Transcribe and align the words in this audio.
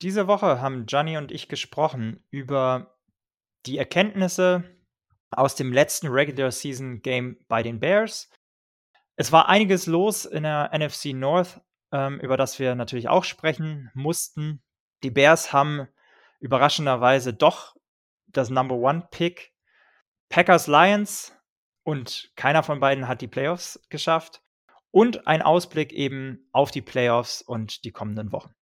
Diese 0.00 0.28
Woche 0.28 0.60
haben 0.60 0.86
Gianni 0.86 1.16
und 1.16 1.32
ich 1.32 1.48
gesprochen 1.48 2.22
über 2.30 2.98
die 3.66 3.78
Erkenntnisse 3.78 4.62
aus 5.30 5.56
dem 5.56 5.72
letzten 5.72 6.06
Regular 6.06 6.52
Season 6.52 7.02
Game 7.02 7.44
bei 7.48 7.62
den 7.64 7.80
Bears. 7.80 8.30
Es 9.16 9.32
war 9.32 9.48
einiges 9.48 9.86
los 9.86 10.24
in 10.24 10.44
der 10.44 10.70
NFC 10.72 11.06
North, 11.06 11.60
ähm, 11.90 12.20
über 12.20 12.36
das 12.36 12.60
wir 12.60 12.76
natürlich 12.76 13.08
auch 13.08 13.24
sprechen 13.24 13.90
mussten. 13.92 14.62
Die 15.02 15.10
Bears 15.10 15.52
haben 15.52 15.88
überraschenderweise 16.38 17.34
doch 17.34 17.74
das 18.28 18.50
Number 18.50 18.76
One 18.76 19.08
Pick. 19.10 19.52
Packers 20.28 20.68
Lions 20.68 21.34
und 21.82 22.30
keiner 22.36 22.62
von 22.62 22.78
beiden 22.78 23.08
hat 23.08 23.20
die 23.20 23.28
Playoffs 23.28 23.80
geschafft. 23.88 24.42
Und 24.90 25.26
ein 25.26 25.42
Ausblick 25.42 25.92
eben 25.92 26.48
auf 26.52 26.70
die 26.70 26.82
Playoffs 26.82 27.42
und 27.42 27.84
die 27.84 27.90
kommenden 27.90 28.30
Wochen. 28.30 28.54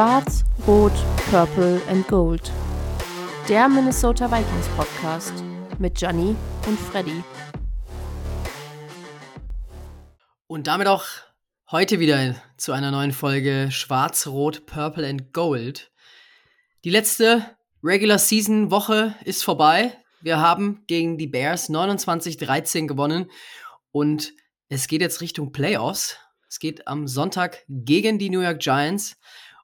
Schwarz, 0.00 0.46
Rot, 0.66 0.94
Purple 1.30 1.78
and 1.86 2.08
Gold. 2.08 2.50
Der 3.50 3.68
Minnesota 3.68 4.30
Vikings 4.32 4.66
Podcast 4.74 5.44
mit 5.78 5.94
Gianni 5.94 6.34
und 6.66 6.80
Freddy. 6.80 7.22
Und 10.46 10.68
damit 10.68 10.86
auch 10.86 11.04
heute 11.70 12.00
wieder 12.00 12.34
zu 12.56 12.72
einer 12.72 12.90
neuen 12.90 13.12
Folge 13.12 13.68
Schwarz, 13.70 14.26
Rot, 14.26 14.64
Purple 14.64 15.06
and 15.06 15.34
Gold. 15.34 15.92
Die 16.84 16.90
letzte 16.90 17.44
Regular 17.84 18.18
Season 18.18 18.70
Woche 18.70 19.14
ist 19.26 19.44
vorbei. 19.44 19.92
Wir 20.22 20.38
haben 20.38 20.82
gegen 20.86 21.18
die 21.18 21.26
Bears 21.26 21.68
29-13 21.68 22.86
gewonnen 22.86 23.30
und 23.92 24.32
es 24.70 24.88
geht 24.88 25.02
jetzt 25.02 25.20
Richtung 25.20 25.52
Playoffs. 25.52 26.16
Es 26.48 26.58
geht 26.58 26.88
am 26.88 27.06
Sonntag 27.06 27.64
gegen 27.68 28.18
die 28.18 28.30
New 28.30 28.40
York 28.40 28.60
Giants. 28.60 29.18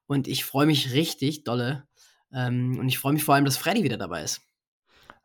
Und 0.06 0.28
ich 0.28 0.44
freue 0.44 0.66
mich 0.66 0.92
richtig 0.92 1.44
dolle. 1.44 1.86
Ähm, 2.32 2.78
und 2.78 2.88
ich 2.88 2.98
freue 2.98 3.12
mich 3.12 3.24
vor 3.24 3.34
allem, 3.34 3.44
dass 3.44 3.56
Freddy 3.56 3.82
wieder 3.82 3.96
dabei 3.96 4.22
ist. 4.22 4.40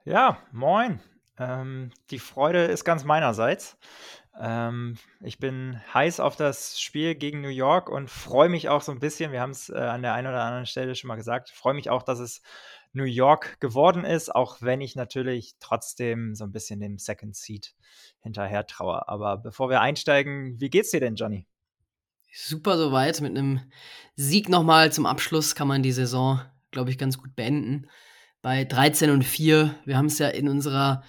Ja, 0.06 0.38
moin. 0.52 1.00
Ähm, 1.38 1.92
die 2.10 2.20
Freude 2.20 2.66
ist 2.66 2.84
ganz 2.84 3.04
meinerseits. 3.04 3.78
Ähm, 4.40 4.98
ich 5.20 5.40
bin 5.40 5.82
heiß 5.94 6.20
auf 6.20 6.36
das 6.36 6.80
Spiel 6.80 7.16
gegen 7.16 7.42
New 7.42 7.50
York 7.50 7.90
und 7.90 8.10
freue 8.10 8.50
mich 8.50 8.70
auch 8.70 8.82
so 8.82 8.92
ein 8.92 9.00
bisschen. 9.00 9.32
Wir 9.32 9.42
haben 9.42 9.52
es 9.52 9.70
äh, 9.70 9.78
an 9.78 10.02
der 10.02 10.14
einen 10.14 10.28
oder 10.28 10.44
anderen 10.44 10.66
Stelle 10.66 10.96
schon 10.96 11.10
mal 11.10 11.16
gesagt. 11.16 11.50
Freue 11.50 11.74
mich 11.74 11.90
auch, 11.90 12.04
dass 12.04 12.20
es 12.20 12.42
New 12.94 13.04
York 13.04 13.60
geworden 13.60 14.04
ist, 14.04 14.34
auch 14.34 14.58
wenn 14.62 14.82
ich 14.82 14.96
natürlich 14.96 15.56
trotzdem 15.60 16.36
so 16.36 16.44
ein 16.44 16.52
bisschen 16.52 16.80
dem 16.80 16.98
Second 16.98 17.36
Seat 17.36 17.74
hinterher 18.22 18.66
traue. 18.68 19.08
Aber 19.08 19.38
bevor 19.38 19.70
wir 19.70 19.82
einsteigen, 19.82 20.60
wie 20.60 20.70
geht's 20.70 20.92
dir 20.92 21.00
denn, 21.00 21.16
Johnny? 21.16 21.48
Super 22.34 22.78
soweit. 22.78 23.22
Mit 23.22 23.38
einem 23.38 23.62
Sieg 24.16 24.50
nochmal 24.50 24.92
zum 24.92 25.06
Abschluss 25.06 25.56
kann 25.56 25.68
man 25.68 25.84
die 25.84 25.92
Saison, 25.92 26.42
glaube 26.72 26.90
ich, 26.90 26.98
ganz 26.98 27.18
gut 27.18 27.36
beenden. 27.36 27.88
Bei 28.42 28.66
13 28.66 29.12
und 29.12 29.24
4. 29.24 29.76
Wir 29.86 29.98
haben 29.98 30.08
es 30.08 30.18
ja 30.20 30.30
in 30.30 30.50
unserer 30.50 31.04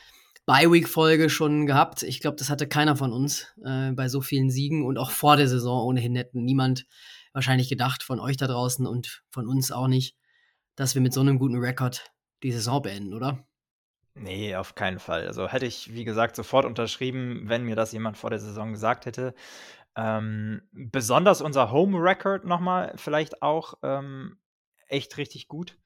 Bye-Week-Folge 0.47 1.31
schon 1.31 1.67
gehabt. 1.67 2.03
Ich 2.03 2.21
glaube, 2.21 2.37
das 2.37 2.51
hatte 2.51 2.67
keiner 2.67 2.97
von 2.97 3.13
uns 3.13 3.55
äh, 3.65 3.93
bei 3.93 4.09
so 4.09 4.21
vielen 4.21 4.51
Siegen 4.51 4.85
und 4.85 4.99
auch 4.99 5.11
vor 5.11 5.37
der 5.37 5.49
Saison 5.49 5.87
ohnehin 5.87 6.17
hätten 6.17 6.45
niemand 6.45 6.85
wahrscheinlich 7.33 7.69
gedacht, 7.69 8.03
von 8.03 8.21
euch 8.21 8.37
da 8.37 8.47
draußen 8.47 8.87
und 8.87 9.23
von 9.31 9.47
uns 9.47 9.73
auch 9.73 9.89
nicht, 9.89 10.17
dass 10.75 10.95
wir 10.95 11.03
mit 11.03 11.13
so 11.13 11.21
einem 11.21 11.39
guten 11.39 11.57
Rekord 11.57 12.11
die 12.43 12.53
Saison 12.53 12.83
beenden, 12.83 13.15
oder? 13.15 13.47
Nee, 14.15 14.55
auf 14.57 14.75
keinen 14.75 14.99
Fall. 14.99 15.27
Also 15.27 15.49
hätte 15.49 15.65
ich, 15.65 15.95
wie 15.95 16.05
gesagt, 16.05 16.37
sofort 16.37 16.67
unterschrieben, 16.67 17.45
wenn 17.47 17.65
mir 17.65 17.77
das 17.77 17.93
jemand 17.93 18.19
vor 18.19 18.29
der 18.29 18.41
Saison 18.41 18.73
gesagt 18.73 19.07
hätte. 19.07 19.35
Ähm, 19.97 20.63
besonders 20.73 21.41
unser 21.41 21.71
Home 21.71 21.99
Record 21.99 22.45
nochmal 22.45 22.93
vielleicht 22.97 23.43
auch 23.43 23.75
ähm, 23.83 24.39
echt 24.89 25.17
richtig 25.17 25.49
gut. 25.49 25.79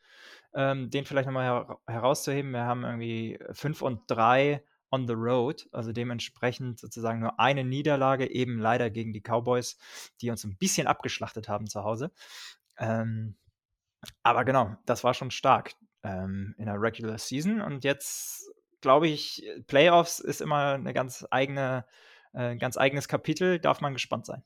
Ähm, 0.55 0.91
den 0.91 1.05
vielleicht 1.05 1.27
nochmal 1.27 1.45
her 1.45 1.79
herauszuheben. 1.87 2.53
Wir 2.53 2.65
haben 2.65 2.85
irgendwie 2.85 3.39
5 3.53 3.83
und 3.83 4.03
3 4.07 4.63
on 4.91 5.07
the 5.07 5.15
road, 5.15 5.69
also 5.73 5.93
dementsprechend 5.93 6.79
sozusagen 6.79 7.21
nur 7.21 7.39
eine 7.41 7.65
Niederlage, 7.65 8.31
eben 8.31 8.59
leider 8.59 8.89
gegen 8.89 9.13
die 9.13 9.21
Cowboys, 9.21 9.77
die 10.21 10.31
uns 10.31 10.45
ein 10.45 10.57
bisschen 10.57 10.87
abgeschlachtet 10.87 11.49
haben 11.49 11.67
zu 11.67 11.83
Hause. 11.83 12.13
Ähm, 12.79 13.37
aber 14.23 14.45
genau, 14.45 14.77
das 14.87 15.05
war 15.05 15.13
schon 15.15 15.31
stark 15.31 15.75
ähm, 16.03 16.55
in 16.59 16.67
der 16.67 16.81
Regular 16.81 17.19
Season 17.19 17.61
und 17.61 17.85
jetzt 17.85 18.51
glaube 18.81 19.09
ich, 19.09 19.45
Playoffs 19.67 20.21
ist 20.21 20.41
immer 20.41 20.75
eine 20.75 20.93
ganz 20.95 21.27
eigene 21.31 21.85
ein 22.37 22.59
ganz 22.59 22.77
eigenes 22.77 23.09
Kapitel, 23.09 23.59
darf 23.59 23.81
man 23.81 23.93
gespannt 23.93 24.27
sein. 24.27 24.43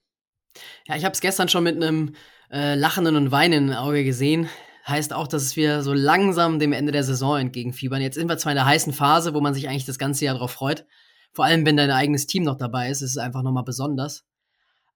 Ja, 0.87 0.97
ich 0.97 1.05
habe 1.05 1.13
es 1.13 1.21
gestern 1.21 1.49
schon 1.49 1.65
mit 1.65 1.77
einem 1.77 2.15
äh, 2.51 2.75
lachenden 2.75 3.17
und 3.17 3.31
weinenden 3.31 3.75
Auge 3.75 4.05
gesehen. 4.05 4.49
Heißt 4.87 5.13
auch, 5.13 5.29
dass 5.29 5.57
wir 5.57 5.83
so 5.83 5.93
langsam 5.93 6.59
dem 6.59 6.73
Ende 6.73 6.93
der 6.93 7.05
Saison 7.05 7.39
entgegenfiebern. 7.39 8.01
Jetzt 8.01 8.17
sind 8.17 8.29
wir 8.29 8.39
zwar 8.39 8.53
in 8.53 8.57
der 8.57 8.67
heißen 8.67 8.93
Phase, 8.93 9.35
wo 9.35 9.41
man 9.41 9.55
sich 9.55 9.69
eigentlich 9.69 9.85
das 9.85 9.99
ganze 9.99 10.25
Jahr 10.25 10.35
darauf 10.35 10.53
freut. 10.53 10.87
Vor 11.33 11.45
allem, 11.45 11.65
wenn 11.65 11.77
dein 11.77 11.91
eigenes 11.91 12.27
Team 12.27 12.43
noch 12.43 12.57
dabei 12.57 12.91
ist, 12.91 13.03
ist 13.03 13.13
es 13.13 13.19
einfach 13.19 13.43
nochmal 13.43 13.63
besonders. 13.63 14.25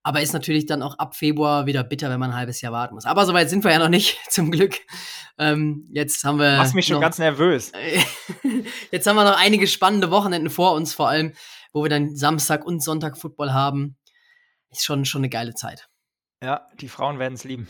Aber 0.03 0.21
ist 0.21 0.33
natürlich 0.33 0.67
dann 0.67 0.83
auch 0.83 0.99
ab 0.99 1.17
Februar 1.17 1.67
wieder 1.67 1.83
bitter, 1.85 2.11
wenn 2.11 2.21
man 2.21 2.31
ein 2.31 2.37
halbes 2.37 2.61
Jahr 2.61 2.73
warten 2.73 2.95
muss. 2.95 3.07
Aber 3.07 3.25
soweit 3.25 3.49
sind 3.49 3.65
wir 3.65 3.71
ja 3.71 3.79
noch 3.79 3.89
nicht, 3.89 4.19
zum 4.31 4.51
Glück. 4.51 4.75
Ähm, 5.39 5.89
jetzt 5.93 6.25
haben 6.25 6.39
wir. 6.39 6.57
Machst 6.57 6.75
mich 6.75 6.87
schon 6.87 7.01
ganz 7.01 7.19
nervös. 7.19 7.73
jetzt 8.91 9.07
haben 9.07 9.17
wir 9.17 9.25
noch 9.25 9.39
einige 9.39 9.67
spannende 9.67 10.11
Wochenenden 10.11 10.51
vor 10.51 10.75
uns, 10.75 10.93
vor 10.93 11.09
allem 11.09 11.33
wo 11.75 11.83
wir 11.83 11.91
dann 11.91 12.17
Samstag 12.17 12.65
und 12.65 12.83
Sonntag 12.83 13.19
Football 13.19 13.53
haben. 13.53 13.99
Ist 14.71 14.85
schon, 14.85 15.05
schon 15.05 15.21
eine 15.21 15.29
geile 15.29 15.55
Zeit. 15.55 15.89
Ja, 16.43 16.67
die 16.81 16.89
Frauen 16.89 17.19
werden 17.19 17.35
es 17.35 17.45
lieben. 17.45 17.69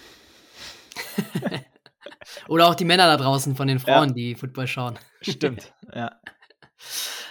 Oder 2.48 2.69
auch 2.69 2.75
die 2.75 2.84
Männer 2.84 3.06
da 3.06 3.16
draußen 3.16 3.56
von 3.56 3.66
den 3.66 3.81
Frauen, 3.81 4.10
ja. 4.10 4.15
die 4.15 4.34
Football 4.34 4.69
schauen. 4.69 4.98
Stimmt, 5.22 5.72
ja. 5.94 6.20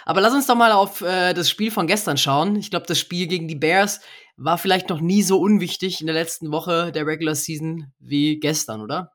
Aber 0.04 0.20
lass 0.20 0.34
uns 0.34 0.46
doch 0.46 0.56
mal 0.56 0.72
auf 0.72 1.00
äh, 1.00 1.32
das 1.32 1.48
Spiel 1.48 1.70
von 1.70 1.86
gestern 1.86 2.18
schauen. 2.18 2.56
Ich 2.56 2.70
glaube, 2.70 2.86
das 2.86 2.98
Spiel 2.98 3.26
gegen 3.26 3.48
die 3.48 3.54
Bears 3.54 4.00
war 4.36 4.58
vielleicht 4.58 4.88
noch 4.88 5.00
nie 5.00 5.22
so 5.22 5.40
unwichtig 5.40 6.00
in 6.00 6.06
der 6.06 6.14
letzten 6.14 6.50
Woche 6.50 6.92
der 6.92 7.06
Regular 7.06 7.34
Season 7.34 7.92
wie 7.98 8.40
gestern, 8.40 8.80
oder? 8.80 9.12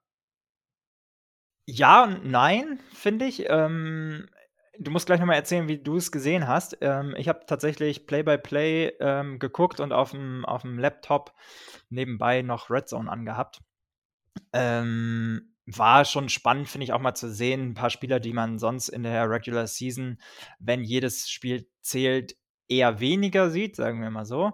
Ja 1.66 2.04
und 2.06 2.26
nein, 2.26 2.80
finde 2.94 3.26
ich. 3.26 3.46
Ähm, 3.48 4.30
Du 4.82 4.92
musst 4.92 5.08
gleich 5.08 5.20
nochmal 5.20 5.36
erzählen, 5.36 5.68
wie 5.68 5.78
du 5.78 5.98
es 5.98 6.10
gesehen 6.10 6.48
hast. 6.48 6.78
Ähm, 6.80 7.14
ich 7.18 7.28
habe 7.28 7.42
tatsächlich 7.46 8.08
Play-by-Play 8.08 8.88
-play, 8.88 8.94
ähm, 9.02 9.38
geguckt 9.38 9.82
und 9.82 9.92
auf 9.92 10.12
dem, 10.12 10.46
Laptop 10.80 11.34
nebenbei 11.90 12.42
noch 12.44 12.70
Red 12.70 12.88
Zone 12.88 13.12
angehabt. 13.12 13.60
Ähm, 14.54 15.54
war 15.66 16.06
schon 16.06 16.30
spannend, 16.30 16.70
finde 16.70 16.86
ich, 16.86 16.94
auch 16.94 17.02
mal 17.02 17.14
zu 17.14 17.30
sehen. 17.30 17.72
Ein 17.72 17.74
paar 17.74 17.90
Spieler, 17.90 18.22
die 18.22 18.32
man 18.32 18.58
sonst 18.58 18.88
in 18.88 19.04
der 19.04 19.30
Regular 19.30 19.68
Season, 19.68 20.18
wenn 20.60 20.86
jedes 20.86 21.30
Spiel 21.30 21.70
zählt, 21.82 22.38
eher 22.70 23.02
weniger 23.02 23.50
sieht, 23.50 23.76
sagen 23.76 24.02
wir 24.02 24.10
mal 24.10 24.26
so. 24.26 24.54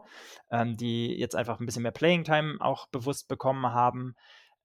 Ähm, 0.50 0.76
die 0.76 1.20
jetzt 1.20 1.36
einfach 1.36 1.60
ein 1.60 1.68
bisschen 1.68 1.84
mehr 1.84 1.92
Playing 1.92 2.24
Time 2.24 2.58
auch 2.62 2.88
bewusst 2.88 3.28
bekommen 3.28 3.68
haben. 3.68 4.16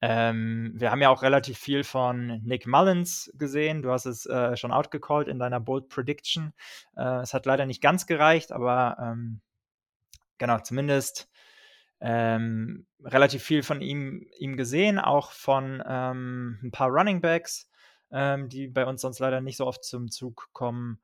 Ähm, 0.02 0.72
wir 0.74 0.90
haben 0.90 1.02
ja 1.02 1.10
auch 1.10 1.22
relativ 1.22 1.58
viel 1.58 1.84
von 1.84 2.40
Nick 2.42 2.66
Mullins 2.66 3.30
gesehen. 3.34 3.82
Du 3.82 3.90
hast 3.90 4.06
es 4.06 4.24
äh, 4.26 4.56
schon 4.56 4.72
outgecallt 4.72 5.28
in 5.28 5.38
deiner 5.38 5.60
Bold 5.60 5.88
Prediction. 5.88 6.54
Äh, 6.96 7.20
es 7.20 7.34
hat 7.34 7.44
leider 7.44 7.66
nicht 7.66 7.82
ganz 7.82 8.06
gereicht, 8.06 8.50
aber 8.50 8.96
ähm, 9.00 9.40
genau, 10.38 10.58
zumindest 10.60 11.28
ähm, 12.00 12.86
relativ 13.04 13.42
viel 13.42 13.62
von 13.62 13.82
ihm, 13.82 14.26
ihm 14.38 14.56
gesehen, 14.56 14.98
auch 14.98 15.32
von 15.32 15.82
ähm, 15.86 16.58
ein 16.62 16.70
paar 16.70 16.88
Running 16.88 17.20
Backs, 17.20 17.68
ähm, 18.10 18.48
die 18.48 18.68
bei 18.68 18.86
uns 18.86 19.02
sonst 19.02 19.18
leider 19.18 19.42
nicht 19.42 19.58
so 19.58 19.66
oft 19.66 19.84
zum 19.84 20.10
Zug 20.10 20.48
kommen. 20.52 21.00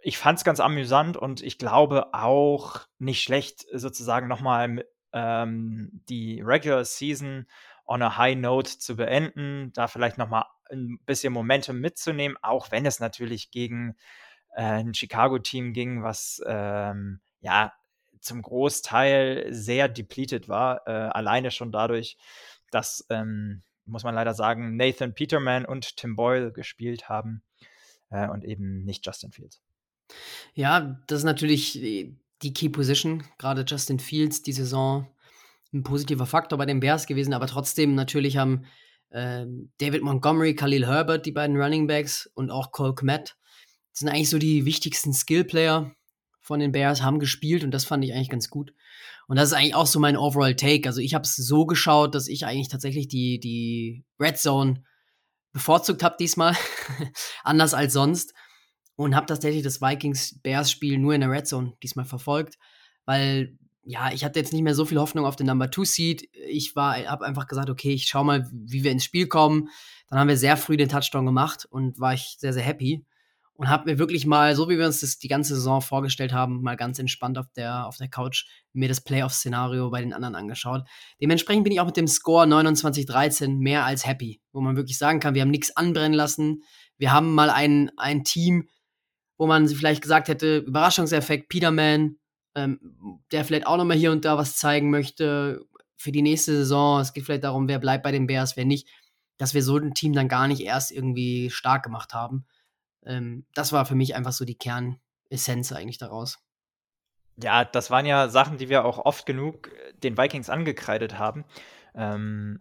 Ich 0.00 0.16
fand 0.16 0.38
es 0.38 0.44
ganz 0.44 0.60
amüsant 0.60 1.18
und 1.18 1.42
ich 1.42 1.58
glaube 1.58 2.14
auch 2.14 2.86
nicht 2.98 3.22
schlecht, 3.22 3.66
sozusagen 3.72 4.26
nochmal 4.26 4.86
ähm, 5.12 6.02
die 6.08 6.40
Regular 6.40 6.84
Season 6.84 7.46
on 7.86 8.02
a 8.02 8.16
high 8.16 8.36
note 8.36 8.78
zu 8.78 8.96
beenden, 8.96 9.72
da 9.74 9.88
vielleicht 9.88 10.18
nochmal 10.18 10.44
ein 10.70 10.98
bisschen 11.06 11.32
Momentum 11.32 11.80
mitzunehmen, 11.80 12.36
auch 12.42 12.70
wenn 12.70 12.84
es 12.86 13.00
natürlich 13.00 13.50
gegen 13.50 13.96
äh, 14.54 14.62
ein 14.62 14.94
Chicago-Team 14.94 15.72
ging, 15.72 16.02
was 16.02 16.42
ähm, 16.46 17.20
ja 17.40 17.72
zum 18.20 18.42
Großteil 18.42 19.46
sehr 19.50 19.88
depleted 19.88 20.48
war, 20.48 20.86
äh, 20.86 20.90
alleine 20.90 21.50
schon 21.50 21.72
dadurch, 21.72 22.18
dass, 22.70 23.06
ähm, 23.10 23.62
muss 23.86 24.04
man 24.04 24.14
leider 24.14 24.34
sagen, 24.34 24.76
Nathan 24.76 25.14
Peterman 25.14 25.64
und 25.64 25.96
Tim 25.96 26.16
Boyle 26.16 26.52
gespielt 26.52 27.08
haben 27.08 27.42
äh, 28.10 28.28
und 28.28 28.44
eben 28.44 28.84
nicht 28.84 29.06
Justin 29.06 29.32
Fields. 29.32 29.62
Ja, 30.54 31.00
das 31.06 31.20
ist 31.20 31.24
natürlich 31.24 31.80
die 32.42 32.52
Key 32.52 32.68
Position, 32.68 33.24
gerade 33.38 33.64
Justin 33.66 33.98
Fields 33.98 34.42
die 34.42 34.52
Saison 34.52 35.08
ein 35.72 35.82
positiver 35.82 36.26
Faktor 36.26 36.58
bei 36.58 36.66
den 36.66 36.80
Bears 36.80 37.06
gewesen, 37.06 37.34
aber 37.34 37.46
trotzdem 37.46 37.94
natürlich 37.94 38.36
haben 38.36 38.64
äh, 39.10 39.44
David 39.78 40.02
Montgomery, 40.02 40.54
Khalil 40.54 40.86
Herbert, 40.86 41.26
die 41.26 41.32
beiden 41.32 41.56
Running 41.56 41.86
Backs 41.86 42.30
und 42.34 42.50
auch 42.50 42.72
Cole 42.72 42.94
Kmet, 42.94 43.36
sind 43.92 44.08
eigentlich 44.08 44.30
so 44.30 44.38
die 44.38 44.64
wichtigsten 44.64 45.12
Skill-Player 45.12 45.92
von 46.40 46.60
den 46.60 46.72
Bears, 46.72 47.02
haben 47.02 47.18
gespielt 47.18 47.64
und 47.64 47.72
das 47.72 47.84
fand 47.84 48.04
ich 48.04 48.14
eigentlich 48.14 48.30
ganz 48.30 48.48
gut. 48.48 48.72
Und 49.26 49.36
das 49.36 49.50
ist 49.50 49.54
eigentlich 49.54 49.74
auch 49.74 49.86
so 49.86 50.00
mein 50.00 50.16
Overall 50.16 50.56
Take. 50.56 50.88
Also 50.88 51.02
ich 51.02 51.12
habe 51.14 51.24
es 51.24 51.36
so 51.36 51.66
geschaut, 51.66 52.14
dass 52.14 52.28
ich 52.28 52.46
eigentlich 52.46 52.68
tatsächlich 52.68 53.08
die, 53.08 53.38
die 53.38 54.04
Red 54.18 54.38
Zone 54.38 54.82
bevorzugt 55.52 56.02
habe 56.02 56.16
diesmal, 56.18 56.56
anders 57.44 57.74
als 57.74 57.92
sonst. 57.92 58.32
Und 58.98 59.14
habe 59.14 59.26
tatsächlich 59.26 59.62
das 59.62 59.80
Vikings-Bears-Spiel 59.80 60.98
nur 60.98 61.14
in 61.14 61.20
der 61.20 61.30
Red 61.30 61.46
Zone 61.46 61.74
diesmal 61.82 62.04
verfolgt, 62.04 62.58
weil 63.04 63.56
ja, 63.84 64.10
ich 64.12 64.24
hatte 64.24 64.40
jetzt 64.40 64.52
nicht 64.52 64.62
mehr 64.62 64.74
so 64.74 64.84
viel 64.84 64.98
Hoffnung 64.98 65.24
auf 65.24 65.36
den 65.36 65.46
Number 65.46 65.70
Two 65.70 65.84
Seed. 65.84 66.28
Ich 66.48 66.74
war, 66.74 66.96
habe 67.06 67.24
einfach 67.24 67.46
gesagt, 67.46 67.70
okay, 67.70 67.92
ich 67.92 68.06
schau 68.06 68.24
mal, 68.24 68.46
wie 68.52 68.82
wir 68.82 68.90
ins 68.90 69.04
Spiel 69.04 69.28
kommen. 69.28 69.68
Dann 70.08 70.18
haben 70.18 70.28
wir 70.28 70.36
sehr 70.36 70.56
früh 70.56 70.76
den 70.76 70.88
Touchdown 70.88 71.24
gemacht 71.24 71.64
und 71.70 72.00
war 72.00 72.12
ich 72.12 72.36
sehr, 72.38 72.52
sehr 72.52 72.64
happy 72.64 73.06
und 73.58 73.68
habe 73.68 73.90
mir 73.90 73.98
wirklich 73.98 74.24
mal, 74.24 74.54
so 74.54 74.68
wie 74.68 74.78
wir 74.78 74.86
uns 74.86 75.00
das 75.00 75.18
die 75.18 75.26
ganze 75.26 75.56
Saison 75.56 75.82
vorgestellt 75.82 76.32
haben, 76.32 76.62
mal 76.62 76.76
ganz 76.76 77.00
entspannt 77.00 77.38
auf 77.38 77.46
der, 77.56 77.86
auf 77.86 77.96
der 77.96 78.08
Couch 78.08 78.46
mir 78.72 78.88
das 78.88 79.00
Playoff-Szenario 79.00 79.90
bei 79.90 80.00
den 80.00 80.12
anderen 80.12 80.36
angeschaut. 80.36 80.84
Dementsprechend 81.20 81.64
bin 81.64 81.72
ich 81.72 81.80
auch 81.80 81.86
mit 81.86 81.96
dem 81.96 82.06
Score 82.06 82.46
29-13 82.46 83.58
mehr 83.58 83.84
als 83.84 84.06
happy, 84.06 84.40
wo 84.52 84.60
man 84.60 84.76
wirklich 84.76 84.96
sagen 84.96 85.18
kann, 85.18 85.34
wir 85.34 85.42
haben 85.42 85.50
nichts 85.50 85.76
anbrennen 85.76 86.12
lassen. 86.12 86.62
Wir 86.98 87.12
haben 87.12 87.34
mal 87.34 87.50
ein, 87.50 87.90
ein 87.96 88.22
Team, 88.22 88.68
wo 89.38 89.46
man 89.46 89.68
vielleicht 89.68 90.02
gesagt 90.02 90.28
hätte, 90.28 90.58
Überraschungseffekt, 90.58 91.48
Peterman, 91.48 92.16
ähm, 92.54 93.20
der 93.32 93.44
vielleicht 93.44 93.66
auch 93.66 93.76
nochmal 93.76 93.96
hier 93.96 94.12
und 94.12 94.24
da 94.24 94.36
was 94.36 94.56
zeigen 94.56 94.90
möchte 94.90 95.64
für 95.96 96.12
die 96.12 96.22
nächste 96.22 96.52
Saison. 96.52 97.00
Es 97.00 97.12
geht 97.12 97.24
vielleicht 97.24 97.44
darum, 97.44 97.68
wer 97.68 97.78
bleibt 97.78 98.02
bei 98.02 98.12
den 98.12 98.26
Bears, 98.26 98.56
wer 98.56 98.64
nicht, 98.64 98.88
dass 99.38 99.54
wir 99.54 99.62
so 99.62 99.76
ein 99.76 99.94
Team 99.94 100.12
dann 100.12 100.28
gar 100.28 100.48
nicht 100.48 100.60
erst 100.60 100.90
irgendwie 100.90 101.50
stark 101.50 101.84
gemacht 101.84 102.12
haben. 102.12 102.46
Ähm, 103.06 103.46
das 103.54 103.72
war 103.72 103.86
für 103.86 103.94
mich 103.94 104.14
einfach 104.14 104.32
so 104.32 104.44
die 104.44 104.58
Kernessenz 104.58 105.72
eigentlich 105.72 105.98
daraus. 105.98 106.38
Ja, 107.40 107.64
das 107.64 107.90
waren 107.90 108.06
ja 108.06 108.28
Sachen, 108.28 108.58
die 108.58 108.68
wir 108.68 108.84
auch 108.84 108.98
oft 108.98 109.24
genug 109.24 109.70
den 110.02 110.18
Vikings 110.18 110.50
angekreidet 110.50 111.18
haben. 111.18 111.44
Ähm, 111.94 112.60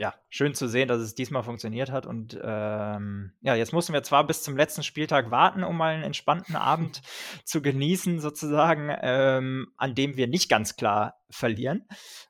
ja, 0.00 0.14
schön 0.30 0.54
zu 0.54 0.66
sehen, 0.66 0.88
dass 0.88 0.98
es 1.02 1.14
diesmal 1.14 1.42
funktioniert 1.42 1.90
hat. 1.92 2.06
Und 2.06 2.40
ähm, 2.42 3.34
ja, 3.42 3.54
jetzt 3.54 3.74
mussten 3.74 3.92
wir 3.92 4.02
zwar 4.02 4.26
bis 4.26 4.42
zum 4.42 4.56
letzten 4.56 4.82
Spieltag 4.82 5.30
warten, 5.30 5.62
um 5.62 5.76
mal 5.76 5.92
einen 5.92 6.04
entspannten 6.04 6.56
Abend 6.56 7.02
zu 7.44 7.60
genießen, 7.60 8.18
sozusagen, 8.18 8.90
ähm, 9.02 9.74
an 9.76 9.94
dem 9.94 10.16
wir 10.16 10.26
nicht 10.26 10.48
ganz 10.48 10.76
klar 10.76 11.20
verlieren. 11.28 11.86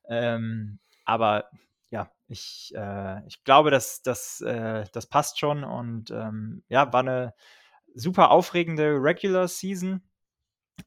Ähm, 0.08 0.80
aber 1.04 1.48
ja, 1.90 2.10
ich, 2.26 2.72
äh, 2.74 3.24
ich 3.28 3.44
glaube, 3.44 3.70
dass, 3.70 4.02
dass, 4.02 4.40
äh, 4.40 4.84
das 4.92 5.06
passt 5.06 5.38
schon 5.38 5.62
und 5.62 6.10
ähm, 6.10 6.64
ja, 6.68 6.92
war 6.92 7.00
eine 7.00 7.34
super 7.94 8.32
aufregende 8.32 8.96
Regular 9.00 9.46
Season 9.46 10.02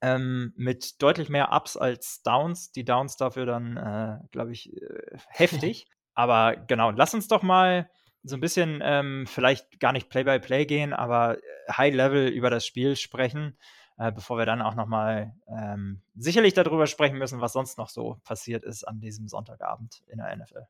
ähm, 0.02 0.52
mit 0.58 1.02
deutlich 1.02 1.30
mehr 1.30 1.54
Ups 1.54 1.78
als 1.78 2.24
Downs. 2.24 2.74
Die 2.74 2.84
Downs 2.84 3.16
dafür 3.16 3.46
dann, 3.46 3.78
äh, 3.78 4.18
glaube 4.32 4.52
ich, 4.52 4.76
äh, 4.76 5.18
heftig. 5.30 5.88
Aber 6.14 6.56
genau, 6.56 6.92
lass 6.92 7.14
uns 7.14 7.28
doch 7.28 7.44
mal 7.44 7.90
so 8.24 8.38
ein 8.38 8.42
bisschen 8.42 8.80
ähm, 8.84 9.26
vielleicht 9.28 9.80
gar 9.80 9.92
nicht 9.92 10.10
Play-by-Play 10.10 10.64
-play 10.64 10.66
gehen, 10.66 10.94
aber 10.94 11.38
High-Level 11.70 12.30
über 12.30 12.50
das 12.50 12.66
Spiel 12.66 12.96
sprechen, 12.96 13.58
äh, 13.98 14.12
bevor 14.12 14.38
wir 14.38 14.46
dann 14.46 14.62
auch 14.62 14.76
noch 14.76 14.88
mal 14.88 15.34
ähm, 15.48 16.02
sicherlich 16.16 16.54
darüber 16.54 16.88
sprechen 16.88 17.18
müssen, 17.18 17.42
was 17.42 17.54
sonst 17.54 17.78
noch 17.78 17.90
so 17.90 18.20
passiert 18.24 18.64
ist 18.64 18.86
an 18.86 19.00
diesem 19.00 19.28
Sonntagabend 19.28 20.02
in 20.08 20.20
der 20.20 20.36
NFL. 20.36 20.68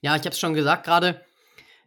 Ja, 0.00 0.16
ich 0.16 0.22
habe 0.22 0.30
es 0.30 0.38
schon 0.38 0.54
gesagt 0.54 0.84
gerade. 0.84 1.24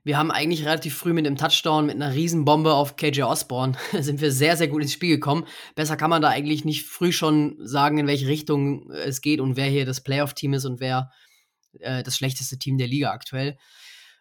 Wir 0.05 0.17
haben 0.17 0.31
eigentlich 0.31 0.65
relativ 0.65 0.97
früh 0.97 1.13
mit 1.13 1.25
einem 1.25 1.37
Touchdown, 1.37 1.85
mit 1.85 1.95
einer 1.95 2.13
Riesenbombe 2.13 2.73
auf 2.73 2.97
KJ 2.97 3.23
Osborne, 3.23 3.77
sind 3.99 4.19
wir 4.19 4.31
sehr, 4.31 4.57
sehr 4.57 4.67
gut 4.67 4.81
ins 4.81 4.93
Spiel 4.93 5.15
gekommen. 5.15 5.45
Besser 5.75 5.95
kann 5.95 6.09
man 6.09 6.21
da 6.21 6.29
eigentlich 6.29 6.65
nicht 6.65 6.85
früh 6.85 7.13
schon 7.13 7.55
sagen, 7.59 7.97
in 7.97 8.07
welche 8.07 8.27
Richtung 8.27 8.91
es 8.91 9.21
geht 9.21 9.39
und 9.39 9.55
wer 9.55 9.67
hier 9.67 9.85
das 9.85 10.01
Playoff-Team 10.01 10.53
ist 10.53 10.65
und 10.65 10.81
wer 10.81 11.11
äh, 11.79 12.03
das 12.03 12.15
schlechteste 12.15 12.57
Team 12.57 12.77
der 12.77 12.87
Liga 12.87 13.11
aktuell. 13.11 13.57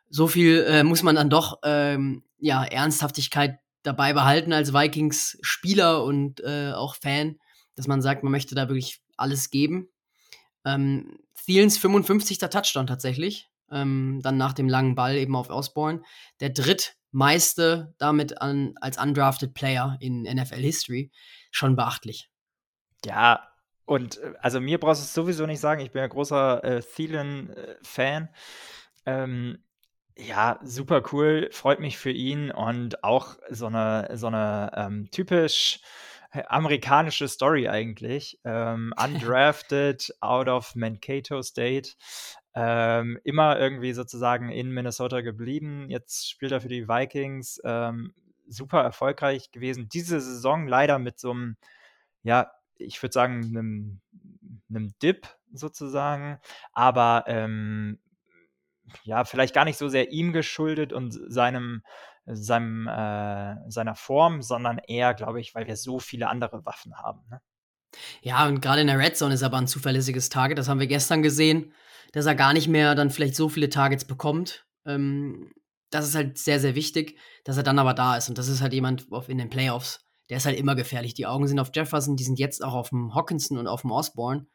So 0.08 0.26
viel 0.26 0.64
äh, 0.68 0.84
muss 0.84 1.02
man 1.02 1.16
dann 1.16 1.30
doch 1.30 1.60
ähm, 1.64 2.24
ja, 2.38 2.64
Ernsthaftigkeit 2.64 3.58
dabei 3.82 4.12
behalten 4.12 4.52
als 4.52 4.72
Vikings-Spieler 4.72 6.04
und 6.04 6.40
äh, 6.40 6.72
auch 6.72 6.94
Fan, 6.96 7.38
dass 7.74 7.86
man 7.86 8.02
sagt, 8.02 8.22
man 8.22 8.32
möchte 8.32 8.54
da 8.54 8.68
wirklich 8.68 9.00
alles 9.16 9.50
geben. 9.50 9.88
Ähm, 10.64 11.18
Thielens 11.44 11.78
55. 11.78 12.38
Touchdown 12.38 12.86
tatsächlich. 12.86 13.48
Ähm, 13.70 14.20
dann 14.22 14.36
nach 14.36 14.52
dem 14.52 14.68
langen 14.68 14.94
Ball 14.94 15.16
eben 15.16 15.34
auf 15.34 15.48
Osborne. 15.48 16.02
Der 16.40 16.50
drittmeiste 16.50 17.94
damit 17.98 18.40
an, 18.40 18.74
als 18.80 18.98
undrafted 18.98 19.54
Player 19.54 19.96
in 20.00 20.22
NFL 20.22 20.60
History. 20.60 21.10
Schon 21.50 21.74
beachtlich. 21.74 22.28
Ja, 23.04 23.51
und 23.92 24.18
äh, 24.18 24.32
also 24.40 24.60
mir 24.60 24.78
brauchst 24.78 25.02
du 25.02 25.04
es 25.04 25.14
sowieso 25.14 25.46
nicht 25.46 25.60
sagen, 25.60 25.80
ich 25.80 25.92
bin 25.92 26.00
ja 26.00 26.08
großer 26.08 26.64
äh, 26.64 26.82
Thielen-Fan. 26.82 28.28
Äh, 29.04 29.12
ähm, 29.22 29.62
ja, 30.16 30.58
super 30.62 31.02
cool, 31.12 31.48
freut 31.52 31.80
mich 31.80 31.98
für 31.98 32.10
ihn 32.10 32.50
und 32.50 33.02
auch 33.04 33.36
so 33.50 33.66
eine, 33.66 34.08
so 34.14 34.28
eine 34.28 34.70
ähm, 34.74 35.10
typisch 35.10 35.80
amerikanische 36.48 37.28
Story 37.28 37.68
eigentlich. 37.68 38.40
Ähm, 38.44 38.94
undrafted 39.02 40.10
out 40.20 40.48
of 40.48 40.74
Mankato 40.74 41.42
State. 41.42 41.90
Ähm, 42.54 43.18
immer 43.24 43.58
irgendwie 43.58 43.92
sozusagen 43.92 44.50
in 44.50 44.70
Minnesota 44.70 45.20
geblieben. 45.20 45.90
Jetzt 45.90 46.30
spielt 46.30 46.52
er 46.52 46.60
für 46.60 46.68
die 46.68 46.88
Vikings. 46.88 47.60
Ähm, 47.64 48.14
super 48.48 48.82
erfolgreich 48.82 49.50
gewesen. 49.50 49.88
Diese 49.88 50.20
Saison 50.20 50.66
leider 50.66 50.98
mit 50.98 51.18
so 51.18 51.30
einem, 51.30 51.56
ja, 52.22 52.50
ich 52.82 53.02
würde 53.02 53.12
sagen, 53.12 53.44
einem, 53.44 54.00
einem 54.68 54.94
Dip 55.02 55.28
sozusagen. 55.52 56.38
Aber 56.72 57.24
ähm, 57.26 57.98
ja, 59.04 59.24
vielleicht 59.24 59.54
gar 59.54 59.64
nicht 59.64 59.78
so 59.78 59.88
sehr 59.88 60.10
ihm 60.10 60.32
geschuldet 60.32 60.92
und 60.92 61.12
seinem 61.28 61.82
seinem, 62.26 62.86
äh, 62.86 63.56
seiner 63.68 63.94
Form, 63.94 64.42
sondern 64.42 64.78
eher, 64.78 65.14
glaube 65.14 65.40
ich, 65.40 65.54
weil 65.54 65.66
wir 65.66 65.76
so 65.76 65.98
viele 65.98 66.28
andere 66.28 66.64
Waffen 66.64 66.96
haben. 66.96 67.20
Ne? 67.30 67.40
Ja, 68.22 68.46
und 68.46 68.60
gerade 68.60 68.80
in 68.80 68.86
der 68.86 68.98
Red 68.98 69.16
Zone 69.16 69.34
ist 69.34 69.42
aber 69.42 69.58
ein 69.58 69.66
zuverlässiges 69.66 70.28
Target. 70.28 70.58
Das 70.58 70.68
haben 70.68 70.80
wir 70.80 70.86
gestern 70.86 71.22
gesehen, 71.22 71.72
dass 72.12 72.26
er 72.26 72.34
gar 72.34 72.52
nicht 72.52 72.68
mehr 72.68 72.94
dann 72.94 73.10
vielleicht 73.10 73.36
so 73.36 73.48
viele 73.48 73.68
Targets 73.68 74.04
bekommt. 74.04 74.66
Ähm, 74.86 75.52
das 75.90 76.08
ist 76.08 76.14
halt 76.14 76.38
sehr, 76.38 76.58
sehr 76.58 76.74
wichtig, 76.74 77.18
dass 77.44 77.56
er 77.56 77.62
dann 77.62 77.78
aber 77.78 77.92
da 77.92 78.16
ist. 78.16 78.28
Und 78.28 78.38
das 78.38 78.48
ist 78.48 78.62
halt 78.62 78.72
jemand 78.72 79.08
in 79.28 79.38
den 79.38 79.50
Playoffs, 79.50 80.06
der 80.30 80.38
ist 80.38 80.46
halt 80.46 80.58
immer 80.58 80.74
gefährlich. 80.74 81.14
Die 81.14 81.26
Augen 81.26 81.46
sind 81.46 81.58
auf 81.58 81.70
Jefferson, 81.74 82.16
die 82.16 82.24
sind 82.24 82.38
jetzt 82.38 82.64
auch 82.64 82.74
auf 82.74 82.90
dem 82.90 83.14
Hawkinson 83.14 83.58
und 83.58 83.66
auf 83.66 83.82
dem 83.82 83.90
Osborne. 83.90 84.46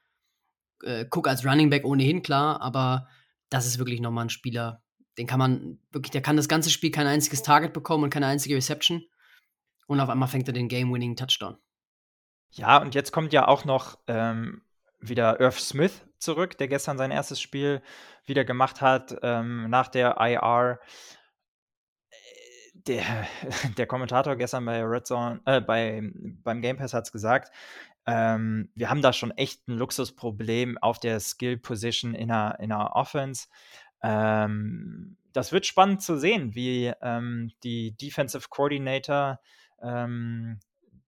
Äh, 0.83 1.05
Cook 1.12 1.27
als 1.27 1.45
Running 1.45 1.69
Back 1.69 1.86
ohnehin 1.86 2.21
klar, 2.21 2.62
aber 2.62 3.07
das 3.50 3.65
ist 3.65 3.79
wirklich 3.79 4.01
nochmal 4.01 4.25
ein 4.25 4.29
Spieler, 4.29 4.83
den 5.17 5.27
kann 5.27 5.39
man 5.39 5.79
wirklich, 5.91 6.12
der 6.12 6.21
kann 6.21 6.38
das 6.38 6.47
ganze 6.47 6.69
Spiel 6.69 6.91
kein 6.91 7.07
einziges 7.07 7.41
Target 7.41 7.74
bekommen 7.74 8.05
und 8.05 8.09
keine 8.09 8.27
einzige 8.27 8.55
Reception. 8.55 9.03
Und 9.88 10.00
auf 10.00 10.09
einmal 10.09 10.27
fängt 10.27 10.47
er 10.47 10.53
den 10.53 10.67
Game-Winning 10.67 11.15
Touchdown. 11.15 11.57
Ja, 12.51 12.77
und 12.77 12.93
jetzt 12.93 13.12
kommt 13.12 13.33
ja 13.33 13.47
auch 13.47 13.65
noch 13.65 13.97
ähm, 14.07 14.62
wieder 15.00 15.39
Irv 15.39 15.59
Smith 15.59 16.05
zurück, 16.19 16.57
der 16.57 16.67
gestern 16.67 16.97
sein 16.97 17.12
erstes 17.12 17.39
Spiel 17.41 17.81
wieder 18.25 18.43
gemacht 18.43 18.81
hat 18.81 19.17
ähm, 19.21 19.69
nach 19.69 19.88
der 19.88 20.17
IR. 20.19 20.79
Der, 22.88 23.27
der 23.77 23.88
Kommentator 23.88 24.36
gestern 24.36 24.65
bei 24.65 24.82
Red 24.84 25.08
Zone, 25.08 25.41
äh, 25.46 25.62
bei, 25.62 26.01
beim 26.44 26.62
Game 26.62 26.77
Pass 26.77 26.94
hat 26.94 27.06
es 27.06 27.12
gesagt, 27.12 27.51
ähm, 28.06 28.70
wir 28.75 28.89
haben 28.89 29.01
da 29.01 29.12
schon 29.12 29.32
echt 29.32 29.67
ein 29.67 29.74
Luxusproblem 29.74 30.77
auf 30.77 31.00
der 31.00 31.20
Skill 31.20 31.58
Position 31.58 32.13
in 32.13 32.29
der, 32.29 32.58
in 32.60 32.70
der 32.70 32.96
Offense. 32.96 33.48
Ähm, 34.01 35.17
das 35.34 35.51
wird 35.51 35.65
spannend 35.65 36.01
zu 36.01 36.17
sehen, 36.17 36.56
wie 36.56 36.94
ähm, 37.01 37.51
die 37.63 37.96
Defensive 37.98 38.48
Coordinator, 38.50 39.39
ähm, 39.82 40.60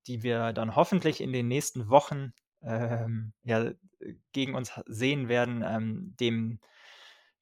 die 0.07 0.23
wir 0.23 0.51
dann 0.53 0.75
hoffentlich 0.75 1.21
in 1.21 1.31
den 1.31 1.47
nächsten 1.47 1.89
Wochen 1.89 2.33
ähm, 2.61 3.31
ja, 3.43 3.71
gegen 4.33 4.55
uns 4.55 4.73
sehen 4.85 5.29
werden, 5.29 5.63
ähm, 5.65 6.15
dem, 6.19 6.59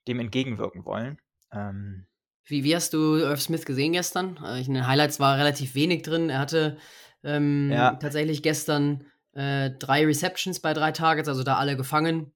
dem 0.07 0.19
entgegenwirken 0.19 0.85
wollen. 0.85 1.19
Ähm, 1.51 2.05
wie, 2.47 2.63
wie 2.63 2.75
hast 2.75 2.93
du 2.93 3.15
Irv 3.15 3.41
Smith 3.41 3.65
gesehen 3.65 3.93
gestern? 3.93 4.39
Äh, 4.43 4.65
in 4.65 4.73
den 4.73 4.87
Highlights 4.87 5.19
war 5.19 5.37
relativ 5.37 5.75
wenig 5.75 6.03
drin. 6.03 6.29
Er 6.29 6.39
hatte 6.39 6.77
ja. 7.23 7.95
tatsächlich 7.95 8.41
gestern 8.41 9.03
äh, 9.33 9.71
drei 9.71 10.05
Receptions 10.05 10.61
bei 10.61 10.73
drei 10.73 10.93
Targets, 10.93 11.27
also 11.27 11.43
da 11.43 11.57
alle 11.57 11.75
gefangen 11.75 12.31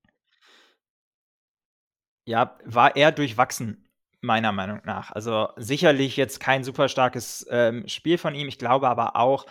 ja, 2.25 2.58
war 2.65 2.96
eher 2.96 3.12
durchwachsen, 3.12 3.89
meiner 4.22 4.51
Meinung 4.51 4.82
nach. 4.86 5.12
Also 5.12 5.50
sicherlich 5.58 6.18
jetzt 6.18 6.39
kein 6.39 6.63
super 6.63 6.88
starkes 6.88 7.46
ähm, 7.50 7.88
Spiel 7.88 8.18
von 8.18 8.36
ihm. 8.36 8.48
Ich 8.48 8.60
glaube 8.60 8.88
aber 8.88 9.15
auch, 9.15 9.46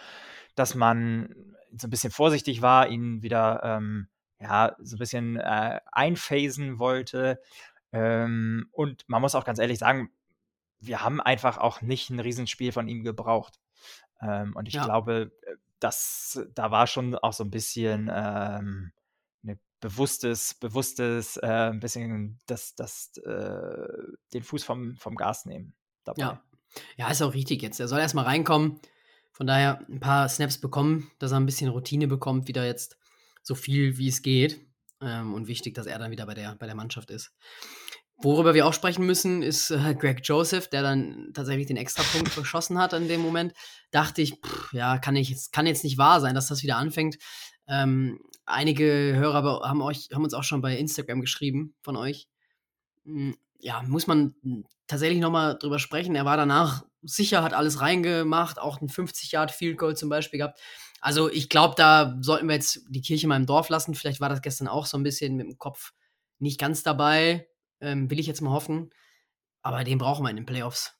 dass 0.55 0.75
man 0.75 1.35
so 1.76 1.87
ein 1.87 1.90
bisschen 1.90 2.12
vorsichtig 2.12 2.62
war, 2.62 2.88
ihn 2.88 3.23
wieder 3.23 3.61
ähm, 3.64 4.09
ja, 4.40 4.75
so 4.79 4.97
ein 4.97 4.99
bisschen 4.99 5.37
äh, 5.37 5.81
einphasen 5.93 6.79
wollte. 6.79 7.40
Ähm, 7.93 8.69
und 8.73 9.05
man 9.09 9.21
muss 9.21 9.35
auch 9.35 9.45
ganz 9.45 9.59
ehrlich 9.59 9.79
sagen, 9.79 10.11
wir 10.80 11.02
haben 11.02 11.20
einfach 11.20 11.58
auch 11.58 11.82
nicht 11.82 12.10
ein 12.10 12.20
Riesenspiel 12.20 12.72
von 12.72 12.88
ihm 12.88 13.04
gebraucht. 13.04 13.60
Ähm, 14.20 14.54
und 14.56 14.68
ich 14.68 14.75
ja. 14.75 14.84
glaube, 14.84 15.32
äh, 15.42 15.56
das, 15.78 16.40
da 16.54 16.70
war 16.70 16.87
schon 16.87 17.14
auch 17.14 17.32
so 17.32 17.44
ein 17.44 17.50
bisschen 17.50 18.10
ähm, 18.12 18.92
eine 19.42 19.58
bewusstes, 19.80 20.54
bewusstes, 20.54 21.37
äh, 21.38 21.70
ein 21.70 21.80
bisschen 21.80 22.38
das, 22.46 22.75
das, 22.75 23.16
äh, 23.18 23.88
den 24.32 24.42
Fuß 24.42 24.64
vom, 24.64 24.96
vom 24.96 25.14
Gas 25.14 25.46
nehmen 25.46 25.75
dabei. 26.04 26.22
Ja. 26.22 26.42
ja, 26.96 27.10
ist 27.10 27.22
auch 27.22 27.34
richtig 27.34 27.62
jetzt. 27.62 27.80
Er 27.80 27.88
soll 27.88 28.00
erstmal 28.00 28.26
reinkommen. 28.26 28.80
Von 29.32 29.46
daher 29.46 29.87
ein 29.88 30.00
paar 30.00 30.28
Snaps 30.28 30.58
bekommen, 30.58 31.10
dass 31.18 31.32
er 31.32 31.40
ein 31.40 31.46
bisschen 31.46 31.70
Routine 31.70 32.08
bekommt, 32.08 32.49
wieder 32.49 32.66
jetzt 32.66 32.99
so 33.42 33.54
viel 33.54 33.96
wie 33.96 34.08
es 34.08 34.22
geht. 34.22 34.60
Ähm, 35.00 35.32
und 35.32 35.49
wichtig, 35.49 35.75
dass 35.75 35.87
er 35.87 35.99
dann 35.99 36.10
wieder 36.10 36.26
bei 36.26 36.34
der, 36.34 36.56
bei 36.56 36.66
der 36.66 36.75
Mannschaft 36.75 37.10
ist. 37.10 37.32
Worüber 38.22 38.52
wir 38.52 38.66
auch 38.66 38.74
sprechen 38.74 39.06
müssen, 39.06 39.42
ist 39.42 39.70
äh, 39.70 39.94
Greg 39.94 40.20
Joseph, 40.22 40.68
der 40.68 40.82
dann 40.82 41.30
tatsächlich 41.32 41.66
den 41.66 41.78
Extrapunkt 41.78 42.28
verschossen 42.30 42.78
hat 42.78 42.92
in 42.92 43.08
dem 43.08 43.22
Moment. 43.22 43.54
Dachte 43.90 44.20
ich, 44.20 44.34
pff, 44.34 44.72
ja, 44.72 44.98
kann, 44.98 45.16
ich 45.16 45.30
jetzt, 45.30 45.52
kann 45.52 45.66
jetzt 45.66 45.84
nicht 45.84 45.96
wahr 45.96 46.20
sein, 46.20 46.34
dass 46.34 46.48
das 46.48 46.62
wieder 46.62 46.76
anfängt. 46.76 47.16
Ähm, 47.66 48.20
einige 48.44 48.84
Hörer 49.14 49.62
haben, 49.66 49.80
euch, 49.80 50.08
haben 50.12 50.24
uns 50.24 50.34
auch 50.34 50.44
schon 50.44 50.60
bei 50.60 50.76
Instagram 50.76 51.20
geschrieben 51.20 51.74
von 51.80 51.96
euch. 51.96 52.28
Hm, 53.04 53.36
ja, 53.58 53.82
muss 53.86 54.06
man 54.06 54.34
tatsächlich 54.86 55.20
nochmal 55.20 55.56
drüber 55.58 55.78
sprechen. 55.78 56.14
Er 56.14 56.24
war 56.24 56.36
danach 56.36 56.84
sicher, 57.02 57.42
hat 57.42 57.54
alles 57.54 57.80
reingemacht, 57.80 58.58
auch 58.58 58.80
ein 58.80 58.88
50 58.88 59.32
Yard 59.32 59.50
Field 59.50 59.78
Goal 59.78 59.96
zum 59.96 60.08
Beispiel 60.08 60.38
gehabt. 60.38 60.60
Also 61.00 61.30
ich 61.30 61.48
glaube, 61.48 61.74
da 61.76 62.18
sollten 62.20 62.48
wir 62.48 62.54
jetzt 62.54 62.82
die 62.88 63.00
Kirche 63.00 63.26
mal 63.26 63.36
im 63.36 63.46
Dorf 63.46 63.70
lassen. 63.70 63.94
Vielleicht 63.94 64.20
war 64.20 64.28
das 64.28 64.42
gestern 64.42 64.68
auch 64.68 64.84
so 64.84 64.98
ein 64.98 65.02
bisschen 65.02 65.36
mit 65.36 65.46
dem 65.46 65.58
Kopf 65.58 65.92
nicht 66.38 66.60
ganz 66.60 66.82
dabei. 66.82 67.50
Ähm, 67.80 68.10
will 68.10 68.18
ich 68.18 68.26
jetzt 68.26 68.40
mal 68.40 68.52
hoffen. 68.52 68.90
Aber 69.62 69.84
den 69.84 69.99
brauchen 69.99 70.25
wir 70.25 70.30
in 70.30 70.37
den 70.37 70.46
Playoffs. 70.46 70.96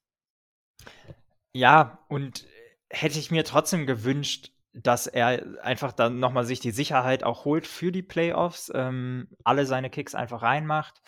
Ja, 1.53 2.05
und 2.09 2.47
hätte 2.91 3.19
ich 3.19 3.31
mir 3.31 3.45
trotzdem 3.45 3.87
gewünscht, 3.87 4.53
dass 4.73 5.07
er 5.07 5.63
einfach 5.63 5.93
dann 5.93 6.21
nochmal 6.21 6.45
sich 6.45 6.61
die 6.61 6.71
Sicherheit 6.71 7.25
auch 7.25 7.45
holt 7.45 7.67
für 7.67 7.91
die 7.91 8.03
Playoffs, 8.03 8.71
ähm, 8.75 9.29
alle 9.43 9.67
seine 9.67 9.91
Kicks 9.91 10.15
einfach 10.15 10.43
reinmacht. 10.43 11.01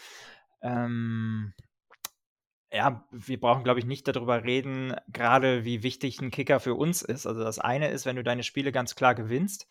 Ähm, 0.62 1.54
ja, 2.72 3.06
wir 3.10 3.38
brauchen, 3.38 3.64
glaube 3.64 3.80
ich, 3.80 3.86
nicht 3.86 4.08
darüber 4.08 4.44
reden, 4.44 4.96
gerade 5.08 5.64
wie 5.64 5.82
wichtig 5.82 6.20
ein 6.20 6.30
Kicker 6.30 6.58
für 6.58 6.74
uns 6.74 7.02
ist. 7.02 7.26
Also 7.26 7.44
das 7.44 7.58
eine 7.58 7.90
ist, 7.90 8.06
wenn 8.06 8.16
du 8.16 8.24
deine 8.24 8.42
Spiele 8.42 8.72
ganz 8.72 8.94
klar 8.94 9.14
gewinnst 9.14 9.68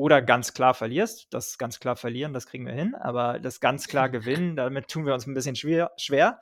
oder 0.00 0.22
ganz 0.22 0.54
klar 0.54 0.72
verlierst. 0.72 1.26
Das 1.30 1.58
ganz 1.58 1.78
klar 1.78 1.94
verlieren, 1.94 2.32
das 2.32 2.46
kriegen 2.46 2.64
wir 2.64 2.72
hin, 2.72 2.94
aber 2.94 3.38
das 3.38 3.60
ganz 3.60 3.86
klar 3.86 4.08
gewinnen, 4.08 4.56
damit 4.56 4.88
tun 4.88 5.04
wir 5.04 5.12
uns 5.12 5.26
ein 5.26 5.34
bisschen 5.34 5.56
schwer. 5.56 5.92
schwer. 5.98 6.40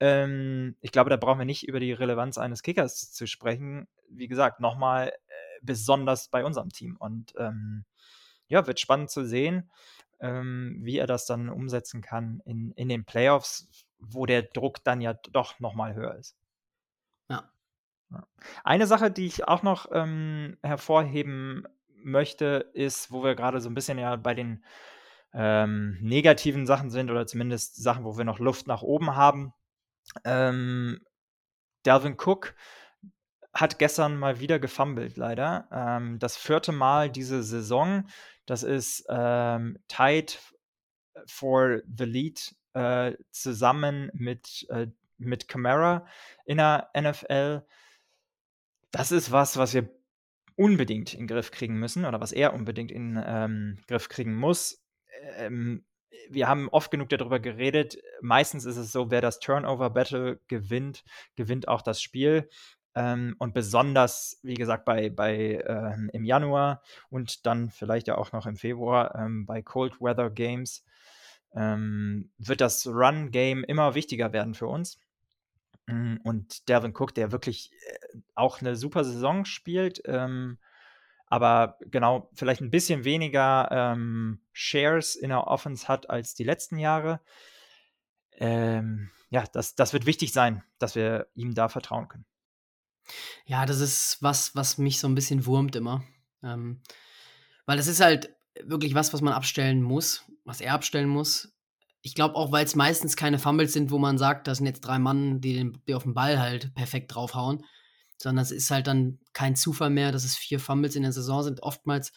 Ähm, 0.00 0.76
ich 0.80 0.90
glaube, 0.90 1.08
da 1.08 1.16
brauchen 1.16 1.38
wir 1.38 1.44
nicht 1.46 1.68
über 1.68 1.78
die 1.78 1.92
Relevanz 1.92 2.38
eines 2.38 2.62
Kickers 2.62 3.12
zu 3.12 3.28
sprechen. 3.28 3.86
Wie 4.08 4.26
gesagt, 4.26 4.58
nochmal 4.58 5.08
äh, 5.08 5.32
besonders 5.62 6.28
bei 6.28 6.44
unserem 6.44 6.70
Team. 6.70 6.96
Und 6.96 7.34
ähm, 7.38 7.84
ja, 8.48 8.66
wird 8.66 8.80
spannend 8.80 9.10
zu 9.10 9.24
sehen, 9.24 9.70
ähm, 10.18 10.80
wie 10.82 10.98
er 10.98 11.06
das 11.06 11.24
dann 11.24 11.50
umsetzen 11.50 12.02
kann 12.02 12.42
in, 12.44 12.72
in 12.72 12.88
den 12.88 13.04
Playoffs 13.04 13.68
wo 14.00 14.26
der 14.26 14.42
Druck 14.42 14.82
dann 14.84 15.00
ja 15.00 15.14
doch 15.32 15.58
nochmal 15.60 15.94
höher 15.94 16.14
ist. 16.14 16.36
Ja. 18.10 18.26
Eine 18.64 18.86
Sache, 18.86 19.10
die 19.10 19.26
ich 19.26 19.46
auch 19.48 19.62
noch 19.62 19.86
ähm, 19.92 20.56
hervorheben 20.62 21.66
möchte, 22.02 22.70
ist, 22.74 23.10
wo 23.12 23.22
wir 23.22 23.34
gerade 23.34 23.60
so 23.60 23.68
ein 23.68 23.74
bisschen 23.74 23.98
ja 23.98 24.16
bei 24.16 24.34
den 24.34 24.64
ähm, 25.34 25.98
negativen 26.00 26.66
Sachen 26.66 26.90
sind 26.90 27.10
oder 27.10 27.26
zumindest 27.26 27.82
Sachen, 27.82 28.04
wo 28.04 28.16
wir 28.16 28.24
noch 28.24 28.38
Luft 28.38 28.66
nach 28.66 28.82
oben 28.82 29.14
haben. 29.14 29.52
Ähm, 30.24 31.00
Dalvin 31.82 32.16
Cook 32.18 32.54
hat 33.52 33.78
gestern 33.78 34.16
mal 34.16 34.40
wieder 34.40 34.58
gefummelt, 34.58 35.16
leider. 35.16 35.68
Ähm, 35.72 36.18
das 36.18 36.36
vierte 36.36 36.72
Mal 36.72 37.10
diese 37.10 37.42
Saison. 37.42 38.08
Das 38.46 38.62
ist 38.62 39.04
ähm, 39.08 39.78
tied 39.88 40.38
for 41.26 41.82
the 41.96 42.04
lead 42.04 42.54
äh, 42.74 43.14
zusammen 43.30 44.10
mit, 44.14 44.66
äh, 44.70 44.86
mit 45.18 45.48
Camara 45.48 46.06
in 46.44 46.58
der 46.58 46.90
NFL. 46.96 47.66
Das 48.90 49.12
ist 49.12 49.32
was, 49.32 49.56
was 49.56 49.74
wir 49.74 49.97
unbedingt 50.58 51.14
in 51.14 51.20
den 51.20 51.26
Griff 51.28 51.52
kriegen 51.52 51.78
müssen 51.78 52.04
oder 52.04 52.20
was 52.20 52.32
er 52.32 52.52
unbedingt 52.52 52.90
in 52.90 53.14
den 53.14 53.24
ähm, 53.24 53.78
Griff 53.86 54.08
kriegen 54.08 54.34
muss. 54.34 54.82
Ähm, 55.36 55.84
wir 56.28 56.48
haben 56.48 56.68
oft 56.70 56.90
genug 56.90 57.08
darüber 57.10 57.38
geredet. 57.38 57.96
Meistens 58.20 58.64
ist 58.64 58.76
es 58.76 58.90
so, 58.90 59.10
wer 59.10 59.20
das 59.20 59.38
Turnover-Battle 59.38 60.40
gewinnt, 60.48 61.04
gewinnt 61.36 61.68
auch 61.68 61.80
das 61.80 62.02
Spiel. 62.02 62.48
Ähm, 62.96 63.36
und 63.38 63.54
besonders, 63.54 64.40
wie 64.42 64.54
gesagt, 64.54 64.84
bei, 64.84 65.10
bei 65.10 65.62
ähm, 65.64 66.10
im 66.12 66.24
Januar 66.24 66.82
und 67.08 67.46
dann 67.46 67.70
vielleicht 67.70 68.08
ja 68.08 68.18
auch 68.18 68.32
noch 68.32 68.46
im 68.46 68.56
Februar 68.56 69.14
ähm, 69.14 69.46
bei 69.46 69.62
Cold 69.62 70.00
Weather 70.00 70.30
Games 70.30 70.84
ähm, 71.54 72.32
wird 72.36 72.60
das 72.60 72.84
Run-Game 72.84 73.62
immer 73.62 73.94
wichtiger 73.94 74.32
werden 74.32 74.54
für 74.54 74.66
uns. 74.66 74.98
Mm, 75.88 76.16
und 76.22 76.68
Delvin 76.68 76.94
Cook, 76.94 77.14
der 77.14 77.32
wirklich 77.32 77.72
äh, 77.72 78.18
auch 78.34 78.60
eine 78.60 78.76
super 78.76 79.04
Saison 79.04 79.44
spielt, 79.44 80.02
ähm, 80.04 80.58
aber 81.26 81.78
genau 81.80 82.30
vielleicht 82.34 82.60
ein 82.60 82.70
bisschen 82.70 83.04
weniger 83.04 83.68
ähm, 83.70 84.40
Shares 84.52 85.16
in 85.16 85.30
der 85.30 85.46
Offense 85.46 85.88
hat 85.88 86.08
als 86.08 86.34
die 86.34 86.44
letzten 86.44 86.78
Jahre. 86.78 87.20
Ähm, 88.32 89.10
ja, 89.30 89.44
das, 89.52 89.74
das 89.74 89.92
wird 89.92 90.06
wichtig 90.06 90.32
sein, 90.32 90.62
dass 90.78 90.94
wir 90.94 91.26
ihm 91.34 91.54
da 91.54 91.68
vertrauen 91.68 92.08
können. 92.08 92.26
Ja, 93.46 93.66
das 93.66 93.80
ist 93.80 94.18
was, 94.22 94.54
was 94.54 94.78
mich 94.78 95.00
so 95.00 95.08
ein 95.08 95.14
bisschen 95.14 95.46
wurmt 95.46 95.74
immer. 95.76 96.04
Ähm, 96.42 96.82
weil 97.66 97.76
das 97.76 97.86
ist 97.86 98.00
halt 98.00 98.34
wirklich 98.62 98.94
was, 98.94 99.12
was 99.12 99.20
man 99.20 99.32
abstellen 99.32 99.82
muss, 99.82 100.24
was 100.44 100.60
er 100.60 100.74
abstellen 100.74 101.08
muss. 101.08 101.52
Ich 102.02 102.14
glaube 102.14 102.36
auch, 102.36 102.52
weil 102.52 102.64
es 102.64 102.76
meistens 102.76 103.16
keine 103.16 103.38
Fumbles 103.38 103.72
sind, 103.72 103.90
wo 103.90 103.98
man 103.98 104.18
sagt, 104.18 104.46
das 104.46 104.58
sind 104.58 104.66
jetzt 104.66 104.80
drei 104.80 104.98
Mann, 104.98 105.40
die, 105.40 105.54
den, 105.54 105.82
die 105.86 105.94
auf 105.94 106.04
den 106.04 106.14
Ball 106.14 106.38
halt 106.38 106.74
perfekt 106.74 107.14
draufhauen, 107.14 107.64
sondern 108.16 108.42
es 108.42 108.50
ist 108.50 108.70
halt 108.70 108.86
dann 108.86 109.18
kein 109.32 109.56
Zufall 109.56 109.90
mehr, 109.90 110.12
dass 110.12 110.24
es 110.24 110.36
vier 110.36 110.60
Fumbles 110.60 110.96
in 110.96 111.02
der 111.02 111.12
Saison 111.12 111.42
sind. 111.42 111.62
Oftmals 111.62 112.12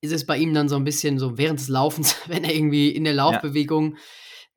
ist 0.00 0.12
es 0.12 0.26
bei 0.26 0.36
ihm 0.38 0.54
dann 0.54 0.68
so 0.68 0.76
ein 0.76 0.84
bisschen 0.84 1.18
so 1.18 1.38
während 1.38 1.60
des 1.60 1.68
Laufens, 1.68 2.16
wenn 2.26 2.44
er 2.44 2.54
irgendwie 2.54 2.90
in 2.90 3.04
der 3.04 3.14
Laufbewegung, 3.14 3.94
ja. 3.94 4.02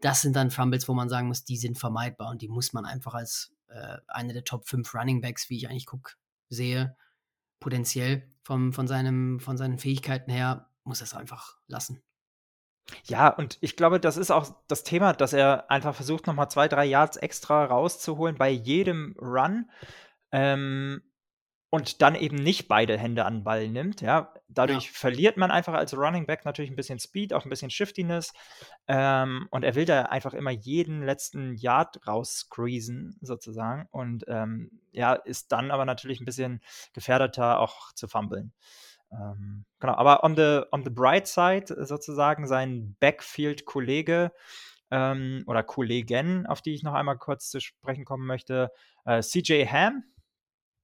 das 0.02 0.22
sind 0.22 0.36
dann 0.36 0.52
Fumbles, 0.52 0.88
wo 0.88 0.94
man 0.94 1.10
sagen 1.10 1.28
muss, 1.28 1.44
die 1.44 1.58
sind 1.58 1.78
vermeidbar 1.78 2.30
und 2.30 2.42
die 2.42 2.50
muss 2.50 2.74
man 2.74 2.86
einfach 2.86 3.14
als 3.14 3.54
äh, 3.68 3.98
eine 4.08 4.34
der 4.34 4.44
Top 4.44 4.68
5 4.68 4.94
Running 4.94 5.22
Backs, 5.22 5.50
wie 5.50 5.58
ich 5.58 5.70
eigentlich 5.70 5.86
gucke, 5.86 6.14
sehe, 6.50 6.96
potenziell 7.60 8.30
vom, 8.44 8.74
von, 8.74 8.88
seinem, 8.88 9.40
von 9.40 9.58
seinen 9.58 9.78
Fähigkeiten 9.78 10.32
her 10.32 10.70
muss 10.84 11.02
es 11.02 11.14
einfach 11.14 11.58
lassen. 11.68 12.02
Ja, 13.06 13.30
und 13.30 13.58
ich 13.62 13.76
glaube, 13.76 14.00
das 14.00 14.18
ist 14.18 14.32
auch 14.32 14.56
das 14.68 14.84
Thema, 14.84 15.14
dass 15.14 15.34
er 15.34 15.70
einfach 15.70 15.96
versucht, 15.96 16.28
nochmal 16.28 16.50
zwei, 16.50 16.68
drei 16.68 16.86
Yards 16.86 17.18
extra 17.18 17.66
rauszuholen 17.66 18.38
bei 18.38 18.50
jedem 18.50 19.16
Run. 19.20 19.70
Ähm, 20.32 21.02
und 21.74 22.02
dann 22.02 22.16
eben 22.16 22.36
nicht 22.36 22.68
beide 22.68 22.98
Hände 22.98 23.24
an 23.24 23.36
den 23.36 23.44
Ball 23.46 23.70
nimmt. 23.70 24.02
Ja, 24.02 24.34
dadurch 24.50 24.88
ja. 24.88 24.92
verliert 24.94 25.38
man 25.38 25.52
einfach 25.52 25.74
als 25.74 25.96
Running 25.96 26.26
Back 26.26 26.44
natürlich 26.44 26.70
ein 26.70 26.76
bisschen 26.76 27.00
Speed, 27.00 27.34
auch 27.34 27.46
ein 27.46 27.50
bisschen 27.50 27.72
Shiftiness. 27.72 28.34
Ähm, 28.90 29.48
und 29.52 29.64
er 29.64 29.74
will 29.76 29.86
da 29.86 30.04
einfach 30.04 30.34
immer 30.34 30.52
jeden 30.52 31.02
letzten 31.02 31.56
Yard 31.56 32.06
raussqueezen, 32.06 33.18
sozusagen. 33.22 33.88
Und 33.90 34.26
ähm, 34.28 34.82
ja, 34.92 35.14
ist 35.14 35.54
dann 35.54 35.72
aber 35.72 35.86
natürlich 35.86 36.20
ein 36.20 36.26
bisschen 36.26 36.60
gefährdeter, 36.92 37.62
auch 37.62 37.94
zu 37.94 38.10
fummeln. 38.10 38.52
Ähm, 39.12 39.66
genau, 39.80 39.96
aber 39.96 40.24
on 40.24 40.36
the, 40.36 40.62
on 40.72 40.84
the 40.84 40.90
bright 40.90 41.28
side 41.28 41.66
sozusagen 41.86 42.48
sein 42.48 42.96
Backfield-Kollege 43.00 44.32
ähm, 44.90 45.44
oder 45.48 45.64
Kollegen, 45.64 46.46
auf 46.46 46.62
die 46.62 46.74
ich 46.74 46.84
noch 46.84 46.94
einmal 46.94 47.18
kurz 47.18 47.50
zu 47.50 47.60
sprechen 47.60 48.06
kommen 48.06 48.26
möchte, 48.26 48.72
äh, 49.06 49.22
CJ 49.22 49.66
Ham, 49.66 50.04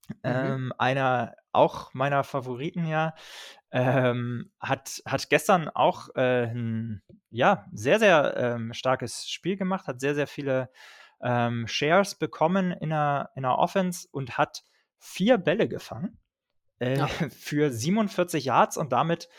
mhm. 0.10 0.16
ähm, 0.24 0.74
einer 0.78 1.36
auch 1.52 1.94
meiner 1.94 2.24
Favoriten 2.24 2.86
ja, 2.86 3.14
ähm, 3.72 4.52
hat, 4.60 5.02
hat 5.06 5.30
gestern 5.30 5.70
auch 5.70 6.10
äh, 6.16 6.46
ein 6.48 7.02
ja, 7.30 7.66
sehr, 7.74 8.00
sehr 8.00 8.36
ähm, 8.38 8.74
starkes 8.74 9.30
Spiel 9.30 9.58
gemacht, 9.58 9.88
hat 9.88 10.00
sehr, 10.00 10.16
sehr 10.16 10.28
viele 10.28 10.70
ähm, 11.22 11.68
Shares 11.68 12.16
bekommen 12.16 12.72
in 12.72 12.90
der, 12.90 13.32
in 13.36 13.44
der 13.44 13.58
Offense 13.58 14.08
und 14.12 14.38
hat 14.38 14.64
vier 15.00 15.38
Bälle 15.38 15.68
gefangen 15.68 16.20
äh, 16.80 16.98
ja. 16.98 17.08
für 17.30 17.72
47 17.72 18.46
Yards 18.46 18.78
und 18.78 18.92
damit 18.92 19.30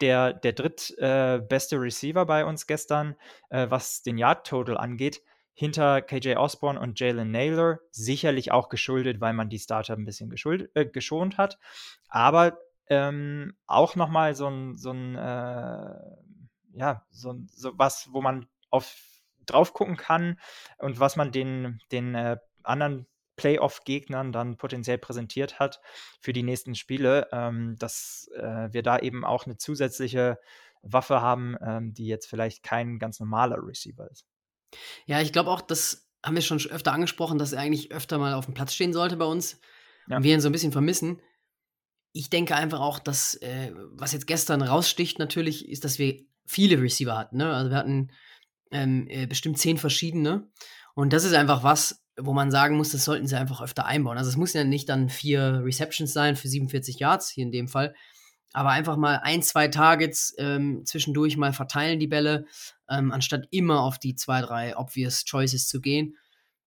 der, 0.00 0.32
der 0.32 0.52
drittbeste 0.52 1.76
äh, 1.76 1.78
Receiver 1.78 2.24
bei 2.26 2.44
uns 2.44 2.66
gestern, 2.66 3.16
äh, 3.50 3.66
was 3.68 4.02
den 4.02 4.18
Yard-Total 4.18 4.76
angeht, 4.76 5.22
hinter 5.54 6.02
KJ 6.02 6.36
Osborne 6.36 6.78
und 6.78 7.00
Jalen 7.00 7.32
Naylor. 7.32 7.80
Sicherlich 7.90 8.52
auch 8.52 8.68
geschuldet, 8.68 9.20
weil 9.20 9.32
man 9.32 9.48
die 9.48 9.58
Starter 9.58 9.94
ein 9.94 10.04
bisschen 10.04 10.30
geschuld, 10.30 10.70
äh, 10.74 10.86
geschont 10.86 11.36
hat. 11.36 11.58
Aber 12.08 12.58
ähm, 12.88 13.56
auch 13.66 13.96
nochmal 13.96 14.34
so 14.36 14.48
ein, 14.48 14.76
so 14.76 14.92
ein 14.92 15.16
äh, 15.16 15.94
ja, 16.74 17.04
so, 17.10 17.34
so 17.50 17.72
was, 17.76 18.08
wo 18.12 18.20
man 18.20 18.46
auf 18.70 18.94
drauf 19.46 19.72
gucken 19.72 19.96
kann 19.96 20.38
und 20.78 21.00
was 21.00 21.16
man 21.16 21.32
den, 21.32 21.80
den 21.90 22.14
äh, 22.14 22.36
anderen 22.62 23.06
Playoff-Gegnern 23.38 24.32
dann 24.32 24.58
potenziell 24.58 24.98
präsentiert 24.98 25.58
hat 25.58 25.80
für 26.20 26.34
die 26.34 26.42
nächsten 26.42 26.74
Spiele, 26.74 27.28
ähm, 27.32 27.76
dass 27.78 28.28
äh, 28.36 28.68
wir 28.70 28.82
da 28.82 28.98
eben 28.98 29.24
auch 29.24 29.46
eine 29.46 29.56
zusätzliche 29.56 30.38
Waffe 30.82 31.22
haben, 31.22 31.56
ähm, 31.62 31.94
die 31.94 32.06
jetzt 32.06 32.26
vielleicht 32.26 32.62
kein 32.62 32.98
ganz 32.98 33.18
normaler 33.20 33.56
Receiver 33.66 34.10
ist. 34.10 34.26
Ja, 35.06 35.22
ich 35.22 35.32
glaube 35.32 35.50
auch, 35.50 35.62
das 35.62 36.10
haben 36.24 36.34
wir 36.34 36.42
schon 36.42 36.60
öfter 36.70 36.92
angesprochen, 36.92 37.38
dass 37.38 37.52
er 37.52 37.60
eigentlich 37.60 37.92
öfter 37.92 38.18
mal 38.18 38.34
auf 38.34 38.44
dem 38.44 38.54
Platz 38.54 38.74
stehen 38.74 38.92
sollte 38.92 39.16
bei 39.16 39.24
uns 39.24 39.60
ja. 40.08 40.18
und 40.18 40.24
wir 40.24 40.34
ihn 40.34 40.40
so 40.40 40.48
ein 40.48 40.52
bisschen 40.52 40.72
vermissen. 40.72 41.20
Ich 42.12 42.28
denke 42.28 42.56
einfach 42.56 42.80
auch, 42.80 42.98
dass, 42.98 43.34
äh, 43.36 43.72
was 43.92 44.12
jetzt 44.12 44.26
gestern 44.26 44.62
raussticht 44.62 45.18
natürlich, 45.18 45.68
ist, 45.68 45.84
dass 45.84 45.98
wir 45.98 46.24
viele 46.46 46.80
Receiver 46.80 47.16
hatten. 47.16 47.36
Ne? 47.36 47.54
Also 47.54 47.70
wir 47.70 47.76
hatten 47.76 48.10
ähm, 48.70 49.06
äh, 49.08 49.26
bestimmt 49.26 49.58
zehn 49.58 49.78
verschiedene. 49.78 50.50
Und 50.94 51.12
das 51.12 51.24
ist 51.24 51.34
einfach 51.34 51.62
was, 51.62 52.04
wo 52.20 52.32
man 52.32 52.50
sagen 52.50 52.76
muss, 52.76 52.90
das 52.90 53.04
sollten 53.04 53.26
sie 53.26 53.38
einfach 53.38 53.60
öfter 53.60 53.86
einbauen. 53.86 54.18
Also 54.18 54.30
es 54.30 54.36
muss 54.36 54.52
ja 54.52 54.64
nicht 54.64 54.88
dann 54.88 55.08
vier 55.08 55.62
Receptions 55.64 56.12
sein 56.12 56.36
für 56.36 56.48
47 56.48 56.98
Yards, 56.98 57.30
hier 57.30 57.44
in 57.44 57.52
dem 57.52 57.68
Fall. 57.68 57.94
Aber 58.52 58.70
einfach 58.70 58.96
mal 58.96 59.20
ein, 59.22 59.42
zwei 59.42 59.68
Targets 59.68 60.34
ähm, 60.38 60.82
zwischendurch 60.84 61.36
mal 61.36 61.52
verteilen 61.52 61.98
die 61.98 62.06
Bälle, 62.06 62.46
ähm, 62.88 63.12
anstatt 63.12 63.46
immer 63.50 63.82
auf 63.82 63.98
die 63.98 64.14
zwei, 64.14 64.40
drei 64.40 64.76
obvious 64.76 65.24
Choices 65.24 65.68
zu 65.68 65.80
gehen. 65.80 66.16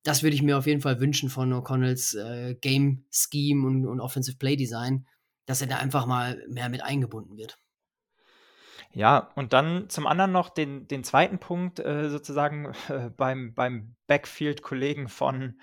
Das 0.03 0.23
würde 0.23 0.35
ich 0.35 0.43
mir 0.43 0.57
auf 0.57 0.67
jeden 0.67 0.81
Fall 0.81 0.99
wünschen 0.99 1.29
von 1.29 1.53
O'Connells 1.53 2.17
äh, 2.17 2.55
Game 2.55 3.05
Scheme 3.11 3.67
und, 3.67 3.85
und 3.85 3.99
Offensive 3.99 4.37
Play 4.37 4.55
Design, 4.55 5.05
dass 5.45 5.61
er 5.61 5.67
da 5.67 5.77
einfach 5.77 6.05
mal 6.05 6.43
mehr 6.47 6.69
mit 6.69 6.83
eingebunden 6.83 7.37
wird. 7.37 7.57
Ja, 8.93 9.31
und 9.35 9.53
dann 9.53 9.89
zum 9.89 10.05
anderen 10.05 10.31
noch 10.31 10.49
den, 10.49 10.87
den 10.87 11.03
zweiten 11.03 11.39
Punkt 11.39 11.79
äh, 11.79 12.09
sozusagen 12.09 12.73
äh, 12.89 13.09
beim, 13.15 13.53
beim 13.53 13.95
Backfield-Kollegen 14.07 15.07
von 15.07 15.59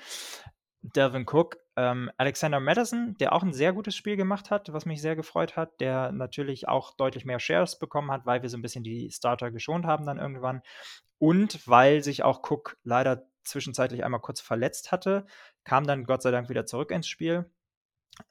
Delvin 0.81 1.27
Cook. 1.29 1.59
Ähm, 1.77 2.11
Alexander 2.17 2.59
Madison, 2.61 3.17
der 3.21 3.33
auch 3.33 3.43
ein 3.43 3.53
sehr 3.53 3.73
gutes 3.73 3.95
Spiel 3.95 4.17
gemacht 4.17 4.51
hat, 4.51 4.73
was 4.73 4.87
mich 4.87 5.01
sehr 5.01 5.15
gefreut 5.15 5.57
hat, 5.57 5.81
der 5.81 6.11
natürlich 6.13 6.69
auch 6.69 6.97
deutlich 6.97 7.25
mehr 7.25 7.39
Shares 7.39 7.79
bekommen 7.79 8.11
hat, 8.11 8.27
weil 8.27 8.43
wir 8.43 8.49
so 8.49 8.57
ein 8.57 8.63
bisschen 8.63 8.83
die 8.83 9.11
Starter 9.11 9.51
geschont 9.51 9.85
haben 9.85 10.07
dann 10.07 10.19
irgendwann. 10.19 10.63
Und 11.19 11.67
weil 11.69 12.03
sich 12.03 12.23
auch 12.23 12.43
Cook 12.49 12.79
leider 12.83 13.29
zwischenzeitlich 13.45 14.05
einmal 14.05 14.21
kurz 14.21 14.41
verletzt 14.41 14.93
hatte, 14.93 15.27
kam 15.65 15.87
dann 15.87 16.05
Gott 16.05 16.23
sei 16.23 16.31
Dank 16.31 16.49
wieder 16.49 16.67
zurück 16.67 16.91
ins 16.91 17.09
Spiel. 17.09 17.51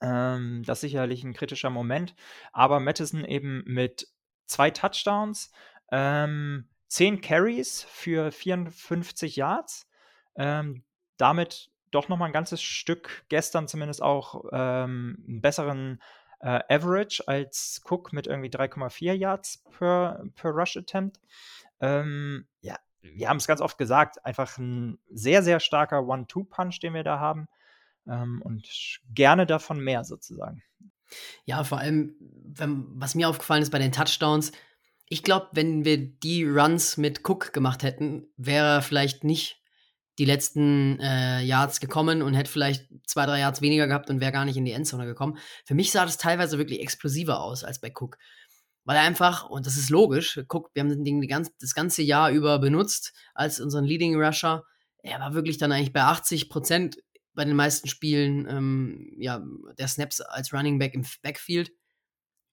Ähm, 0.01 0.63
das 0.65 0.79
ist 0.79 0.81
sicherlich 0.81 1.23
ein 1.23 1.33
kritischer 1.33 1.69
Moment. 1.69 2.15
Aber 2.51 2.79
Madison 2.79 3.23
eben 3.23 3.63
mit 3.65 4.07
zwei 4.47 4.71
Touchdowns, 4.71 5.51
ähm, 5.91 6.67
zehn 6.87 7.21
Carries 7.21 7.83
für 7.83 8.31
54 8.31 9.35
Yards. 9.35 9.87
Ähm, 10.35 10.83
damit 11.17 11.71
doch 11.91 12.09
noch 12.09 12.17
mal 12.17 12.25
ein 12.25 12.33
ganzes 12.33 12.61
Stück 12.61 13.25
gestern 13.29 13.67
zumindest 13.67 14.01
auch 14.01 14.45
ähm, 14.51 15.23
einen 15.27 15.41
besseren 15.41 16.01
äh, 16.39 16.61
Average 16.69 17.27
als 17.27 17.81
Cook 17.89 18.13
mit 18.13 18.27
irgendwie 18.27 18.49
3,4 18.49 19.13
Yards 19.13 19.63
per, 19.71 20.23
per 20.35 20.51
Rush 20.51 20.77
Attempt. 20.77 21.19
Ähm, 21.79 22.47
ja, 22.61 22.77
wir 23.01 23.29
haben 23.29 23.37
es 23.37 23.47
ganz 23.47 23.61
oft 23.61 23.77
gesagt, 23.77 24.23
einfach 24.25 24.57
ein 24.57 24.99
sehr, 25.09 25.43
sehr 25.43 25.59
starker 25.59 26.05
One-Two-Punch, 26.07 26.79
den 26.81 26.93
wir 26.93 27.03
da 27.03 27.19
haben. 27.19 27.47
Ähm, 28.07 28.41
und 28.43 28.99
gerne 29.13 29.45
davon 29.45 29.79
mehr 29.79 30.03
sozusagen. 30.03 30.63
Ja, 31.45 31.63
vor 31.63 31.79
allem, 31.79 32.15
wenn, 32.19 32.85
was 32.95 33.15
mir 33.15 33.29
aufgefallen 33.29 33.61
ist 33.61 33.71
bei 33.71 33.79
den 33.79 33.91
Touchdowns, 33.91 34.51
ich 35.09 35.23
glaube, 35.23 35.47
wenn 35.53 35.85
wir 35.85 35.97
die 35.97 36.43
Runs 36.43 36.97
mit 36.97 37.27
Cook 37.27 37.53
gemacht 37.53 37.83
hätten, 37.83 38.27
wäre 38.35 38.75
er 38.75 38.81
vielleicht 38.81 39.23
nicht 39.23 39.61
die 40.19 40.25
letzten 40.25 40.99
äh, 40.99 41.41
Yards 41.43 41.79
gekommen 41.79 42.21
und 42.21 42.33
hätte 42.33 42.51
vielleicht 42.51 42.87
zwei, 43.05 43.25
drei 43.25 43.39
Yards 43.39 43.62
weniger 43.62 43.88
gehabt 43.88 44.10
und 44.10 44.19
wäre 44.19 44.32
gar 44.32 44.45
nicht 44.45 44.58
in 44.58 44.65
die 44.65 44.71
Endzone 44.71 45.05
gekommen. 45.05 45.38
Für 45.65 45.75
mich 45.75 45.91
sah 45.91 46.05
das 46.05 46.17
teilweise 46.17 46.58
wirklich 46.58 46.82
explosiver 46.82 47.39
aus 47.39 47.63
als 47.63 47.79
bei 47.79 47.91
Cook. 47.95 48.17
Weil 48.84 48.97
er 48.97 49.03
einfach, 49.03 49.49
und 49.49 49.65
das 49.65 49.77
ist 49.77 49.89
logisch, 49.89 50.39
Cook, 50.49 50.71
wir 50.73 50.82
haben 50.82 50.89
das 50.89 51.03
Ding 51.03 51.21
ganz, 51.27 51.51
das 51.60 51.73
ganze 51.73 52.01
Jahr 52.01 52.32
über 52.32 52.58
benutzt 52.60 53.13
als 53.34 53.60
unseren 53.60 53.86
Leading 53.86 54.15
Rusher. 54.15 54.63
Er 55.03 55.19
war 55.19 55.34
wirklich 55.34 55.58
dann 55.58 55.71
eigentlich 55.71 55.93
bei 55.93 56.01
80 56.01 56.49
Prozent 56.49 56.97
bei 57.38 57.45
den 57.45 57.56
meisten 57.56 57.88
Spielen 57.88 58.47
ähm, 58.50 59.13
ja, 59.19 59.41
der 59.78 59.88
Snaps 59.88 60.19
als 60.19 60.52
Running 60.52 60.80
Back 60.80 60.95
im 60.95 61.06
Backfield. 61.21 61.71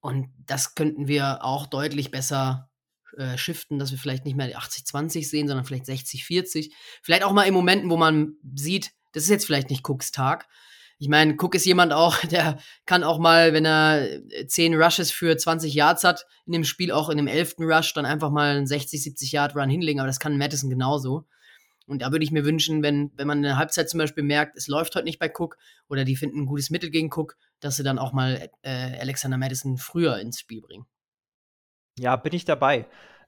Und 0.01 0.29
das 0.47 0.75
könnten 0.75 1.09
wir 1.09 1.43
auch 1.43 1.67
deutlich 1.67 2.11
besser 2.11 2.71
äh, 3.17 3.39
shiften, 3.39 3.79
dass 3.79 3.93
wir 3.93 3.99
vielleicht 3.99 4.27
nicht 4.27 4.37
mehr 4.37 4.55
80-20 4.57 5.27
sehen, 5.27 5.49
sondern 5.49 5.65
vielleicht 5.65 5.87
60-40. 5.87 6.71
Vielleicht 7.03 7.25
auch 7.25 7.33
mal 7.33 7.45
in 7.45 7.55
Momenten, 7.55 7.89
wo 7.89 7.97
man 7.97 8.35
sieht, 8.55 8.93
das 9.13 9.25
ist 9.25 9.31
jetzt 9.31 9.47
vielleicht 9.47 9.71
nicht 9.71 9.89
Cooks 9.89 10.13
Tag. 10.13 10.47
Ich 10.99 11.09
meine, 11.09 11.35
Cook 11.39 11.55
ist 11.55 11.65
jemand 11.65 11.95
auch, 11.95 12.19
der 12.27 12.59
kann 12.85 13.05
auch 13.05 13.19
mal, 13.19 13.55
wenn 13.55 13.65
er 13.65 14.07
10 14.47 14.75
Rushes 14.75 15.11
für 15.11 15.35
20 15.35 15.73
Yards 15.73 16.05
hat, 16.05 16.27
in 16.45 16.53
dem 16.53 16.65
Spiel 16.65 16.93
auch 16.93 17.09
in 17.09 17.17
dem 17.17 17.27
11. 17.27 17.55
Rush 17.61 17.95
dann 17.95 18.05
einfach 18.05 18.31
mal 18.31 18.55
einen 18.55 18.67
60, 18.67 19.03
70 19.03 19.33
Yard 19.33 19.57
Run 19.57 19.71
hinlegen, 19.71 20.01
aber 20.01 20.09
das 20.09 20.21
kann 20.21 20.37
Madison 20.37 20.69
genauso. 20.69 21.27
Und 21.87 22.03
da 22.03 22.13
würde 22.13 22.25
ich 22.25 22.31
mir 22.31 22.45
wünschen, 22.45 22.83
wenn, 22.83 23.13
wenn 23.17 23.27
man 23.27 23.39
in 23.39 23.45
der 23.45 23.59
Halbzeit 23.59 23.91
zum 23.91 23.99
Beispiel 23.99 24.25
merkt, 24.25 24.57
es 24.57 24.69
läuft 24.69 24.95
heute 24.95 25.05
nicht 25.05 25.19
bei 25.19 25.31
Cook 25.31 25.59
oder 25.89 26.05
die 26.05 26.17
finden 26.17 26.43
ein 26.43 26.47
gutes 26.47 26.71
Mittel 26.71 26.91
gegen 26.91 27.13
Cook, 27.13 27.37
dass 27.61 27.77
sie 27.77 27.83
dann 27.83 27.99
auch 27.99 28.13
mal 28.13 28.51
äh, 28.63 28.99
Alexander 28.99 29.37
Madison 29.37 29.77
früher 29.77 30.19
ins 30.19 30.41
Spiel 30.41 30.63
bringen. 30.63 30.87
Ja, 31.99 32.17
bin 32.17 32.33
ich 32.33 32.45
dabei. 32.45 32.87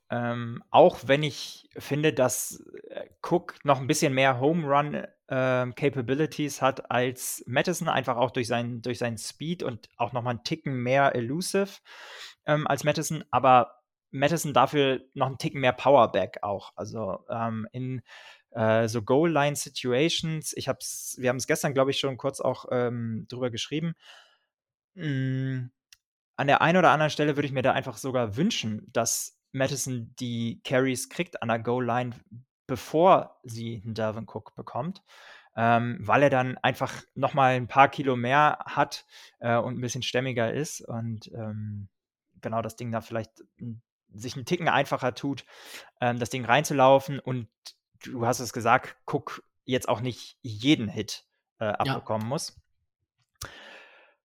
Ähm, 0.09 0.63
auch 0.71 0.99
wenn 1.07 1.23
ich 1.23 1.69
finde, 1.77 2.13
dass 2.13 2.65
äh, 2.91 3.07
Cook 3.23 3.57
noch 3.65 3.81
ein 3.81 3.89
bisschen 3.89 4.15
mehr 4.15 4.41
Home 4.41 4.67
Run 4.67 4.95
äh, 4.95 5.73
Capabilities 5.73 6.63
hat 6.63 6.91
als 6.91 7.43
Madison, 7.47 7.89
einfach 7.89 8.17
auch 8.17 8.31
durch 8.31 8.47
seinen, 8.47 8.83
durch 8.83 8.99
seinen 8.99 9.19
Speed 9.19 9.63
und 9.65 9.89
auch 9.97 10.13
noch 10.13 10.23
mal 10.23 10.31
einen 10.31 10.45
Ticken 10.45 10.75
mehr 10.83 11.15
elusive 11.17 11.81
ähm, 12.47 12.67
als 12.69 12.85
Madison, 12.85 13.25
aber 13.31 13.83
Madison 14.13 14.53
dafür 14.53 15.03
noch 15.15 15.27
einen 15.27 15.39
Ticken 15.39 15.61
mehr 15.61 15.73
Powerback 15.73 16.39
auch. 16.43 16.73
Also 16.77 17.25
ähm, 17.29 17.67
in 17.73 18.03
äh, 18.57 18.89
so 18.89 19.03
Goal-Line-Situations. 19.03 20.55
Ich 20.57 20.69
hab's, 20.69 21.17
wir 21.19 21.29
haben 21.29 21.37
es 21.37 21.47
gestern, 21.47 21.75
glaube 21.75 21.91
ich, 21.91 21.99
schon 21.99 22.17
kurz 22.17 22.41
auch 22.41 22.65
ähm, 22.71 23.27
drüber 23.29 23.51
geschrieben. 23.51 23.95
Mm, 24.95 25.67
an 26.37 26.47
der 26.47 26.63
einen 26.63 26.79
oder 26.79 26.91
anderen 26.91 27.11
Stelle 27.11 27.37
würde 27.37 27.47
ich 27.47 27.53
mir 27.53 27.63
da 27.63 27.73
einfach 27.73 27.99
sogar 27.99 28.37
wünschen, 28.37 28.87
dass 28.93 29.39
Madison 29.53 30.15
die 30.19 30.61
Carries 30.65 31.09
kriegt 31.11 31.43
an 31.43 31.49
der 31.49 31.59
Goal-Line, 31.59 32.17
bevor 32.67 33.39
sie 33.45 33.83
einen 33.85 33.95
Dalvin 33.95 34.27
Cook 34.27 34.55
bekommt. 34.55 35.03
Ähm, 35.55 35.99
weil 36.01 36.23
er 36.23 36.31
dann 36.31 36.59
einfach 36.59 37.03
noch 37.15 37.33
mal 37.33 37.55
ein 37.55 37.69
paar 37.69 37.89
Kilo 37.89 38.15
mehr 38.17 38.59
hat 38.67 39.07
äh, 39.39 39.57
und 39.57 39.79
ein 39.79 39.81
bisschen 39.81 40.03
stämmiger 40.03 40.53
ist 40.53 40.83
und 40.83 41.31
ähm, 41.33 41.89
genau 42.43 42.61
das 42.61 42.77
Ding 42.77 42.93
da 42.93 43.01
vielleicht 43.01 43.43
sich 44.13 44.37
einen 44.37 44.45
Ticken 44.45 44.69
einfacher 44.69 45.15
tut, 45.15 45.47
ähm, 46.03 46.19
das 46.19 46.29
Ding 46.29 46.45
reinzulaufen 46.45 47.21
und 47.21 47.49
du 48.05 48.27
hast 48.27 48.41
es 48.41 48.53
gesagt, 48.53 48.97
Cook 49.07 49.43
jetzt 49.65 49.89
auch 49.89 50.01
nicht 50.01 50.39
jeden 50.43 50.89
Hit 50.89 51.25
äh, 51.59 51.67
abbekommen 51.67 52.27
ja. 52.27 52.29
muss. 52.29 52.61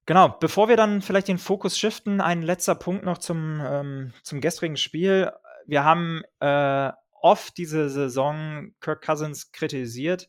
Genau, 0.06 0.30
bevor 0.30 0.68
wir 0.68 0.78
dann 0.78 1.02
vielleicht 1.02 1.28
den 1.28 1.38
Fokus 1.38 1.78
shiften, 1.78 2.22
ein 2.22 2.42
letzter 2.42 2.76
Punkt 2.76 3.06
noch 3.06 3.20
zum, 3.20 3.62
ähm, 3.62 4.14
zum 4.24 4.42
gestrigen 4.42 4.78
Spiel. 4.78 5.32
Wir 5.68 5.84
haben 5.84 6.24
äh, 6.40 6.92
oft 7.22 7.58
diese 7.58 7.90
Saison 7.90 8.74
Kirk 8.82 9.04
Cousins 9.06 9.52
kritisiert. 9.52 10.28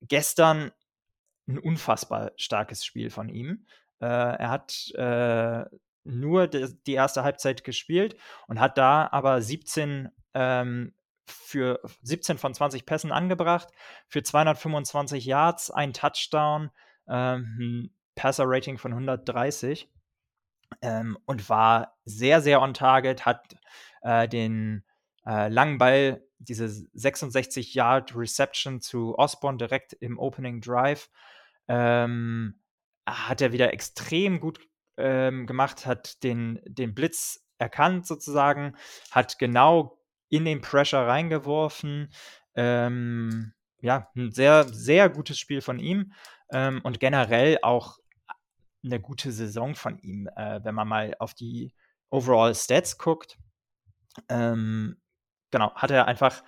Gestern 0.00 0.72
ein 1.48 1.58
unfassbar 1.58 2.32
starkes 2.36 2.84
Spiel 2.84 3.10
von 3.10 3.28
ihm. 3.28 3.66
Äh, 4.00 4.06
er 4.06 4.50
hat 4.50 4.90
äh, 4.94 5.64
nur 6.04 6.46
die 6.46 6.94
erste 6.94 7.24
Halbzeit 7.24 7.64
gespielt 7.64 8.16
und 8.46 8.60
hat 8.60 8.78
da 8.78 9.08
aber 9.10 9.42
17 9.42 10.08
ähm, 10.34 10.94
für 11.32 11.80
17 12.02 12.38
von 12.38 12.54
20 12.54 12.86
Pässen 12.86 13.12
angebracht, 13.12 13.68
für 14.08 14.22
225 14.22 15.24
Yards, 15.24 15.70
ein 15.70 15.92
Touchdown, 15.92 16.70
ähm, 17.08 17.56
ein 17.58 17.96
Passer-Rating 18.14 18.78
von 18.78 18.92
130 18.92 19.90
ähm, 20.80 21.18
und 21.26 21.48
war 21.48 21.98
sehr, 22.04 22.40
sehr 22.40 22.60
on 22.62 22.74
target, 22.74 23.26
hat 23.26 23.54
äh, 24.02 24.28
den 24.28 24.84
äh, 25.26 25.48
langen 25.48 25.78
Ball, 25.78 26.24
diese 26.38 26.68
66 26.68 27.74
Yard 27.74 28.16
Reception 28.16 28.80
zu 28.80 29.16
Osborne 29.16 29.58
direkt 29.58 29.92
im 29.92 30.18
Opening 30.18 30.60
Drive, 30.60 31.08
ähm, 31.68 32.60
hat 33.06 33.40
er 33.40 33.52
wieder 33.52 33.72
extrem 33.72 34.40
gut 34.40 34.60
ähm, 34.96 35.46
gemacht, 35.46 35.86
hat 35.86 36.22
den, 36.22 36.60
den 36.64 36.94
Blitz 36.94 37.46
erkannt 37.58 38.06
sozusagen, 38.06 38.76
hat 39.10 39.38
genau 39.38 40.01
in 40.32 40.46
den 40.46 40.62
Pressure 40.62 41.06
reingeworfen. 41.06 42.10
Ähm, 42.54 43.52
ja, 43.82 44.08
ein 44.16 44.32
sehr, 44.32 44.64
sehr 44.64 45.10
gutes 45.10 45.38
Spiel 45.38 45.60
von 45.60 45.78
ihm 45.78 46.14
ähm, 46.50 46.80
und 46.84 47.00
generell 47.00 47.58
auch 47.62 47.98
eine 48.82 48.98
gute 48.98 49.30
Saison 49.30 49.74
von 49.74 49.98
ihm, 49.98 50.28
äh, 50.34 50.60
wenn 50.64 50.74
man 50.74 50.88
mal 50.88 51.14
auf 51.18 51.34
die 51.34 51.74
Overall 52.08 52.54
Stats 52.54 52.96
guckt. 52.96 53.36
Ähm, 54.30 54.96
genau, 55.50 55.74
hat 55.74 55.90
er 55.90 56.06
einfach 56.06 56.42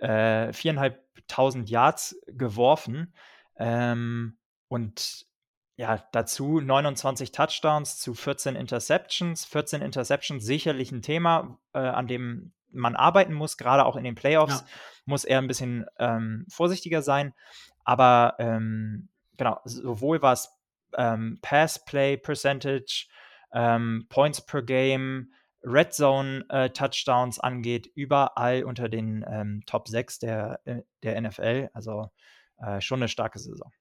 äh, 0.00 0.52
viereinhalbtausend 0.52 1.70
Yards 1.70 2.20
geworfen 2.26 3.14
ähm, 3.56 4.36
und 4.66 5.26
ja, 5.76 6.04
dazu 6.10 6.60
29 6.60 7.30
Touchdowns 7.30 7.98
zu 7.98 8.14
14 8.14 8.56
Interceptions. 8.56 9.44
14 9.44 9.80
Interceptions 9.80 10.44
sicherlich 10.44 10.90
ein 10.90 11.02
Thema, 11.02 11.60
äh, 11.72 11.78
an 11.78 12.08
dem 12.08 12.52
man 12.70 12.96
arbeiten 12.96 13.34
muss, 13.34 13.56
gerade 13.56 13.84
auch 13.84 13.96
in 13.96 14.04
den 14.04 14.14
Playoffs 14.14 14.60
ja. 14.60 14.66
muss 15.04 15.24
er 15.24 15.38
ein 15.38 15.48
bisschen 15.48 15.86
ähm, 15.98 16.46
vorsichtiger 16.48 17.02
sein. 17.02 17.34
Aber 17.84 18.34
ähm, 18.38 19.08
genau, 19.36 19.60
sowohl 19.64 20.22
was 20.22 20.58
ähm, 20.96 21.38
Pass 21.42 21.84
Play 21.84 22.16
Percentage, 22.16 23.06
ähm, 23.52 24.06
Points 24.08 24.44
per 24.44 24.62
Game, 24.62 25.32
Red 25.62 25.92
Zone 25.92 26.44
äh, 26.50 26.70
Touchdowns 26.70 27.38
angeht, 27.38 27.90
überall 27.94 28.64
unter 28.64 28.88
den 28.88 29.24
ähm, 29.28 29.62
Top 29.66 29.88
6 29.88 30.18
der, 30.20 30.60
äh, 30.64 30.82
der 31.02 31.20
NFL. 31.20 31.70
Also 31.72 32.10
äh, 32.58 32.80
schon 32.80 33.00
eine 33.00 33.08
starke 33.08 33.38
Saison. 33.38 33.72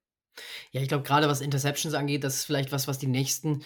Ja, 0.71 0.81
ich 0.81 0.87
glaube, 0.87 1.03
gerade 1.03 1.27
was 1.27 1.41
Interceptions 1.41 1.95
angeht, 1.95 2.23
das 2.23 2.35
ist 2.35 2.45
vielleicht 2.45 2.71
was, 2.71 2.87
was 2.87 2.99
die 2.99 3.07
nächsten, 3.07 3.63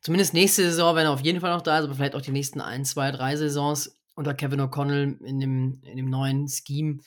zumindest 0.00 0.34
nächste 0.34 0.64
Saison, 0.64 0.96
wenn 0.96 1.06
er 1.06 1.12
auf 1.12 1.20
jeden 1.20 1.40
Fall 1.40 1.52
noch 1.52 1.62
da 1.62 1.78
ist, 1.78 1.84
aber 1.84 1.94
vielleicht 1.94 2.14
auch 2.14 2.22
die 2.22 2.32
nächsten 2.32 2.60
ein, 2.60 2.84
zwei, 2.84 3.10
drei 3.10 3.36
Saisons 3.36 4.01
unter 4.14 4.34
Kevin 4.34 4.60
O'Connell 4.60 5.20
in 5.22 5.40
dem, 5.40 5.80
in 5.82 5.96
dem 5.96 6.10
neuen 6.10 6.48
Scheme 6.48 6.98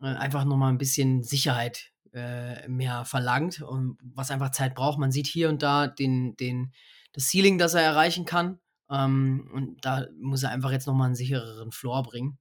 äh, 0.00 0.06
einfach 0.06 0.44
nochmal 0.44 0.72
ein 0.72 0.78
bisschen 0.78 1.22
Sicherheit 1.22 1.92
äh, 2.12 2.66
mehr 2.68 3.04
verlangt 3.04 3.62
und 3.62 3.98
was 4.02 4.30
einfach 4.30 4.50
Zeit 4.50 4.74
braucht. 4.74 4.98
Man 4.98 5.12
sieht 5.12 5.26
hier 5.26 5.48
und 5.48 5.62
da 5.62 5.86
den, 5.86 6.36
den, 6.36 6.72
das 7.12 7.30
Ceiling, 7.30 7.58
das 7.58 7.74
er 7.74 7.82
erreichen 7.82 8.24
kann. 8.24 8.60
Ähm, 8.90 9.50
und 9.52 9.84
da 9.84 10.06
muss 10.20 10.42
er 10.42 10.50
einfach 10.50 10.72
jetzt 10.72 10.86
nochmal 10.86 11.06
einen 11.06 11.14
sichereren 11.14 11.72
Floor 11.72 12.02
bringen. 12.02 12.38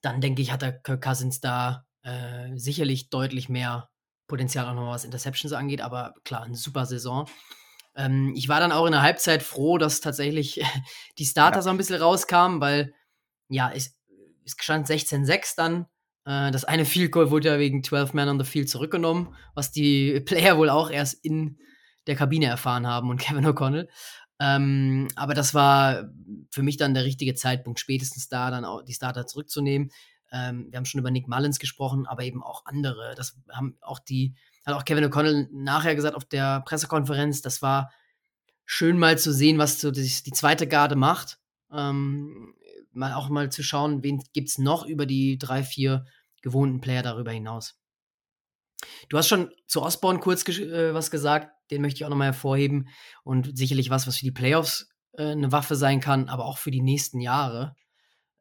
Dann 0.00 0.20
denke 0.20 0.42
ich, 0.42 0.52
hat 0.52 0.62
der 0.62 0.72
Kirk 0.72 1.02
Cousins 1.02 1.40
da 1.40 1.86
äh, 2.02 2.56
sicherlich 2.56 3.10
deutlich 3.10 3.48
mehr 3.48 3.88
Potenzial 4.26 4.66
auch 4.66 4.74
noch 4.74 4.88
was 4.88 5.04
Interceptions 5.04 5.52
angeht, 5.52 5.80
aber 5.80 6.14
klar, 6.24 6.42
eine 6.42 6.56
super 6.56 6.86
Saison. 6.86 7.28
Ähm, 7.94 8.32
ich 8.34 8.48
war 8.48 8.60
dann 8.60 8.72
auch 8.72 8.86
in 8.86 8.92
der 8.92 9.02
Halbzeit 9.02 9.42
froh, 9.42 9.78
dass 9.78 10.00
tatsächlich 10.00 10.62
die 11.18 11.24
Starter 11.26 11.58
ja. 11.58 11.62
so 11.62 11.70
ein 11.70 11.76
bisschen 11.76 12.00
rauskamen, 12.00 12.60
weil 12.60 12.94
ja, 13.52 13.70
es, 13.74 13.94
es 14.44 14.56
stand 14.58 14.88
16-6 14.88 15.56
dann. 15.56 15.86
Äh, 16.24 16.50
das 16.50 16.64
eine 16.64 16.84
Field 16.84 17.12
Goal 17.12 17.30
wurde 17.30 17.48
ja 17.48 17.58
wegen 17.58 17.84
12 17.84 18.14
Men 18.14 18.28
on 18.28 18.38
the 18.38 18.46
Field 18.46 18.68
zurückgenommen, 18.68 19.34
was 19.54 19.72
die 19.72 20.20
Player 20.24 20.58
wohl 20.58 20.70
auch 20.70 20.90
erst 20.90 21.24
in 21.24 21.58
der 22.06 22.16
Kabine 22.16 22.46
erfahren 22.46 22.86
haben 22.86 23.10
und 23.10 23.20
Kevin 23.20 23.46
O'Connell. 23.46 23.88
Ähm, 24.40 25.08
aber 25.14 25.34
das 25.34 25.54
war 25.54 26.10
für 26.50 26.62
mich 26.62 26.76
dann 26.76 26.94
der 26.94 27.04
richtige 27.04 27.34
Zeitpunkt, 27.34 27.78
spätestens 27.78 28.28
da 28.28 28.50
dann 28.50 28.64
auch 28.64 28.82
die 28.82 28.94
Starter 28.94 29.26
zurückzunehmen. 29.26 29.90
Ähm, 30.32 30.66
wir 30.70 30.78
haben 30.78 30.84
schon 30.84 30.98
über 30.98 31.10
Nick 31.10 31.28
Mullins 31.28 31.58
gesprochen, 31.58 32.06
aber 32.06 32.24
eben 32.24 32.42
auch 32.42 32.64
andere. 32.64 33.14
Das 33.16 33.38
haben 33.50 33.76
auch 33.82 33.98
die, 34.00 34.34
hat 34.64 34.74
auch 34.74 34.84
Kevin 34.84 35.04
O'Connell 35.04 35.48
nachher 35.52 35.94
gesagt 35.94 36.16
auf 36.16 36.24
der 36.24 36.60
Pressekonferenz, 36.62 37.42
das 37.42 37.62
war 37.62 37.92
schön 38.64 38.98
mal 38.98 39.18
zu 39.18 39.32
sehen, 39.32 39.58
was 39.58 39.80
so 39.80 39.90
die, 39.90 40.00
die 40.02 40.32
zweite 40.32 40.66
Garde 40.66 40.96
macht. 40.96 41.38
Ähm, 41.70 42.54
mal 42.92 43.14
auch 43.14 43.28
mal 43.28 43.50
zu 43.50 43.62
schauen, 43.62 44.02
wen 44.02 44.22
gibt 44.32 44.48
es 44.48 44.58
noch 44.58 44.86
über 44.86 45.06
die 45.06 45.38
drei, 45.38 45.62
vier 45.62 46.04
gewohnten 46.42 46.80
Player 46.80 47.02
darüber 47.02 47.30
hinaus. 47.30 47.78
Du 49.08 49.16
hast 49.16 49.28
schon 49.28 49.50
zu 49.66 49.82
Osborne 49.82 50.18
kurz 50.18 50.46
äh, 50.48 50.92
was 50.92 51.10
gesagt, 51.10 51.52
den 51.70 51.82
möchte 51.82 51.98
ich 51.98 52.04
auch 52.04 52.10
nochmal 52.10 52.28
hervorheben 52.28 52.88
und 53.22 53.56
sicherlich 53.56 53.90
was, 53.90 54.06
was 54.06 54.16
für 54.16 54.24
die 54.24 54.32
Playoffs 54.32 54.88
äh, 55.12 55.30
eine 55.30 55.52
Waffe 55.52 55.76
sein 55.76 56.00
kann, 56.00 56.28
aber 56.28 56.46
auch 56.46 56.58
für 56.58 56.70
die 56.70 56.82
nächsten 56.82 57.20
Jahre 57.20 57.76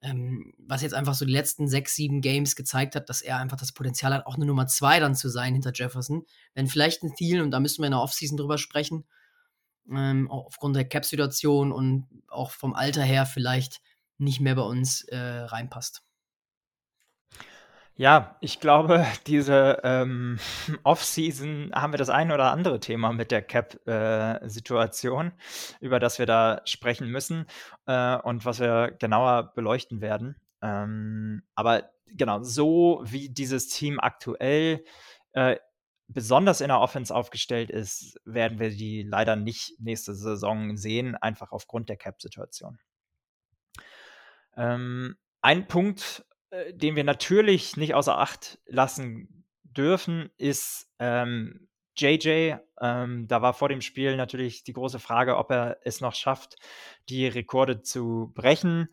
ähm, 0.02 0.54
was 0.58 0.82
jetzt 0.82 0.94
einfach 0.94 1.14
so 1.14 1.26
die 1.26 1.32
letzten 1.32 1.68
sechs, 1.68 1.96
sieben 1.96 2.22
Games 2.22 2.56
gezeigt 2.56 2.96
hat, 2.96 3.10
dass 3.10 3.22
er 3.22 3.38
einfach 3.38 3.58
das 3.58 3.72
Potenzial 3.72 4.14
hat, 4.14 4.26
auch 4.26 4.36
eine 4.36 4.46
Nummer 4.46 4.68
zwei 4.68 5.00
dann 5.00 5.16
zu 5.16 5.30
sein 5.30 5.54
hinter 5.54 5.72
Jefferson. 5.74 6.26
Wenn 6.54 6.68
vielleicht 6.68 7.04
ein 7.04 7.14
Thielen, 7.14 7.44
und 7.44 7.52
da 7.52 7.60
müssen 7.60 7.82
wir 7.82 7.88
in 7.88 7.92
der 7.92 8.02
Offseason 8.02 8.38
drüber 8.38 8.58
sprechen, 8.58 9.06
ähm, 9.92 10.30
aufgrund 10.30 10.76
der 10.76 10.88
Cap-Situation 10.88 11.72
und 11.72 12.08
auch 12.28 12.52
vom 12.52 12.74
Alter 12.74 13.04
her 13.04 13.26
vielleicht 13.26 13.82
nicht 14.22 14.40
mehr 14.40 14.56
bei 14.56 14.62
uns 14.62 15.04
äh, 15.06 15.18
reinpasst. 15.18 16.04
Ja, 17.96 18.36
ich 18.42 18.60
glaube, 18.60 19.06
diese 19.28 19.80
ähm, 19.84 20.40
Off-Season 20.84 21.72
haben 21.74 21.94
wir 21.94 21.98
das 21.98 22.10
eine 22.10 22.34
oder 22.34 22.52
andere 22.52 22.80
Thema 22.80 23.14
mit 23.14 23.32
der 23.32 23.42
Cap-Situation, 23.42 25.28
äh, 25.28 25.86
über 25.86 26.00
das 26.00 26.18
wir 26.18 26.26
da 26.26 26.62
sprechen 26.66 27.10
müssen 27.10 27.46
äh, 27.86 28.18
und 28.18 28.46
was 28.46 28.60
wir 28.60 28.92
genauer 29.00 29.54
beleuchten 29.54 30.02
werden. 30.02 30.36
Ähm, 30.62 31.44
aber 31.56 31.92
genau, 32.08 32.42
so 32.44 33.02
wie 33.04 33.30
dieses 33.30 33.68
Team 33.68 34.00
aktuell 34.00 34.84
äh, 35.34 35.58
besonders 36.08 36.62
in 36.62 36.70
der 36.70 36.80
Offense 36.80 37.14
aufgestellt 37.14 37.70
ist, 37.70 38.20
werden 38.26 38.60
wir 38.60 38.70
die 38.70 39.04
leider 39.04 39.36
nicht 39.36 39.80
nächste 39.80 40.14
Saison 40.16 40.76
sehen, 40.78 41.16
einfach 41.16 41.52
aufgrund 41.52 41.90
der 41.90 41.98
Cap-Situation. 41.98 42.80
Ähm, 44.56 45.16
ein 45.42 45.68
Punkt, 45.68 46.26
äh, 46.50 46.74
den 46.74 46.96
wir 46.96 47.04
natürlich 47.04 47.78
nicht 47.78 47.94
außer 47.94 48.18
Acht 48.18 48.60
lassen 48.66 49.46
dürfen, 49.64 50.30
ist 50.38 50.90
ähm, 51.00 51.68
JJ. 51.96 52.56
Ähm, 52.80 53.28
da 53.28 53.42
war 53.42 53.54
vor 53.54 53.70
dem 53.70 53.82
Spiel 53.82 54.16
natürlich 54.16 54.64
die 54.64 54.74
große 54.74 55.00
Frage, 55.00 55.38
ob 55.38 55.52
er 55.52 55.78
es 55.84 56.02
noch 56.02 56.14
schafft, 56.14 56.56
die 57.10 57.28
Rekorde 57.28 57.82
zu 57.82 58.32
brechen. 58.34 58.90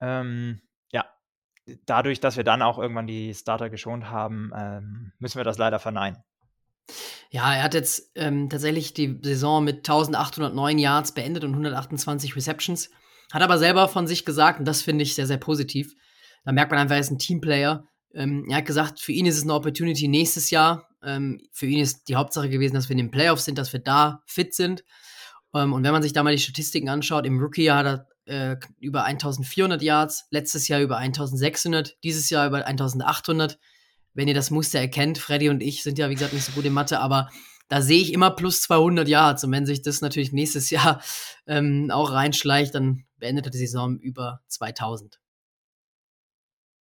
Ähm, 0.00 0.60
ja, 0.92 1.04
dadurch, 1.86 2.20
dass 2.20 2.36
wir 2.36 2.44
dann 2.44 2.62
auch 2.62 2.78
irgendwann 2.78 3.06
die 3.06 3.34
Starter 3.34 3.70
geschont 3.70 4.10
haben, 4.10 4.52
ähm, 4.56 5.12
müssen 5.18 5.38
wir 5.38 5.44
das 5.44 5.58
leider 5.58 5.78
verneinen. 5.78 6.22
Ja, 7.30 7.54
er 7.54 7.62
hat 7.62 7.74
jetzt 7.74 8.10
ähm, 8.14 8.48
tatsächlich 8.48 8.94
die 8.94 9.18
Saison 9.22 9.62
mit 9.62 9.78
1809 9.78 10.78
Yards 10.78 11.12
beendet 11.12 11.44
und 11.44 11.50
128 11.50 12.34
Receptions. 12.34 12.90
Hat 13.32 13.42
aber 13.42 13.58
selber 13.58 13.88
von 13.88 14.06
sich 14.06 14.24
gesagt, 14.24 14.58
und 14.58 14.64
das 14.64 14.82
finde 14.82 15.02
ich 15.02 15.14
sehr, 15.14 15.26
sehr 15.26 15.36
positiv, 15.36 15.94
da 16.44 16.52
merkt 16.52 16.70
man 16.70 16.80
einfach, 16.80 16.94
er 16.94 17.00
ist 17.00 17.10
ein 17.10 17.18
Teamplayer. 17.18 17.86
Ähm, 18.14 18.46
er 18.48 18.58
hat 18.58 18.64
gesagt, 18.64 19.00
für 19.00 19.12
ihn 19.12 19.26
ist 19.26 19.36
es 19.36 19.42
eine 19.42 19.54
Opportunity 19.54 20.08
nächstes 20.08 20.50
Jahr. 20.50 20.88
Ähm, 21.02 21.40
für 21.52 21.66
ihn 21.66 21.80
ist 21.80 22.08
die 22.08 22.16
Hauptsache 22.16 22.48
gewesen, 22.48 22.74
dass 22.74 22.88
wir 22.88 22.94
in 22.94 23.04
den 23.04 23.10
Playoffs 23.10 23.44
sind, 23.44 23.58
dass 23.58 23.72
wir 23.72 23.80
da 23.80 24.22
fit 24.26 24.54
sind. 24.54 24.82
Ähm, 25.54 25.72
und 25.72 25.84
wenn 25.84 25.92
man 25.92 26.02
sich 26.02 26.12
da 26.12 26.22
mal 26.22 26.34
die 26.34 26.42
Statistiken 26.42 26.88
anschaut, 26.88 27.26
im 27.26 27.38
Rookie-Jahr 27.38 27.78
hat 27.84 28.06
er 28.26 28.52
äh, 28.52 28.56
über 28.80 29.04
1400 29.04 29.82
Yards, 29.82 30.26
letztes 30.30 30.68
Jahr 30.68 30.80
über 30.80 30.96
1600, 30.96 31.96
dieses 32.02 32.30
Jahr 32.30 32.46
über 32.46 32.64
1800. 32.64 33.58
Wenn 34.14 34.28
ihr 34.28 34.34
das 34.34 34.50
Muster 34.50 34.80
erkennt, 34.80 35.18
Freddy 35.18 35.48
und 35.48 35.62
ich 35.62 35.82
sind 35.82 35.98
ja, 35.98 36.08
wie 36.08 36.14
gesagt, 36.14 36.32
nicht 36.32 36.44
so 36.44 36.52
gut 36.52 36.64
in 36.64 36.72
Mathe, 36.72 37.00
aber 37.00 37.28
da 37.68 37.82
sehe 37.82 38.00
ich 38.00 38.12
immer 38.12 38.30
plus 38.30 38.62
200 38.62 39.08
Yards. 39.08 39.44
Und 39.44 39.52
wenn 39.52 39.66
sich 39.66 39.82
das 39.82 40.00
natürlich 40.00 40.32
nächstes 40.32 40.70
Jahr 40.70 41.02
ähm, 41.46 41.90
auch 41.90 42.12
reinschleicht, 42.12 42.74
dann 42.74 43.04
beendet 43.16 43.46
er 43.46 43.50
die 43.50 43.58
Saison 43.58 43.98
über 43.98 44.40
2000. 44.48 45.20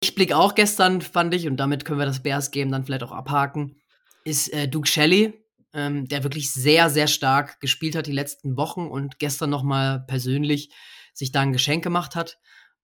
Lichtblick 0.04 0.34
auch 0.34 0.56
gestern, 0.56 1.02
fand 1.02 1.34
ich, 1.34 1.48
und 1.48 1.58
damit 1.58 1.86
können 1.86 2.00
wir 2.00 2.08
das 2.08 2.24
Bears-Game 2.24 2.72
dann 2.72 2.86
vielleicht 2.86 3.04
auch 3.04 3.12
abhaken, 3.12 3.80
ist 4.24 4.52
äh, 4.52 4.68
Duke 4.68 4.88
Shelley, 4.88 5.46
ähm, 5.74 6.08
der 6.08 6.24
wirklich 6.24 6.52
sehr, 6.52 6.90
sehr 6.90 7.08
stark 7.08 7.60
gespielt 7.60 7.96
hat 7.96 8.08
die 8.08 8.12
letzten 8.12 8.58
Wochen 8.58 8.88
und 8.88 9.20
gestern 9.20 9.52
noch 9.52 9.64
mal 9.64 10.04
persönlich 10.08 10.72
sich 11.14 11.32
da 11.32 11.42
ein 11.42 11.54
Geschenk 11.54 11.84
gemacht 11.84 12.16
hat. 12.16 12.40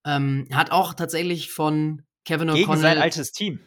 Ähm, 0.05 0.47
hat 0.53 0.71
auch 0.71 0.93
tatsächlich 0.93 1.51
von 1.51 2.03
Kevin 2.23 2.49
O'Connell. 2.49 2.55
Gegen 2.55 2.77
sein 2.77 2.97
altes 2.99 3.31
Team. 3.31 3.59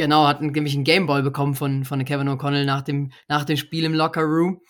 Genau, 0.00 0.26
hat 0.26 0.40
nämlich 0.40 0.72
einen 0.72 0.84
Gameball 0.84 1.22
bekommen 1.22 1.54
von, 1.54 1.84
von 1.84 2.02
Kevin 2.06 2.30
O'Connell 2.30 2.64
nach 2.64 2.80
dem, 2.80 3.12
nach 3.28 3.44
dem 3.44 3.58
Spiel 3.58 3.84
im 3.84 3.92
Locker 3.92 4.22
Room, 4.22 4.62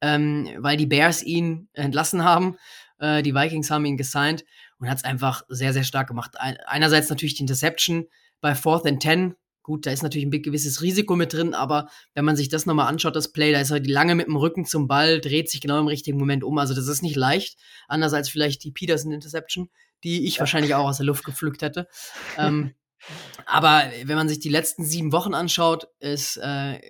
ähm, 0.00 0.48
weil 0.56 0.78
die 0.78 0.86
Bears 0.86 1.22
ihn 1.22 1.68
entlassen 1.74 2.24
haben. 2.24 2.56
Äh, 2.98 3.22
die 3.22 3.34
Vikings 3.34 3.70
haben 3.70 3.84
ihn 3.84 3.98
gesigned 3.98 4.46
und 4.78 4.88
hat 4.88 4.96
es 4.96 5.04
einfach 5.04 5.42
sehr, 5.48 5.74
sehr 5.74 5.84
stark 5.84 6.08
gemacht. 6.08 6.36
Einerseits 6.38 7.10
natürlich 7.10 7.34
die 7.34 7.42
Interception 7.42 8.06
bei 8.40 8.54
Fourth 8.54 8.86
and 8.86 9.02
Ten. 9.02 9.34
Gut, 9.62 9.84
da 9.84 9.90
ist 9.90 10.02
natürlich 10.02 10.26
ein 10.26 10.30
gewisses 10.30 10.80
Risiko 10.80 11.16
mit 11.16 11.34
drin, 11.34 11.52
aber 11.52 11.90
wenn 12.14 12.24
man 12.24 12.36
sich 12.36 12.48
das 12.48 12.64
nochmal 12.64 12.88
anschaut, 12.88 13.14
das 13.14 13.30
Play, 13.30 13.52
da 13.52 13.60
ist 13.60 13.70
er 13.70 13.84
lange 13.84 14.14
mit 14.14 14.26
dem 14.26 14.36
Rücken 14.36 14.64
zum 14.64 14.88
Ball, 14.88 15.20
dreht 15.20 15.50
sich 15.50 15.60
genau 15.60 15.78
im 15.80 15.88
richtigen 15.88 16.16
Moment 16.16 16.44
um. 16.44 16.56
Also 16.56 16.72
das 16.72 16.88
ist 16.88 17.02
nicht 17.02 17.16
leicht. 17.16 17.58
Anders 17.88 18.14
als 18.14 18.30
vielleicht 18.30 18.64
die 18.64 18.72
Peterson 18.72 19.12
Interception, 19.12 19.68
die 20.02 20.26
ich 20.26 20.36
ja. 20.36 20.40
wahrscheinlich 20.40 20.74
auch 20.74 20.88
aus 20.88 20.96
der 20.96 21.04
Luft 21.04 21.26
gepflückt 21.26 21.60
hätte. 21.60 21.88
ähm, 22.38 22.72
aber 23.46 23.84
wenn 24.04 24.16
man 24.16 24.28
sich 24.28 24.40
die 24.40 24.48
letzten 24.48 24.84
sieben 24.84 25.12
Wochen 25.12 25.34
anschaut, 25.34 25.88
ist 26.00 26.36
äh, 26.38 26.80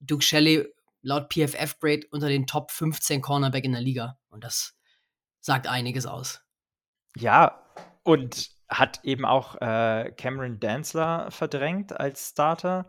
Duke 0.00 0.22
Shelley 0.22 0.66
laut 1.02 1.32
PFF 1.32 1.78
Grade 1.78 2.06
unter 2.10 2.28
den 2.28 2.46
Top 2.46 2.70
15 2.70 3.20
Cornerback 3.20 3.64
in 3.64 3.72
der 3.72 3.80
Liga. 3.80 4.18
Und 4.28 4.44
das 4.44 4.74
sagt 5.40 5.66
einiges 5.66 6.06
aus. 6.06 6.42
Ja, 7.16 7.62
und 8.02 8.50
hat 8.68 9.00
eben 9.04 9.24
auch 9.24 9.54
äh, 9.60 10.12
Cameron 10.16 10.60
Danzler 10.60 11.30
verdrängt 11.30 11.98
als 11.98 12.30
Starter. 12.30 12.86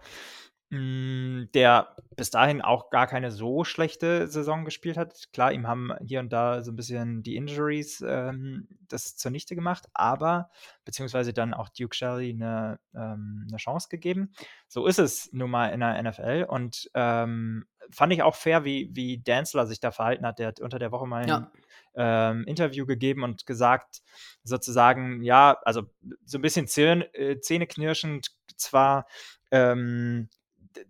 Hm, 0.71 1.49
der 1.55 1.95
bis 2.15 2.29
dahin 2.29 2.61
auch 2.61 2.91
gar 2.91 3.07
keine 3.07 3.31
so 3.31 3.63
schlechte 3.63 4.27
Saison 4.27 4.65
gespielt 4.65 4.97
hat. 4.97 5.31
Klar, 5.33 5.51
ihm 5.51 5.67
haben 5.67 5.91
hier 6.05 6.19
und 6.19 6.31
da 6.31 6.61
so 6.61 6.71
ein 6.71 6.75
bisschen 6.75 7.23
die 7.23 7.35
Injuries 7.35 8.03
ähm, 8.07 8.67
das 8.87 9.15
zunichte 9.15 9.55
gemacht, 9.55 9.87
aber 9.93 10.51
beziehungsweise 10.85 11.33
dann 11.33 11.55
auch 11.55 11.69
Duke 11.69 11.95
Shelley 11.95 12.31
eine, 12.31 12.79
ähm, 12.93 13.47
eine 13.49 13.57
Chance 13.57 13.87
gegeben. 13.89 14.31
So 14.67 14.85
ist 14.85 14.99
es 14.99 15.33
nun 15.33 15.49
mal 15.49 15.69
in 15.69 15.79
der 15.79 16.01
NFL 16.03 16.45
und 16.47 16.91
ähm, 16.93 17.65
fand 17.89 18.13
ich 18.13 18.21
auch 18.21 18.35
fair, 18.35 18.63
wie, 18.63 18.89
wie 18.93 19.21
Danzler 19.23 19.65
sich 19.65 19.79
da 19.79 19.91
verhalten 19.91 20.25
hat. 20.25 20.37
Der 20.37 20.49
hat 20.49 20.59
unter 20.59 20.77
der 20.77 20.91
Woche 20.91 21.07
mal 21.07 21.27
ja. 21.27 21.51
ein 21.95 22.41
ähm, 22.41 22.43
Interview 22.45 22.85
gegeben 22.85 23.23
und 23.23 23.45
gesagt, 23.45 24.01
sozusagen, 24.43 25.23
ja, 25.23 25.57
also 25.63 25.83
so 26.25 26.37
ein 26.37 26.41
bisschen 26.41 26.67
äh, 27.13 27.39
zähneknirschend 27.39 28.31
zwar, 28.55 29.07
ähm, 29.51 30.29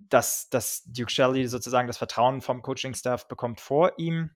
dass, 0.10 0.50
dass 0.50 0.84
Duke 0.86 1.12
Shelley 1.12 1.48
sozusagen 1.48 1.88
das 1.88 1.98
Vertrauen 1.98 2.42
vom 2.42 2.62
Coaching-Staff 2.62 3.28
bekommt 3.28 3.62
vor 3.62 3.94
ihm 3.98 4.32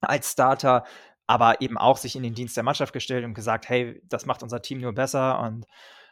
als 0.00 0.32
Starter, 0.32 0.84
aber 1.26 1.60
eben 1.60 1.78
auch 1.78 1.96
sich 1.96 2.16
in 2.16 2.22
den 2.22 2.34
Dienst 2.34 2.56
der 2.56 2.64
Mannschaft 2.64 2.92
gestellt 2.92 3.24
und 3.24 3.34
gesagt, 3.34 3.68
hey, 3.68 4.02
das 4.04 4.26
macht 4.26 4.42
unser 4.42 4.62
Team 4.62 4.80
nur 4.80 4.94
besser 4.94 5.40
und 5.40 5.66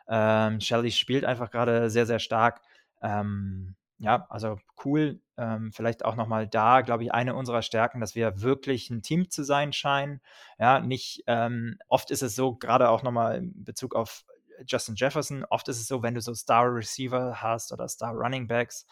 ähm, 0.09 0.61
Shelley 0.61 0.91
spielt 0.91 1.25
einfach 1.25 1.51
gerade 1.51 1.91
sehr, 1.91 2.07
sehr 2.07 2.19
stark. 2.19 2.61
Ähm, 3.03 3.77
ja, 3.99 4.27
also 4.31 4.59
cool. 4.85 5.21
Ähm, 5.37 5.73
vielleicht 5.73 6.05
auch 6.05 6.15
nochmal 6.15 6.47
da, 6.47 6.83
glaube 6.83 7.03
ich, 7.03 7.13
eine 7.13 7.35
unserer 7.35 7.63
Stärken, 7.63 8.01
dass 8.01 8.15
wir 8.15 8.41
wirklich 8.41 8.91
ein 8.91 9.03
Team 9.03 9.29
zu 9.29 9.43
sein 9.43 9.73
scheinen. 9.73 10.21
Ja, 10.59 10.81
nicht, 10.81 11.25
ähm, 11.27 11.79
oft 11.89 12.11
ist 12.11 12.23
es 12.23 12.35
so, 12.37 12.55
gerade 12.55 12.89
auch 12.91 13.03
nochmal 13.03 13.39
in 13.39 13.65
Bezug 13.65 13.95
auf 13.95 14.25
Justin 14.67 14.95
Jefferson. 14.97 15.45
Oft 15.51 15.69
ist 15.69 15.81
es 15.81 15.89
so, 15.89 16.03
wenn 16.03 16.15
du 16.15 16.21
so 16.21 16.35
Star 16.35 16.73
Receiver 16.75 17.43
hast 17.43 17.73
oder 17.73 17.89
Star 17.89 18.13
Running 18.13 18.47
Backs, 18.47 18.87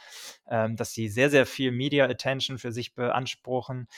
ähm, 0.49 0.77
dass 0.77 0.93
sie 0.93 1.09
sehr, 1.09 1.31
sehr 1.31 1.47
viel 1.47 1.73
Media 1.73 2.05
Attention 2.05 2.59
für 2.59 2.73
sich 2.73 2.95
beanspruchen 2.95 3.89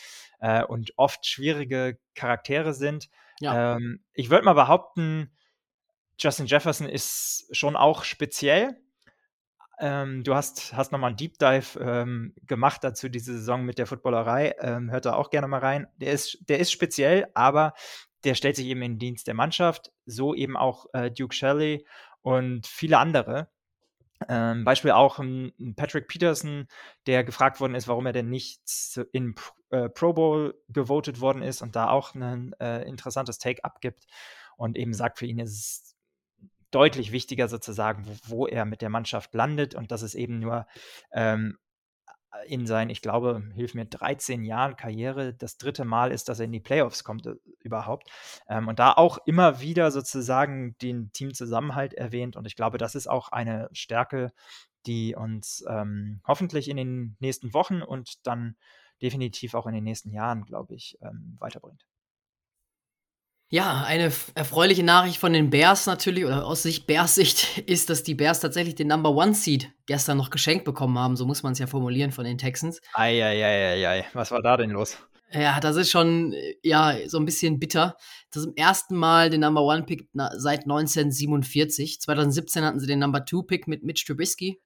äh, 0.40 0.62
und 0.64 0.92
oft 0.96 1.26
schwierige 1.26 1.98
Charaktere 2.14 2.74
sind. 2.74 3.09
Ja. 3.40 3.76
Ähm, 3.76 4.04
ich 4.14 4.31
würde 4.31 4.44
mal 4.44 4.54
behaupten, 4.54 5.33
Justin 6.18 6.46
Jefferson 6.46 6.88
ist 6.88 7.48
schon 7.52 7.76
auch 7.76 8.04
speziell. 8.04 8.76
Ähm, 9.81 10.24
du 10.24 10.35
hast, 10.35 10.74
hast 10.74 10.90
nochmal 10.90 11.11
einen 11.11 11.16
Deep 11.16 11.38
Dive 11.38 11.78
ähm, 11.81 12.35
gemacht 12.46 12.83
dazu 12.83 13.09
diese 13.09 13.35
Saison 13.35 13.64
mit 13.64 13.78
der 13.78 13.87
Footballerei. 13.87 14.57
Ähm, 14.61 14.90
hört 14.90 15.07
da 15.07 15.14
auch 15.14 15.31
gerne 15.31 15.46
mal 15.46 15.61
rein. 15.61 15.87
Der 15.96 16.12
ist, 16.12 16.38
der 16.48 16.59
ist 16.59 16.72
speziell, 16.72 17.28
aber 17.35 17.74
der 18.24 18.35
stellt 18.35 18.57
sich 18.57 18.66
eben 18.66 18.83
in 18.83 18.92
den 18.92 18.98
Dienst 18.98 19.26
der 19.26 19.35
Mannschaft, 19.35 19.92
so 20.07 20.35
eben 20.35 20.57
auch 20.57 20.87
äh, 20.92 21.11
Duke 21.11 21.35
Shelley 21.35 21.87
und 22.22 22.66
viele 22.66 22.98
andere. 22.98 23.48
Ähm, 24.28 24.64
Beispiel 24.64 24.90
auch 24.90 25.20
ein, 25.20 25.52
Patrick 25.76 26.09
Peterson, 26.09 26.66
der 27.07 27.22
gefragt 27.22 27.61
worden 27.61 27.76
ist, 27.76 27.87
warum 27.87 28.07
er 28.07 28.12
denn 28.12 28.28
nicht 28.28 28.61
in 29.12 29.37
äh, 29.70 29.88
Pro 29.88 30.12
Bowl 30.12 30.61
gewotet 30.68 31.20
worden 31.20 31.42
ist 31.42 31.62
und 31.62 31.76
da 31.76 31.88
auch 31.88 32.14
ein 32.14 32.52
äh, 32.61 32.83
interessantes 32.83 33.38
Take 33.38 33.64
abgibt 33.64 34.07
und 34.57 34.76
eben 34.76 34.92
sagt, 34.92 35.18
für 35.18 35.26
ihn 35.26 35.38
ist 35.38 35.52
es 35.52 35.96
deutlich 36.70 37.12
wichtiger 37.12 37.48
sozusagen, 37.48 38.07
wo, 38.07 38.16
wo, 38.24 38.46
er 38.46 38.64
mit 38.64 38.83
der 38.83 38.90
Mannschaft 38.90 39.33
landet 39.35 39.74
und 39.74 39.92
dass 39.92 40.02
es 40.02 40.14
eben 40.14 40.40
nur 40.40 40.66
ähm, 41.12 41.59
in 42.46 42.66
seinen, 42.66 42.90
ich 42.90 43.02
glaube, 43.02 43.42
hilf 43.54 43.74
mir, 43.74 43.86
13 43.86 44.44
Jahren 44.44 44.76
Karriere 44.76 45.34
das 45.34 45.56
dritte 45.56 45.84
Mal 45.84 46.12
ist, 46.12 46.28
dass 46.28 46.38
er 46.38 46.44
in 46.44 46.52
die 46.52 46.60
Playoffs 46.60 47.04
kommt 47.04 47.26
äh, 47.26 47.34
überhaupt. 47.60 48.08
Ähm, 48.48 48.68
und 48.68 48.78
da 48.78 48.92
auch 48.92 49.18
immer 49.26 49.60
wieder 49.60 49.90
sozusagen 49.90 50.76
den 50.82 51.12
Teamzusammenhalt 51.12 51.94
erwähnt. 51.94 52.36
Und 52.36 52.46
ich 52.46 52.56
glaube, 52.56 52.78
das 52.78 52.94
ist 52.94 53.08
auch 53.08 53.30
eine 53.32 53.68
Stärke, 53.72 54.32
die 54.86 55.14
uns 55.14 55.64
ähm, 55.68 56.20
hoffentlich 56.26 56.68
in 56.68 56.76
den 56.76 57.16
nächsten 57.20 57.54
Wochen 57.54 57.82
und 57.82 58.26
dann 58.26 58.56
definitiv 59.02 59.54
auch 59.54 59.66
in 59.66 59.74
den 59.74 59.84
nächsten 59.84 60.10
Jahren, 60.12 60.44
glaube 60.44 60.74
ich, 60.74 60.98
ähm, 61.02 61.36
weiterbringt. 61.38 61.88
Ja, 63.50 63.82
eine 63.82 64.12
erfreuliche 64.34 64.82
Nachricht 64.82 65.16
von 65.16 65.32
den 65.32 65.48
Bears 65.48 65.87
natürlich, 65.87 66.26
oder 66.26 66.44
aus 66.44 66.64
Sicht 66.64 66.87
Bears 66.87 67.14
Sicht, 67.14 67.58
ist, 67.66 67.88
dass 67.88 68.02
die 68.02 68.14
Bears 68.14 68.40
tatsächlich 68.40 68.74
den 68.74 68.88
Number 68.88 69.11
One 69.11 69.32
Seed 69.32 69.72
gestern 69.87 70.18
noch 70.18 70.28
geschenkt 70.28 70.66
bekommen 70.66 70.98
haben. 70.98 71.16
So 71.16 71.24
muss 71.24 71.42
man 71.42 71.52
es 71.52 71.58
ja 71.58 71.66
formulieren 71.66 72.12
von 72.12 72.24
den 72.24 72.37
Texans. 72.37 72.80
Eieieiei, 72.92 74.04
was 74.12 74.30
war 74.30 74.42
da 74.42 74.58
denn 74.58 74.70
los? 74.70 74.98
Ja, 75.32 75.61
das 75.61 75.76
ist 75.76 75.90
schon, 75.90 76.34
ja, 76.62 76.96
so 77.06 77.18
ein 77.18 77.24
bisschen 77.24 77.58
bitter. 77.58 77.96
Das 78.30 78.42
ist 78.42 78.48
im 78.48 78.56
ersten 78.56 78.96
Mal 78.96 79.30
den 79.30 79.40
Number 79.40 79.62
One 79.62 79.84
Pick 79.84 80.08
seit 80.37 80.61
1947. 80.61 82.00
2017 82.00 82.64
hatten 82.64 82.80
sie 82.80 82.87
den 82.87 82.98
Number 82.98 83.24
Two 83.24 83.42
Pick 83.42 83.66
mit 83.66 83.82
Mitch 83.82 84.04
Trubisky, 84.06 84.61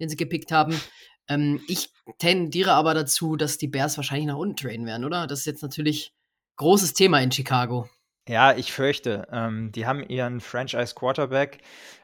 den 0.00 0.08
sie 0.08 0.16
gepickt 0.16 0.50
haben. 0.50 0.80
Ähm, 1.28 1.60
ich 1.68 1.90
tendiere 2.18 2.72
aber 2.72 2.94
dazu, 2.94 3.36
dass 3.36 3.58
die 3.58 3.68
Bears 3.68 3.96
wahrscheinlich 3.96 4.26
nach 4.26 4.36
unten 4.36 4.56
traden 4.56 4.86
werden, 4.86 5.04
oder? 5.04 5.26
Das 5.28 5.40
ist 5.40 5.46
jetzt 5.46 5.62
natürlich 5.62 6.12
großes 6.56 6.94
Thema 6.94 7.20
in 7.20 7.32
Chicago. 7.32 7.88
Ja, 8.28 8.54
ich 8.56 8.72
fürchte. 8.72 9.28
Ähm, 9.30 9.70
die 9.72 9.86
haben 9.86 10.02
ihren 10.02 10.40
Franchise-Quarterback 10.40 11.58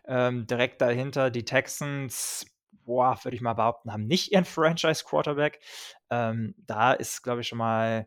ähm, 0.07 0.47
direkt 0.47 0.81
dahinter. 0.83 1.31
Die 1.31 1.45
Texans, 1.45 2.47
boah, 2.85 3.19
würde 3.25 3.35
ich 3.37 3.41
mal 3.41 3.55
behaupten, 3.55 3.93
haben 3.93 4.07
nicht 4.07 4.33
ihren 4.33 4.45
Franchise-Quarterback. 4.45 5.61
Ähm, 6.11 6.55
da 6.59 6.93
ist, 6.93 7.23
glaube 7.23 7.41
ich, 7.41 7.49
schon 7.49 7.59
mal 7.59 8.07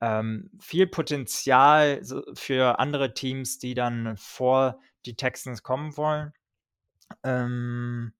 ähm, 0.00 0.50
viel 0.60 0.88
Potenzial 0.88 2.02
für 2.34 2.80
andere 2.80 3.14
Teams, 3.14 3.58
die 3.60 3.74
dann 3.74 4.16
vor 4.16 4.80
die 5.06 5.14
Texans 5.14 5.62
kommen 5.62 5.96
wollen. 5.96 6.32
Ähm, 7.24 8.12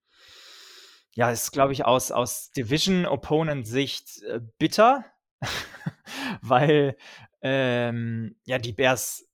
ja, 1.15 1.31
ist, 1.31 1.53
glaube 1.53 1.73
ich, 1.73 1.85
aus, 1.85 2.11
aus 2.11 2.51
Division-Opponent-Sicht 2.53 4.23
äh, 4.23 4.41
bitter, 4.59 5.05
weil 6.43 6.97
ähm, 7.43 8.37
ja, 8.45 8.59
die 8.59 8.73
Bears 8.73 9.29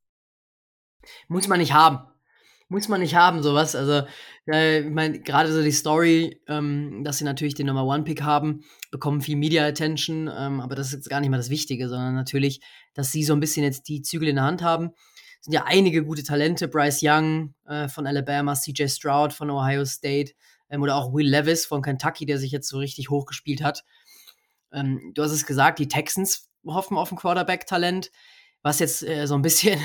muss 1.28 1.48
man 1.48 1.58
nicht 1.58 1.72
haben. 1.72 2.00
Muss 2.70 2.88
man 2.88 3.00
nicht 3.00 3.14
haben, 3.14 3.42
sowas. 3.42 3.74
Also, 3.74 4.06
äh, 4.46 4.80
ich 4.80 4.90
meine, 4.90 5.20
gerade 5.20 5.50
so 5.50 5.62
die 5.62 5.72
Story, 5.72 6.42
ähm, 6.48 7.02
dass 7.02 7.16
sie 7.18 7.24
natürlich 7.24 7.54
den 7.54 7.66
Number 7.66 7.84
One-Pick 7.84 8.22
haben, 8.22 8.62
bekommen 8.90 9.22
viel 9.22 9.36
Media-Attention, 9.36 10.30
ähm, 10.34 10.60
aber 10.60 10.74
das 10.74 10.88
ist 10.88 10.92
jetzt 10.92 11.08
gar 11.08 11.20
nicht 11.20 11.30
mal 11.30 11.38
das 11.38 11.48
Wichtige, 11.48 11.88
sondern 11.88 12.14
natürlich, 12.14 12.60
dass 12.92 13.10
sie 13.10 13.24
so 13.24 13.32
ein 13.32 13.40
bisschen 13.40 13.64
jetzt 13.64 13.88
die 13.88 14.02
Zügel 14.02 14.28
in 14.28 14.36
der 14.36 14.44
Hand 14.44 14.62
haben. 14.62 14.90
Es 15.40 15.46
sind 15.46 15.54
ja 15.54 15.64
einige 15.66 16.04
gute 16.04 16.24
Talente, 16.24 16.68
Bryce 16.68 17.00
Young 17.02 17.54
äh, 17.66 17.88
von 17.88 18.06
Alabama, 18.06 18.54
CJ 18.54 18.88
Stroud 18.88 19.32
von 19.32 19.50
Ohio 19.50 19.86
State 19.86 20.32
ähm, 20.68 20.82
oder 20.82 20.96
auch 20.96 21.12
Will 21.14 21.28
Levis 21.28 21.64
von 21.64 21.80
Kentucky, 21.80 22.26
der 22.26 22.38
sich 22.38 22.50
jetzt 22.50 22.68
so 22.68 22.78
richtig 22.78 23.08
hochgespielt 23.08 23.62
hat. 23.62 23.84
Ähm, 24.72 25.12
du 25.14 25.22
hast 25.22 25.32
es 25.32 25.46
gesagt, 25.46 25.78
die 25.78 25.88
Texans 25.88 26.50
hoffen 26.66 26.96
auf 26.96 27.10
ein 27.12 27.16
Quarterback-Talent, 27.16 28.10
was 28.62 28.80
jetzt 28.80 29.02
äh, 29.02 29.26
so 29.26 29.34
ein 29.34 29.42
bisschen 29.42 29.80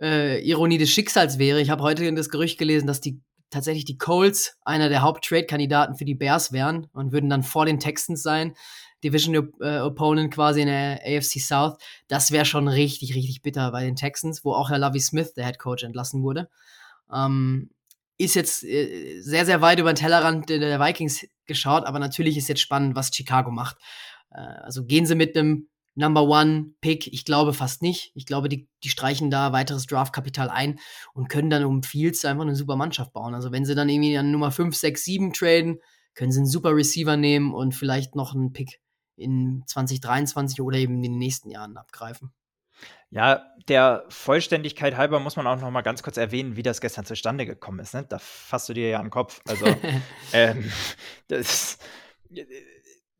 äh, 0.00 0.40
Ironie 0.40 0.78
des 0.78 0.90
Schicksals 0.90 1.38
wäre. 1.38 1.60
Ich 1.60 1.70
habe 1.70 1.82
heute 1.82 2.12
das 2.14 2.30
Gerücht 2.30 2.58
gelesen, 2.58 2.86
dass 2.86 3.00
die 3.00 3.20
tatsächlich 3.50 3.84
die 3.84 3.98
Colts 3.98 4.56
einer 4.62 4.88
der 4.88 5.02
Haupt-Trade-Kandidaten 5.02 5.96
für 5.96 6.04
die 6.04 6.14
Bears 6.14 6.52
wären 6.52 6.86
und 6.92 7.12
würden 7.12 7.30
dann 7.30 7.42
vor 7.42 7.66
den 7.66 7.80
Texans 7.80 8.22
sein. 8.22 8.54
Division 9.02 9.52
äh, 9.60 9.78
Opponent 9.78 10.34
quasi 10.34 10.60
in 10.60 10.66
der 10.66 11.00
AFC 11.04 11.40
South. 11.40 11.78
Das 12.08 12.30
wäre 12.30 12.44
schon 12.44 12.68
richtig, 12.68 13.14
richtig 13.14 13.42
bitter 13.42 13.70
bei 13.70 13.84
den 13.84 13.96
Texans, 13.96 14.44
wo 14.44 14.52
auch 14.52 14.70
Herr 14.70 14.78
Lovie 14.78 15.00
Smith, 15.00 15.34
der 15.34 15.46
Head 15.46 15.58
Coach, 15.58 15.84
entlassen 15.84 16.22
wurde. 16.22 16.48
Ähm, 17.12 17.70
ist 18.18 18.34
jetzt 18.34 18.64
äh, 18.64 19.20
sehr, 19.20 19.46
sehr 19.46 19.60
weit 19.60 19.78
über 19.78 19.92
den 19.92 19.96
Tellerrand 19.96 20.48
der 20.48 20.80
Vikings 20.80 21.26
geschaut, 21.46 21.84
aber 21.84 22.00
natürlich 22.00 22.36
ist 22.36 22.48
jetzt 22.48 22.60
spannend, 22.60 22.96
was 22.96 23.14
Chicago 23.14 23.50
macht. 23.50 23.76
Äh, 24.32 24.40
also 24.40 24.84
gehen 24.84 25.06
sie 25.06 25.14
mit 25.14 25.36
einem 25.36 25.68
Number 25.98 26.22
One 26.22 26.74
Pick? 26.80 27.08
Ich 27.08 27.24
glaube 27.24 27.52
fast 27.52 27.82
nicht. 27.82 28.12
Ich 28.14 28.24
glaube, 28.24 28.48
die, 28.48 28.68
die 28.84 28.88
streichen 28.88 29.30
da 29.30 29.52
weiteres 29.52 29.86
Draftkapital 29.86 30.48
ein 30.48 30.78
und 31.12 31.28
können 31.28 31.50
dann 31.50 31.64
um 31.64 31.82
Fields 31.82 32.24
einfach 32.24 32.44
eine 32.44 32.54
super 32.54 32.76
Mannschaft 32.76 33.12
bauen. 33.12 33.34
Also 33.34 33.50
wenn 33.50 33.64
sie 33.64 33.74
dann 33.74 33.88
irgendwie 33.88 34.16
an 34.16 34.30
Nummer 34.30 34.52
5, 34.52 34.76
6, 34.76 35.04
7 35.04 35.32
traden, 35.32 35.80
können 36.14 36.30
sie 36.30 36.38
einen 36.38 36.46
super 36.46 36.74
Receiver 36.74 37.16
nehmen 37.16 37.52
und 37.52 37.74
vielleicht 37.74 38.14
noch 38.14 38.32
einen 38.32 38.52
Pick 38.52 38.80
in 39.16 39.64
2023 39.66 40.60
oder 40.60 40.78
eben 40.78 40.94
in 40.94 41.02
den 41.02 41.18
nächsten 41.18 41.50
Jahren 41.50 41.76
abgreifen. 41.76 42.32
Ja, 43.10 43.44
der 43.66 44.04
Vollständigkeit 44.08 44.96
halber 44.96 45.18
muss 45.18 45.34
man 45.34 45.48
auch 45.48 45.60
noch 45.60 45.70
mal 45.72 45.82
ganz 45.82 46.04
kurz 46.04 46.16
erwähnen, 46.16 46.54
wie 46.54 46.62
das 46.62 46.80
gestern 46.80 47.06
zustande 47.06 47.44
gekommen 47.44 47.80
ist. 47.80 47.94
Ne? 47.94 48.04
Da 48.08 48.18
fasst 48.20 48.68
du 48.68 48.72
dir 48.72 48.88
ja 48.88 49.00
den 49.00 49.10
Kopf. 49.10 49.40
Also, 49.48 49.66
ähm, 50.32 50.70
das, 51.26 51.78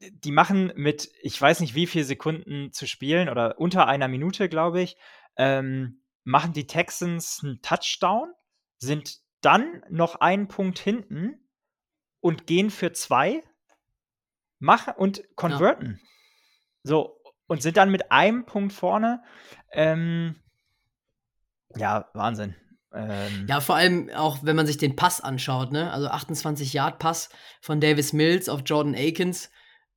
die 0.01 0.33
machen 0.33 0.73
mit, 0.77 1.11
ich 1.23 1.41
weiß 1.41 1.61
nicht 1.61 1.75
wie 1.75 1.87
viele 1.87 2.05
Sekunden 2.05 2.73
zu 2.73 2.87
spielen 2.87 3.29
oder 3.29 3.59
unter 3.59 3.87
einer 3.87 4.09
Minute, 4.09 4.49
glaube 4.49 4.81
ich, 4.81 4.97
ähm, 5.37 6.03
machen 6.25 6.53
die 6.53 6.67
Texans 6.67 7.41
einen 7.43 7.63
Touchdown, 7.63 8.33
sind 8.79 9.19
dann 9.41 9.83
noch 9.89 10.17
einen 10.17 10.49
Punkt 10.49 10.79
hinten 10.79 11.49
und 12.21 12.47
gehen 12.47 12.71
für 12.71 12.93
zwei, 12.93 13.43
machen 14.59 14.95
und 14.97 15.23
converten. 15.37 16.01
Ja. 16.01 16.09
So, 16.85 17.21
und 17.47 17.63
sind 17.63 17.77
dann 17.77 17.91
mit 17.91 18.13
einem 18.13 18.45
Punkt 18.47 18.73
vorne. 18.73 19.23
Ähm, 19.73 20.37
ja, 21.77 22.09
Wahnsinn. 22.15 22.55
Ähm, 22.93 23.47
ja, 23.49 23.61
vor 23.61 23.77
allem 23.77 24.11
auch, 24.11 24.39
wenn 24.43 24.57
man 24.57 24.67
sich 24.67 24.79
den 24.79 24.97
Pass 24.97 25.21
anschaut, 25.21 25.73
ne? 25.73 25.93
Also 25.93 26.09
28-Yard-Pass 26.09 27.31
von 27.61 27.81
Davis 27.81 28.13
Mills 28.13 28.49
auf 28.49 28.63
Jordan 28.65 28.95
Akins. 28.95 29.51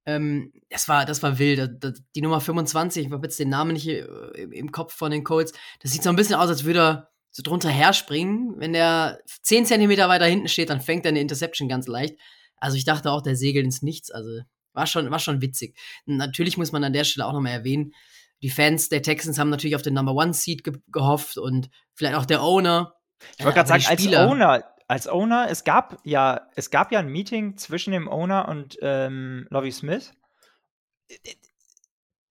Ähm, 0.05 0.51
das, 0.69 0.87
war, 0.87 1.05
das 1.05 1.21
war 1.21 1.37
wild. 1.39 1.83
Die 2.15 2.21
Nummer 2.21 2.41
25, 2.41 3.05
ich 3.05 3.11
habe 3.11 3.25
jetzt 3.25 3.39
den 3.39 3.49
Namen 3.49 3.73
nicht 3.73 3.87
äh, 3.87 4.03
im 4.51 4.71
Kopf 4.71 4.93
von 4.93 5.11
den 5.11 5.23
Colts. 5.23 5.53
Das 5.81 5.91
sieht 5.91 6.03
so 6.03 6.09
ein 6.09 6.15
bisschen 6.15 6.35
aus, 6.35 6.49
als 6.49 6.63
würde 6.63 6.79
er 6.79 7.09
so 7.31 7.43
drunter 7.43 7.69
herspringen. 7.69 8.55
Wenn 8.57 8.73
der 8.73 9.19
10 9.43 9.65
Zentimeter 9.65 10.09
weiter 10.09 10.25
hinten 10.25 10.47
steht, 10.47 10.69
dann 10.69 10.81
fängt 10.81 11.05
er 11.05 11.09
eine 11.09 11.21
Interception 11.21 11.69
ganz 11.69 11.87
leicht. 11.87 12.15
Also 12.57 12.77
ich 12.77 12.85
dachte 12.85 13.11
auch, 13.11 13.21
der 13.21 13.35
segelt 13.35 13.65
ins 13.65 13.81
Nichts. 13.81 14.11
Also 14.11 14.41
war 14.73 14.87
schon, 14.87 15.09
war 15.11 15.19
schon 15.19 15.41
witzig. 15.41 15.77
natürlich 16.05 16.57
muss 16.57 16.71
man 16.71 16.83
an 16.83 16.93
der 16.93 17.03
Stelle 17.03 17.25
auch 17.25 17.33
nochmal 17.33 17.53
erwähnen, 17.53 17.93
die 18.41 18.49
Fans 18.49 18.89
der 18.89 19.01
Texans 19.03 19.37
haben 19.37 19.49
natürlich 19.49 19.75
auf 19.75 19.81
den 19.81 19.93
Number 19.93 20.13
One 20.15 20.33
Seed 20.33 20.63
ge 20.63 20.73
gehofft 20.87 21.37
und 21.37 21.69
vielleicht 21.93 22.15
auch 22.15 22.25
der 22.25 22.41
Owner. 22.41 22.95
Ich 23.37 23.45
wollte 23.45 23.57
gerade 23.57 23.69
sagen, 23.69 23.85
als 23.85 24.07
Owner, 24.07 24.63
als 24.91 25.07
Owner, 25.07 25.47
es 25.49 25.63
gab 25.63 26.01
ja, 26.03 26.49
es 26.55 26.69
gab 26.69 26.91
ja 26.91 26.99
ein 26.99 27.07
Meeting 27.07 27.55
zwischen 27.55 27.93
dem 27.93 28.09
Owner 28.09 28.49
und 28.49 28.77
ähm, 28.81 29.47
Lovie 29.49 29.71
Smith. 29.71 30.11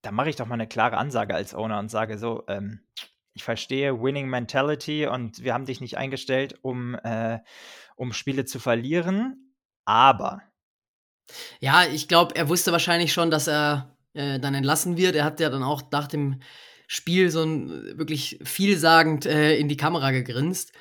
Da 0.02 0.12
mache 0.12 0.28
ich 0.28 0.36
doch 0.36 0.44
mal 0.44 0.54
eine 0.54 0.68
klare 0.68 0.98
Ansage 0.98 1.34
als 1.34 1.54
Owner 1.54 1.78
und 1.78 1.90
sage 1.90 2.18
so, 2.18 2.44
ähm, 2.48 2.80
ich 3.32 3.44
verstehe 3.44 4.02
Winning 4.02 4.28
Mentality 4.28 5.06
und 5.06 5.42
wir 5.42 5.54
haben 5.54 5.64
dich 5.64 5.80
nicht 5.80 5.96
eingestellt, 5.96 6.58
um, 6.60 6.96
äh, 6.96 7.38
um 7.96 8.12
Spiele 8.12 8.44
zu 8.44 8.58
verlieren, 8.58 9.54
aber. 9.86 10.42
Ja, 11.60 11.84
ich 11.86 12.08
glaube, 12.08 12.36
er 12.36 12.50
wusste 12.50 12.72
wahrscheinlich 12.72 13.14
schon, 13.14 13.30
dass 13.30 13.46
er 13.46 13.96
äh, 14.12 14.38
dann 14.38 14.54
entlassen 14.54 14.98
wird. 14.98 15.16
Er 15.16 15.24
hat 15.24 15.40
ja 15.40 15.48
dann 15.48 15.62
auch 15.62 15.90
nach 15.92 16.08
dem 16.08 16.42
Spiel 16.88 17.30
so 17.30 17.42
ein, 17.42 17.96
wirklich 17.96 18.38
vielsagend 18.42 19.24
äh, 19.24 19.56
in 19.56 19.68
die 19.68 19.78
Kamera 19.78 20.10
gegrinst. 20.10 20.74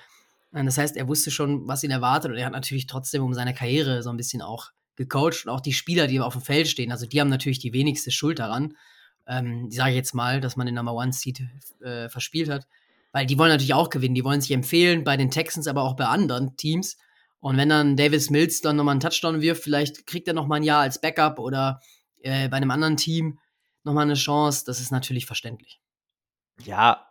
Das 0.52 0.78
heißt, 0.78 0.98
er 0.98 1.08
wusste 1.08 1.32
schon, 1.32 1.68
was 1.68 1.84
ihn 1.84 1.92
erwartet 1.92 2.32
und 2.32 2.38
er 2.38 2.46
hat 2.46 2.54
natürlich 2.54 2.88
trotzdem 2.88 3.24
um 3.24 3.34
seine 3.34 3.54
Karriere 3.54 4.02
so 4.02 4.10
ein 4.10 4.18
bisschen 4.18 4.42
auch 4.42 4.72
gecoacht 4.96 5.46
und 5.46 5.52
auch 5.52 5.62
die 5.62 5.74
Spieler, 5.74 6.08
die 6.08 6.20
auf 6.20 6.34
dem 6.34 6.42
Feld 6.42 6.68
stehen, 6.68 6.92
also 6.92 7.06
die 7.06 7.22
haben 7.22 7.30
natürlich 7.30 7.60
die 7.60 7.74
wenigste 7.74 8.12
Schuld 8.12 8.40
daran. 8.40 8.76
Ähm, 9.28 9.70
sage 9.70 9.92
ich 9.92 9.96
jetzt 9.96 10.16
mal, 10.16 10.42
dass 10.42 10.56
man 10.56 10.66
den 10.66 10.76
Number 10.76 10.94
One 10.94 11.14
Seed 11.14 11.44
äh, 11.82 12.10
verspielt 12.10 12.50
hat, 12.50 12.68
weil 13.12 13.28
die 13.28 13.38
wollen 13.38 13.52
natürlich 13.52 13.76
auch 13.76 13.92
gewinnen, 13.92 14.16
die 14.16 14.24
wollen 14.24 14.42
sich 14.42 14.52
empfehlen 14.52 15.04
bei 15.04 15.18
den 15.18 15.30
Texans, 15.30 15.68
aber 15.68 15.84
auch 15.84 15.96
bei 15.96 16.06
anderen 16.06 16.58
Teams. 16.58 16.98
Und 17.40 17.56
wenn 17.56 17.70
dann 17.70 17.96
Davis 17.96 18.32
Mills 18.32 18.62
dann 18.62 18.76
nochmal 18.76 18.94
einen 18.94 19.02
Touchdown 19.02 19.42
wirft, 19.42 19.64
vielleicht 19.64 20.08
kriegt 20.08 20.28
er 20.28 20.34
nochmal 20.34 20.60
ein 20.60 20.64
Jahr 20.64 20.82
als 20.82 21.00
Backup 21.00 21.38
oder 21.38 21.80
äh, 22.22 22.50
bei 22.50 22.58
einem 22.58 22.72
anderen 22.72 22.98
Team 22.98 23.40
nochmal 23.84 24.04
eine 24.04 24.16
Chance. 24.16 24.64
Das 24.66 24.80
ist 24.80 24.92
natürlich 24.92 25.26
verständlich. 25.26 25.80
Ja, 26.64 27.08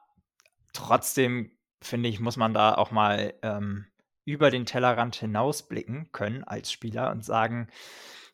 trotzdem 0.73 1.53
finde 1.81 2.09
ich, 2.09 2.21
muss 2.21 2.37
man 2.37 2.55
da 2.55 2.75
auch 2.75 2.91
mal 2.91 3.35
ähm, 3.43 3.87
über 4.25 4.51
den 4.51 4.67
Tellerrand 4.67 5.17
hinausblicken 5.17 6.13
können 6.13 6.45
als 6.45 6.71
Spieler 6.71 7.11
und 7.11 7.25
sagen, 7.25 7.69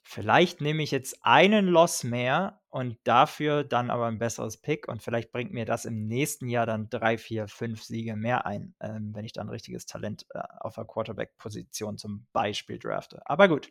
vielleicht 0.03 0.61
nehme 0.61 0.83
ich 0.83 0.91
jetzt 0.91 1.19
einen 1.23 1.67
Loss 1.67 2.05
mehr 2.05 2.61
und 2.69 2.99
dafür 3.05 3.65
dann 3.65 3.91
aber 3.91 4.07
ein 4.07 4.19
besseres 4.19 4.57
Pick 4.57 4.89
und 4.89 5.03
vielleicht 5.03 5.33
bringt 5.33 5.53
mir 5.53 5.65
das 5.65 5.85
im 5.85 6.07
nächsten 6.07 6.49
Jahr 6.49 6.67
dann 6.67 6.91
drei, 6.91 7.17
vier, 7.17 7.49
fünf 7.49 7.83
Siege 7.83 8.17
mehr 8.17 8.45
ein, 8.45 8.75
ähm, 8.81 9.13
wenn 9.15 9.25
ich 9.25 9.33
dann 9.33 9.49
richtiges 9.49 9.87
Talent 9.87 10.27
äh, 10.31 10.41
auf 10.61 10.75
der 10.75 10.85
Quarterback-Position 10.85 11.97
zum 11.97 12.27
Beispiel 12.33 12.79
drafte. 12.79 13.23
Aber 13.25 13.49
gut, 13.49 13.71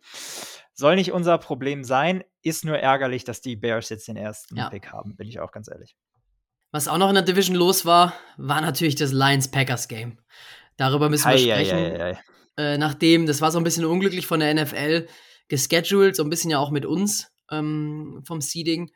soll 0.74 0.96
nicht 0.96 1.12
unser 1.12 1.38
Problem 1.38 1.84
sein, 1.84 2.24
ist 2.42 2.66
nur 2.66 2.80
ärgerlich, 2.80 3.26
dass 3.26 3.42
die 3.42 3.56
Bears 3.56 3.90
jetzt 3.90 4.08
den 4.08 4.18
ersten 4.18 4.56
ja. 4.56 4.70
Pick 4.70 4.92
haben, 4.92 5.16
bin 5.16 5.28
ich 5.28 5.40
auch 5.40 5.52
ganz 5.52 5.68
ehrlich. 5.68 5.96
Was 6.74 6.88
auch 6.88 6.98
noch 6.98 7.10
in 7.10 7.14
der 7.14 7.24
Division 7.24 7.56
los 7.56 7.86
war, 7.86 8.16
war 8.36 8.60
natürlich 8.60 8.96
das 8.96 9.12
Lions-Packers-Game. 9.12 10.18
Darüber 10.76 11.08
müssen 11.08 11.26
wir 11.26 11.34
hei, 11.34 11.38
sprechen. 11.38 11.78
Hei, 11.78 12.16
hei, 12.16 12.20
äh, 12.58 12.78
nachdem, 12.80 13.28
das 13.28 13.42
war 13.42 13.52
so 13.52 13.60
ein 13.60 13.64
bisschen 13.64 13.86
unglücklich 13.86 14.26
von 14.26 14.40
der 14.40 14.56
NFL, 14.56 15.06
gescheduled, 15.50 16.16
so 16.16 16.24
ein 16.24 16.32
bisschen 16.32 16.50
ja 16.50 16.58
auch 16.58 16.72
mit 16.72 16.88
uns 16.88 17.32
ähm, 17.52 18.24
vom 18.26 18.42
Seeding. 18.42 18.90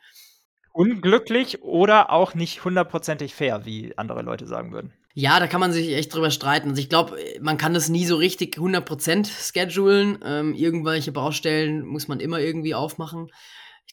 Unglücklich 0.73 1.61
oder 1.61 2.11
auch 2.11 2.33
nicht 2.33 2.65
hundertprozentig 2.65 3.35
fair, 3.35 3.63
wie 3.67 3.95
andere 3.95 4.23
Leute 4.23 4.47
sagen 4.47 4.73
würden. 4.73 4.91
Ja, 5.13 5.39
da 5.39 5.45
kann 5.45 5.59
man 5.59 5.71
sich 5.71 5.93
echt 5.93 6.15
drüber 6.15 6.31
streiten. 6.31 6.69
Also 6.69 6.81
ich 6.81 6.89
glaube, 6.89 7.15
man 7.41 7.59
kann 7.59 7.75
das 7.75 7.89
nie 7.89 8.05
so 8.05 8.15
richtig 8.15 8.57
100% 8.57 9.29
schedulen. 9.53 10.17
Ähm, 10.25 10.55
irgendwelche 10.55 11.11
Baustellen 11.11 11.85
muss 11.85 12.07
man 12.07 12.21
immer 12.21 12.39
irgendwie 12.39 12.73
aufmachen. 12.73 13.29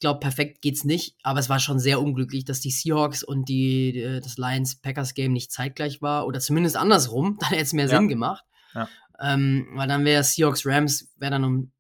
Ich 0.05 0.07
glaube, 0.07 0.21
perfekt 0.21 0.61
geht's 0.61 0.85
nicht, 0.85 1.17
aber 1.23 1.41
es 1.41 1.49
war 1.49 1.59
schon 1.59 1.79
sehr 1.79 1.99
unglücklich, 1.99 2.45
dass 2.45 2.61
die 2.61 2.71
Seahawks 2.71 3.23
und 3.23 3.49
die, 3.49 3.93
die 3.93 4.21
das 4.23 4.37
Lions-Packers-Game 4.37 5.33
nicht 5.33 5.51
zeitgleich 5.51 6.03
war 6.03 6.27
oder 6.27 6.41
zumindest 6.41 6.77
andersrum. 6.77 7.39
Dann 7.41 7.49
hätte 7.49 7.63
es 7.63 7.73
mehr 7.73 7.87
ja. 7.87 7.97
Sinn 7.97 8.09
gemacht. 8.09 8.45
Ja. 8.75 8.87
Ähm, 9.19 9.67
weil 9.73 9.89
dann 9.89 10.05
wäre 10.05 10.23
Seahawks-Rams, 10.23 11.09
wäre 11.17 11.31
dann 11.31 11.45
um 11.45 11.73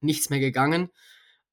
nichts 0.00 0.30
mehr 0.30 0.38
gegangen. 0.38 0.90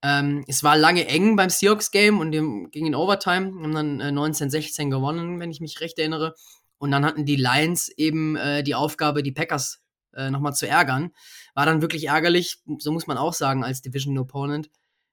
Ähm, 0.04 0.46
es 0.48 0.64
war 0.64 0.78
lange 0.78 1.08
eng 1.08 1.36
beim 1.36 1.50
Seahawks-Game 1.50 2.20
und 2.20 2.32
dem 2.32 2.70
ging 2.70 2.86
in 2.86 2.94
Overtime. 2.94 3.48
Haben 3.64 3.74
dann 3.74 4.00
äh, 4.00 4.10
19-16 4.10 4.92
gewonnen, 4.92 5.40
wenn 5.40 5.50
ich 5.50 5.62
mich 5.62 5.82
recht 5.82 5.98
erinnere. 5.98 6.36
Und 6.78 6.92
dann 6.92 7.06
hatten 7.06 7.26
die 7.26 7.38
Lions 7.38 7.90
eben 7.98 8.36
äh, 8.36 8.62
die 8.62 8.76
Aufgabe, 8.76 9.24
die 9.24 9.32
Packers 9.32 9.82
äh, 10.14 10.30
nochmal 10.30 10.54
zu 10.54 10.68
ärgern. 10.68 11.10
War 11.56 11.66
dann 11.66 11.82
wirklich 11.82 12.06
ärgerlich, 12.06 12.62
so 12.78 12.92
muss 12.92 13.08
man 13.08 13.18
auch 13.18 13.34
sagen, 13.34 13.64
als 13.64 13.82
Division 13.82 14.16
Opponent. 14.20 14.70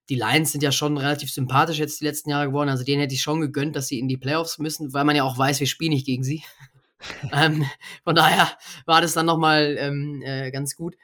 Die 0.08 0.14
Lions 0.14 0.52
sind 0.52 0.62
ja 0.62 0.72
schon 0.72 0.96
relativ 0.96 1.32
sympathisch 1.32 1.78
jetzt 1.78 2.00
die 2.00 2.04
letzten 2.04 2.30
Jahre 2.30 2.46
geworden. 2.46 2.68
Also 2.68 2.84
denen 2.84 3.00
hätte 3.00 3.14
ich 3.14 3.22
schon 3.22 3.40
gegönnt, 3.40 3.74
dass 3.76 3.88
sie 3.88 3.98
in 3.98 4.08
die 4.08 4.16
Playoffs 4.16 4.58
müssen, 4.58 4.92
weil 4.92 5.04
man 5.04 5.16
ja 5.16 5.24
auch 5.24 5.36
weiß, 5.36 5.60
wir 5.60 5.66
spielen 5.66 5.92
nicht 5.92 6.06
gegen 6.06 6.22
sie. 6.22 6.42
ähm, 7.32 7.66
von 8.04 8.14
daher 8.14 8.48
war 8.84 9.00
das 9.00 9.14
dann 9.14 9.26
nochmal 9.26 9.76
ähm, 9.78 10.22
äh, 10.24 10.50
ganz 10.50 10.76
gut. 10.76 10.96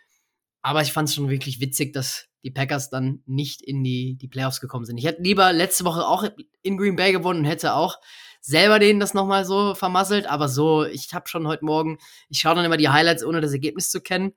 Aber 0.63 0.83
ich 0.83 0.93
fand 0.93 1.09
es 1.09 1.15
schon 1.15 1.29
wirklich 1.29 1.61
witzig, 1.61 1.93
dass 1.93 2.29
die 2.45 2.51
Packers 2.51 2.91
dann 2.91 3.23
nicht 3.27 3.63
in 3.63 3.85
die, 3.85 4.17
die 4.17 4.29
Playoffs 4.29 4.61
gekommen 4.61 4.85
sind. 4.85 4.99
Ich 4.99 5.05
hätte 5.05 5.23
lieber 5.23 5.53
letzte 5.53 5.85
Woche 5.85 6.07
auch 6.07 6.25
in 6.63 6.77
Green 6.77 6.97
Bay 6.97 7.13
gewonnen 7.13 7.41
und 7.41 7.47
hätte 7.47 7.75
auch 7.75 7.99
selber 8.41 8.79
denen 8.79 9.01
das 9.01 9.15
nochmal 9.15 9.45
so 9.45 9.75
vermasselt. 9.75 10.27
Aber 10.27 10.49
so, 10.49 10.85
ich 10.85 11.13
habe 11.15 11.29
schon 11.29 11.47
heute 11.47 11.65
Morgen, 11.65 11.99
ich 12.29 12.41
schaue 12.41 12.57
dann 12.57 12.65
immer 12.65 12.77
die 12.77 12.89
Highlights, 12.89 13.25
ohne 13.25 13.41
das 13.41 13.53
Ergebnis 13.53 13.91
zu 13.91 14.01
kennen. 14.01 14.33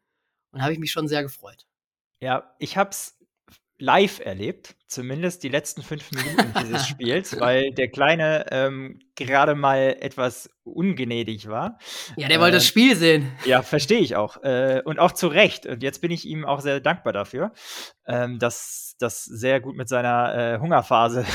Und 0.52 0.62
habe 0.62 0.74
ich 0.74 0.80
mich 0.80 0.92
schon 0.92 1.08
sehr 1.08 1.22
gefreut. 1.22 1.66
Ja, 2.22 2.56
ich 2.60 2.78
habe 2.78 2.92
es 2.92 3.18
live 3.78 4.20
erlebt, 4.20 4.76
zumindest 4.88 5.44
die 5.44 5.50
letzten 5.50 5.82
fünf 5.82 6.12
Minuten 6.12 6.54
dieses 6.62 6.88
Spiels, 6.88 7.40
weil 7.40 7.72
der 7.72 7.90
Kleine 7.90 8.46
ähm, 8.52 9.00
gerade 9.16 9.56
mal 9.56 9.98
etwas 10.00 10.50
ungnädig 10.64 11.50
war. 11.50 11.78
Ja, 12.16 12.28
der 12.28 12.38
äh, 12.38 12.40
wollte 12.40 12.56
das 12.56 12.64
ähm, 12.66 12.70
Spiel 12.70 12.96
sehen. 12.96 13.32
Ja, 13.46 13.62
verstehe 13.62 14.00
ich 14.00 14.16
auch. 14.16 14.42
Äh, 14.44 14.82
und 14.86 15.00
auch 15.00 15.12
zu 15.12 15.28
Recht. 15.28 15.66
Und 15.66 15.84
jetzt 15.84 16.02
bin 16.02 16.12
ich 16.12 16.26
ihm 16.26 16.46
auch 16.46 16.62
sehr 16.62 16.80
dankbar 16.80 17.14
dafür, 17.14 17.52
ähm, 18.08 18.40
dass 18.40 18.96
das 19.00 19.26
sehr 19.26 19.60
gut 19.60 19.76
mit 19.76 19.90
seiner 19.90 20.56
äh, 20.56 20.60
Hungerphase 20.60 21.26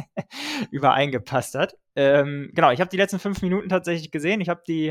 übereingepasst 0.70 1.54
hat. 1.54 1.76
Ähm, 1.96 2.50
genau, 2.54 2.70
ich 2.70 2.80
habe 2.80 2.90
die 2.90 2.96
letzten 2.96 3.18
fünf 3.18 3.42
Minuten 3.42 3.68
tatsächlich 3.68 4.10
gesehen. 4.10 4.40
Ich 4.40 4.48
habe 4.48 4.62
die 4.66 4.88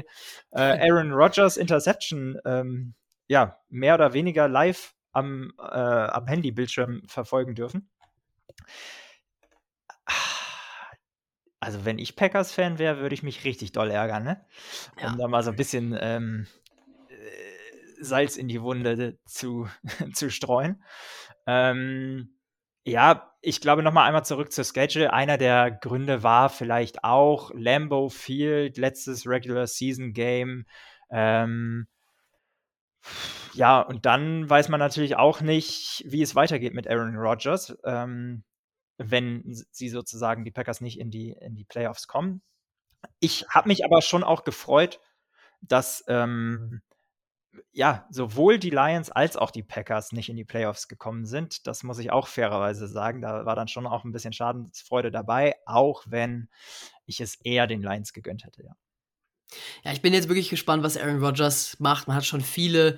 äh, 0.52 0.62
Aaron 0.90 1.12
Rodgers 1.12 1.58
Interception 1.58 2.38
ähm, 2.46 2.94
ja, 3.28 3.58
mehr 3.70 3.96
oder 3.96 4.14
weniger 4.14 4.48
live 4.48 4.94
am, 5.13 5.54
äh, 5.60 5.63
am 5.63 6.28
Handybildschirm 6.28 7.04
verfolgen 7.08 7.56
dürfen. 7.56 7.89
Also, 11.60 11.86
wenn 11.86 11.97
ich 11.97 12.17
Packers-Fan 12.17 12.78
wäre, 12.78 12.97
würde 12.99 13.15
ich 13.15 13.23
mich 13.23 13.45
richtig 13.45 13.71
doll 13.71 13.89
ärgern, 13.89 14.23
ne? 14.23 14.45
Um 14.97 15.04
ja. 15.04 15.15
da 15.15 15.28
mal 15.30 15.43
so 15.43 15.52
ein 15.52 15.56
bisschen 15.56 15.97
ähm, 15.97 16.45
äh, 17.08 18.04
Salz 18.04 18.36
in 18.36 18.49
die 18.49 18.62
Wunde 18.62 19.17
zu, 19.26 19.69
zu 20.13 20.30
streuen. 20.30 20.84
Ähm, 21.47 22.38
ja, 22.86 23.34
ich 23.41 23.62
glaube 23.62 23.82
nochmal 23.82 24.08
einmal 24.08 24.26
zurück 24.26 24.52
zur 24.52 24.65
Schedule. 24.65 25.13
Einer 25.13 25.38
der 25.38 25.71
Gründe 25.71 26.21
war 26.21 26.49
vielleicht 26.49 27.06
auch 27.06 27.52
Lambeau 27.54 28.10
Field, 28.10 28.78
letztes 28.78 29.26
Regular 29.26 29.67
Season 29.67 30.12
Game. 30.12 30.65
Ähm, 31.10 31.88
ja, 33.54 33.82
und 33.82 34.06
dann 34.06 34.50
weiß 34.50 34.70
man 34.70 34.80
natürlich 34.80 35.16
auch 35.16 35.42
nicht, 35.42 36.04
wie 36.08 36.22
es 36.22 36.36
weitergeht 36.36 36.74
mit 36.74 36.88
Aaron 36.88 37.16
Rodgers, 37.16 37.78
ähm, 37.84 38.44
wenn 38.98 39.44
sie 39.72 39.89
sozusagen 39.89 40.46
die 40.46 40.52
Packers 40.52 40.82
nicht 40.82 41.00
in 41.00 41.12
die, 41.12 41.32
in 41.32 41.56
die 41.56 41.66
Playoffs 41.66 42.08
kommen. 42.08 42.42
Ich 43.20 43.46
habe 43.50 43.68
mich 43.68 43.86
aber 43.86 44.02
schon 44.02 44.24
auch 44.24 44.44
gefreut, 44.44 45.00
dass 45.62 46.04
ähm, 46.08 46.82
ja, 47.72 48.08
sowohl 48.10 48.60
die 48.60 48.70
Lions 48.70 49.12
als 49.12 49.38
auch 49.38 49.51
die 49.51 49.64
Packers 49.64 50.12
nicht 50.12 50.30
in 50.30 50.36
die 50.36 50.45
Playoffs 50.45 50.88
gekommen 50.88 51.26
sind. 51.26 51.68
Das 51.68 51.84
muss 51.84 51.99
ich 51.99 52.12
auch 52.12 52.28
fairerweise 52.28 52.88
sagen. 52.88 53.22
Da 53.22 53.45
war 53.45 53.56
dann 53.56 53.68
schon 53.68 53.88
auch 53.88 54.04
ein 54.04 54.12
bisschen 54.12 54.34
Schadensfreude 54.34 55.12
dabei, 55.12 55.56
auch 55.66 56.04
wenn 56.08 56.49
ich 57.06 57.20
es 57.22 57.36
eher 57.36 57.68
den 57.68 57.82
Lions 57.82 58.14
gegönnt 58.14 58.45
hätte, 58.45 58.64
ja. 58.64 58.76
Ja, 59.84 59.91
ich 59.91 60.01
bin 60.01 60.14
jetzt 60.14 60.30
wirklich 60.30 60.49
gespannt, 60.49 60.84
was 60.84 60.97
Aaron 60.97 61.24
Rodgers 61.24 61.78
macht. 61.80 62.08
Man 62.08 62.16
hat 62.16 62.26
schon 62.26 62.41
viele 62.41 62.97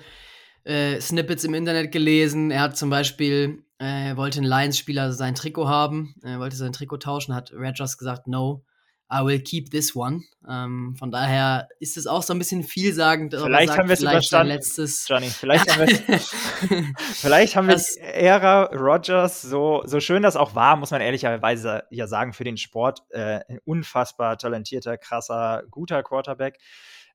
äh, 0.63 0.99
Snippets 0.99 1.43
im 1.43 1.53
Internet 1.53 1.91
gelesen. 1.91 2.51
Er 2.51 2.61
hat 2.61 2.77
zum 2.77 2.89
Beispiel, 2.89 3.63
äh, 3.79 4.15
wollte 4.15 4.41
ein 4.41 4.45
Lions-Spieler 4.45 5.13
sein 5.13 5.35
Trikot 5.35 5.67
haben, 5.67 6.15
er 6.23 6.39
wollte 6.39 6.55
sein 6.55 6.73
Trikot 6.73 6.97
tauschen, 6.97 7.35
hat 7.35 7.53
Rodgers 7.53 7.97
gesagt, 7.97 8.27
no. 8.27 8.65
I 9.11 9.23
will 9.23 9.39
keep 9.39 9.69
this 9.69 9.95
one. 9.95 10.23
Ähm, 10.49 10.95
von 10.97 11.11
daher 11.11 11.69
ist 11.79 11.95
es 11.95 12.07
auch 12.07 12.23
so 12.23 12.33
ein 12.33 12.39
bisschen 12.39 12.63
vielsagend. 12.63 13.35
Vielleicht 13.35 13.67
sagt, 13.67 13.79
haben 13.79 13.87
wir 13.87 13.93
es 13.93 14.01
überstanden, 14.01 14.53
letztes 14.53 15.07
Johnny. 15.07 15.29
Vielleicht 15.29 15.71
haben 15.71 15.87
wir 15.87 16.19
vielleicht 17.13 17.55
haben 17.55 17.67
wir 17.67 17.75
die 17.75 17.99
Ära 17.99 18.63
Rogers, 18.65 19.43
so, 19.43 19.83
so 19.85 19.99
schön 19.99 20.23
das 20.23 20.35
auch 20.35 20.55
war, 20.55 20.75
muss 20.75 20.91
man 20.91 21.01
ehrlicherweise 21.01 21.83
ja 21.91 22.07
sagen, 22.07 22.33
für 22.33 22.43
den 22.43 22.57
Sport. 22.57 23.03
Äh, 23.09 23.41
ein 23.47 23.59
unfassbar 23.63 24.37
talentierter, 24.37 24.97
krasser, 24.97 25.63
guter 25.69 26.01
Quarterback. 26.01 26.57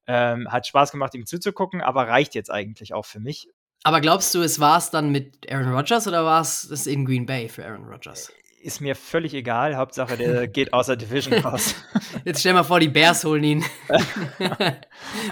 Ähm, 0.07 0.51
hat 0.51 0.66
Spaß 0.66 0.93
gemacht, 0.93 1.14
ihm 1.14 1.26
zuzugucken, 1.26 1.80
aber 1.80 2.09
reicht 2.09 2.34
jetzt 2.34 2.51
eigentlich 2.51 2.95
auch 2.95 3.05
für 3.05 3.20
mich. 3.20 3.49
Aber 3.82 4.01
glaubst 4.01 4.34
du, 4.34 4.43
es 4.43 4.61
war 4.61 4.78
es 4.78 4.91
dann 4.91 5.11
mit 5.11 5.51
Aaron 5.51 5.72
Rodgers 5.72 6.07
oder 6.07 6.24
war 6.24 6.43
es 6.43 6.86
in 6.86 7.05
Green 7.05 7.26
Bay 7.26 7.49
für 7.49 7.64
Aaron 7.64 7.84
Rodgers? 7.84 8.30
Ist 8.61 8.80
mir 8.80 8.94
völlig 8.94 9.32
egal. 9.32 9.76
Hauptsache, 9.76 10.18
der 10.18 10.46
geht 10.48 10.72
außer 10.72 10.96
Division 10.96 11.34
raus. 11.40 11.74
Jetzt 12.24 12.40
stell 12.40 12.52
mal 12.52 12.62
vor, 12.62 12.78
die 12.78 12.88
Bears 12.88 13.24
holen 13.24 13.42
ihn. 13.42 13.64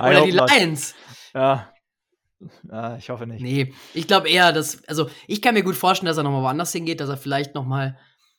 oder 0.00 0.24
die 0.24 0.30
Lions. 0.30 0.94
Ja. 1.34 1.70
ja. 2.70 2.96
ich 2.96 3.10
hoffe 3.10 3.26
nicht. 3.26 3.42
Nee, 3.42 3.74
ich 3.92 4.06
glaube 4.06 4.30
eher, 4.30 4.52
dass, 4.52 4.82
also 4.88 5.10
ich 5.26 5.42
kann 5.42 5.54
mir 5.54 5.62
gut 5.62 5.76
vorstellen, 5.76 6.06
dass 6.06 6.16
er 6.16 6.22
nochmal 6.22 6.42
woanders 6.42 6.72
hingeht, 6.72 7.00
dass 7.00 7.10
er 7.10 7.18
vielleicht 7.18 7.54
nochmal 7.54 7.98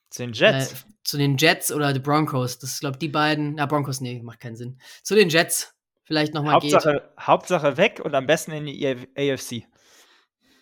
zu 0.10 0.24
den 0.24 0.34
Jets. 0.34 0.74
Äh, 0.74 0.76
zu 1.04 1.18
den 1.18 1.38
Jets 1.38 1.72
oder 1.72 1.94
die 1.94 2.00
Broncos. 2.00 2.58
Das 2.58 2.80
glaube 2.80 2.98
die 2.98 3.10
beiden. 3.10 3.56
Na, 3.56 3.68
Broncos, 3.68 4.02
nee, 4.02 4.22
macht 4.24 4.40
keinen 4.40 4.56
Sinn. 4.56 4.80
Zu 5.04 5.14
den 5.14 5.30
Jets 5.30 5.76
vielleicht 6.04 6.34
nochmal 6.34 6.56
Hauptsache, 6.56 6.94
geht. 6.94 7.28
Hauptsache 7.28 7.78
weg 7.78 8.02
und 8.04 8.16
am 8.16 8.26
besten 8.26 8.52
in 8.54 8.66
die 8.66 8.88
AFC. 9.16 9.68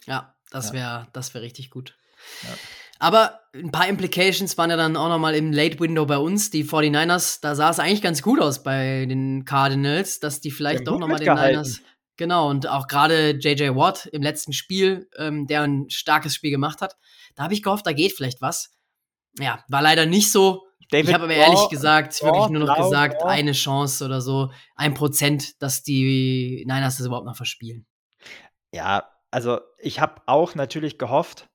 Ja, 0.05 0.35
das 0.51 0.73
wäre 0.73 0.83
ja. 0.83 1.07
das 1.13 1.33
wär 1.33 1.41
richtig 1.41 1.69
gut. 1.69 1.97
Ja. 2.43 2.49
Aber 2.99 3.39
ein 3.53 3.71
paar 3.71 3.87
Implications 3.87 4.57
waren 4.57 4.69
ja 4.69 4.77
dann 4.77 4.95
auch 4.95 5.09
nochmal 5.09 5.35
im 5.35 5.51
Late 5.51 5.79
Window 5.79 6.05
bei 6.05 6.17
uns. 6.17 6.49
Die 6.49 6.63
49ers, 6.65 7.39
da 7.41 7.55
sah 7.55 7.69
es 7.69 7.79
eigentlich 7.79 8.01
ganz 8.01 8.21
gut 8.21 8.41
aus 8.41 8.63
bei 8.63 9.05
den 9.05 9.45
Cardinals, 9.45 10.19
dass 10.19 10.41
die 10.41 10.51
vielleicht 10.51 10.87
doch 10.87 10.99
nochmal 10.99 11.19
den 11.19 11.33
Niners. 11.33 11.81
Genau, 12.17 12.49
und 12.49 12.67
auch 12.67 12.87
gerade 12.87 13.37
JJ 13.37 13.75
Watt 13.75 14.07
im 14.07 14.23
letzten 14.23 14.51
Spiel, 14.51 15.07
ähm, 15.17 15.45
der 15.45 15.61
ein 15.61 15.89
starkes 15.89 16.33
Spiel 16.33 16.49
gemacht 16.49 16.81
hat. 16.81 16.97
Da 17.35 17.43
habe 17.43 17.53
ich 17.53 17.61
gehofft, 17.61 17.85
da 17.85 17.93
geht 17.93 18.13
vielleicht 18.13 18.41
was. 18.41 18.75
Ja, 19.39 19.63
war 19.67 19.83
leider 19.83 20.07
nicht 20.07 20.31
so. 20.31 20.63
David 20.89 21.09
ich 21.09 21.13
habe 21.13 21.25
aber 21.25 21.33
ehrlich 21.33 21.69
gesagt, 21.69 22.19
Ball, 22.19 22.31
wirklich 22.31 22.49
nur 22.49 22.65
noch 22.65 22.75
Ball, 22.75 22.89
gesagt, 22.89 23.23
eine 23.23 23.51
Chance 23.51 24.03
oder 24.03 24.21
so, 24.21 24.51
ein 24.75 24.95
Prozent, 24.95 25.61
dass 25.61 25.83
die 25.83 26.63
Niners 26.65 26.97
das 26.97 27.05
überhaupt 27.05 27.25
noch 27.25 27.35
verspielen. 27.35 27.85
Ja, 28.71 29.07
also 29.29 29.59
ich 29.77 29.99
habe 29.99 30.21
auch 30.25 30.55
natürlich 30.55 30.97
gehofft, 30.97 31.49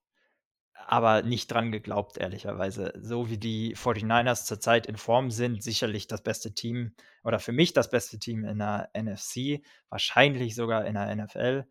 aber 0.86 1.22
nicht 1.22 1.50
dran 1.50 1.72
geglaubt, 1.72 2.18
ehrlicherweise. 2.18 2.92
So 3.00 3.30
wie 3.30 3.38
die 3.38 3.76
49ers 3.76 4.44
zurzeit 4.44 4.86
in 4.86 4.96
Form 4.96 5.30
sind, 5.30 5.62
sicherlich 5.62 6.06
das 6.06 6.22
beste 6.22 6.54
Team 6.54 6.94
oder 7.24 7.38
für 7.38 7.52
mich 7.52 7.72
das 7.72 7.90
beste 7.90 8.18
Team 8.18 8.44
in 8.44 8.58
der 8.58 8.90
NFC, 8.96 9.62
wahrscheinlich 9.88 10.54
sogar 10.54 10.86
in 10.86 10.94
der 10.94 11.14
NFL. 11.14 11.66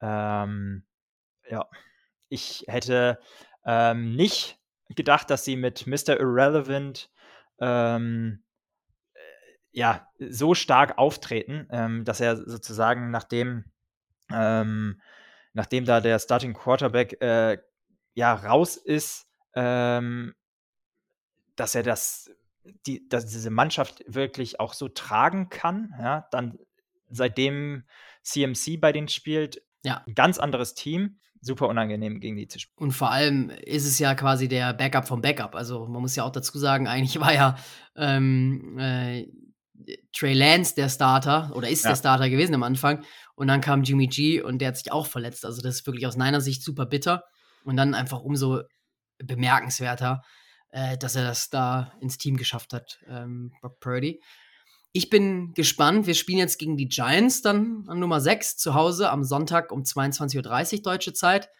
Ähm, 0.00 0.84
ja, 1.48 1.66
ich 2.28 2.64
hätte 2.68 3.18
ähm, 3.64 4.14
nicht 4.14 4.58
gedacht, 4.88 5.30
dass 5.30 5.44
sie 5.44 5.56
mit 5.56 5.86
Mr. 5.86 6.18
Irrelevant 6.18 7.10
ähm, 7.60 8.42
äh, 9.14 9.18
ja, 9.72 10.08
so 10.18 10.54
stark 10.54 10.98
auftreten, 10.98 11.68
ähm, 11.70 12.04
dass 12.04 12.20
er 12.20 12.36
sozusagen 12.36 13.10
nachdem, 13.10 13.64
ähm, 14.32 15.00
nachdem 15.52 15.84
da 15.84 16.00
der 16.00 16.18
Starting 16.18 16.54
Quarterback 16.54 17.20
äh, 17.20 17.58
ja 18.16 18.34
raus 18.34 18.76
ist, 18.76 19.26
ähm, 19.54 20.34
dass 21.54 21.74
er 21.74 21.84
das, 21.84 22.30
die, 22.86 23.08
dass 23.08 23.26
diese 23.26 23.50
Mannschaft 23.50 24.02
wirklich 24.08 24.58
auch 24.58 24.72
so 24.72 24.88
tragen 24.88 25.48
kann. 25.48 25.94
Ja, 26.00 26.26
dann 26.32 26.58
seitdem 27.08 27.84
CMC 28.22 28.80
bei 28.80 28.90
denen 28.90 29.08
spielt, 29.08 29.62
ja. 29.84 30.02
ein 30.06 30.14
ganz 30.14 30.38
anderes 30.38 30.74
Team 30.74 31.20
super 31.40 31.68
unangenehm, 31.68 32.18
gegen 32.18 32.36
die 32.36 32.48
zu 32.48 32.58
spielen. 32.58 32.88
Und 32.88 32.92
vor 32.92 33.10
allem 33.12 33.50
ist 33.50 33.86
es 33.86 33.98
ja 33.98 34.14
quasi 34.14 34.48
der 34.48 34.74
Backup 34.74 35.06
vom 35.06 35.20
Backup. 35.20 35.54
Also 35.54 35.86
man 35.86 36.02
muss 36.02 36.16
ja 36.16 36.24
auch 36.24 36.32
dazu 36.32 36.58
sagen, 36.58 36.88
eigentlich 36.88 37.20
war 37.20 37.32
ja 37.32 37.56
ähm, 37.94 38.78
äh, 38.78 39.28
Trey 40.12 40.32
Lance 40.32 40.74
der 40.74 40.88
Starter 40.88 41.52
oder 41.54 41.68
ist 41.68 41.84
ja. 41.84 41.90
der 41.90 41.96
Starter 41.96 42.30
gewesen 42.30 42.54
am 42.54 42.62
Anfang. 42.62 43.04
Und 43.36 43.48
dann 43.48 43.60
kam 43.60 43.84
Jimmy 43.84 44.08
G 44.08 44.40
und 44.40 44.58
der 44.58 44.68
hat 44.68 44.78
sich 44.78 44.90
auch 44.90 45.06
verletzt. 45.06 45.44
Also 45.44 45.62
das 45.62 45.76
ist 45.76 45.86
wirklich 45.86 46.06
aus 46.06 46.16
meiner 46.16 46.40
Sicht 46.40 46.62
super 46.62 46.86
bitter. 46.86 47.24
Und 47.66 47.76
dann 47.76 47.94
einfach 47.94 48.20
umso 48.20 48.62
bemerkenswerter, 49.18 50.22
äh, 50.70 50.96
dass 50.96 51.16
er 51.16 51.24
das 51.24 51.50
da 51.50 51.92
ins 52.00 52.16
Team 52.16 52.36
geschafft 52.36 52.72
hat, 52.72 52.98
ähm, 53.08 53.52
Brock 53.60 53.80
Purdy. 53.80 54.20
Ich 54.92 55.10
bin 55.10 55.52
gespannt. 55.52 56.06
Wir 56.06 56.14
spielen 56.14 56.38
jetzt 56.38 56.58
gegen 56.58 56.76
die 56.76 56.88
Giants 56.88 57.42
dann 57.42 57.84
an 57.88 57.98
Nummer 57.98 58.20
6 58.20 58.56
zu 58.56 58.74
Hause 58.74 59.10
am 59.10 59.24
Sonntag 59.24 59.70
um 59.70 59.82
22.30 59.82 60.76
Uhr 60.76 60.82
deutsche 60.82 61.12
Zeit. 61.12 61.50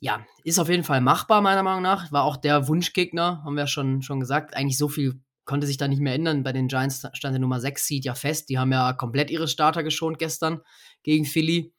Ja, 0.00 0.24
ist 0.44 0.58
auf 0.58 0.68
jeden 0.68 0.84
Fall 0.84 1.00
machbar, 1.00 1.40
meiner 1.40 1.62
Meinung 1.62 1.82
nach. 1.82 2.12
War 2.12 2.22
auch 2.24 2.36
der 2.36 2.68
Wunschgegner, 2.68 3.42
haben 3.44 3.56
wir 3.56 3.66
schon, 3.66 4.02
schon 4.02 4.20
gesagt. 4.20 4.54
Eigentlich 4.54 4.78
so 4.78 4.88
viel 4.88 5.20
konnte 5.44 5.66
sich 5.66 5.78
da 5.78 5.88
nicht 5.88 6.00
mehr 6.00 6.14
ändern. 6.14 6.42
Bei 6.42 6.52
den 6.52 6.68
Giants 6.68 7.06
stand 7.14 7.32
der 7.34 7.40
Nummer 7.40 7.60
6 7.60 7.86
Seed 7.86 8.04
ja 8.04 8.14
fest. 8.14 8.48
Die 8.48 8.58
haben 8.58 8.72
ja 8.72 8.92
komplett 8.92 9.30
ihre 9.30 9.48
Starter 9.48 9.82
geschont 9.82 10.18
gestern 10.18 10.60
gegen 11.02 11.24
Philly. 11.24 11.72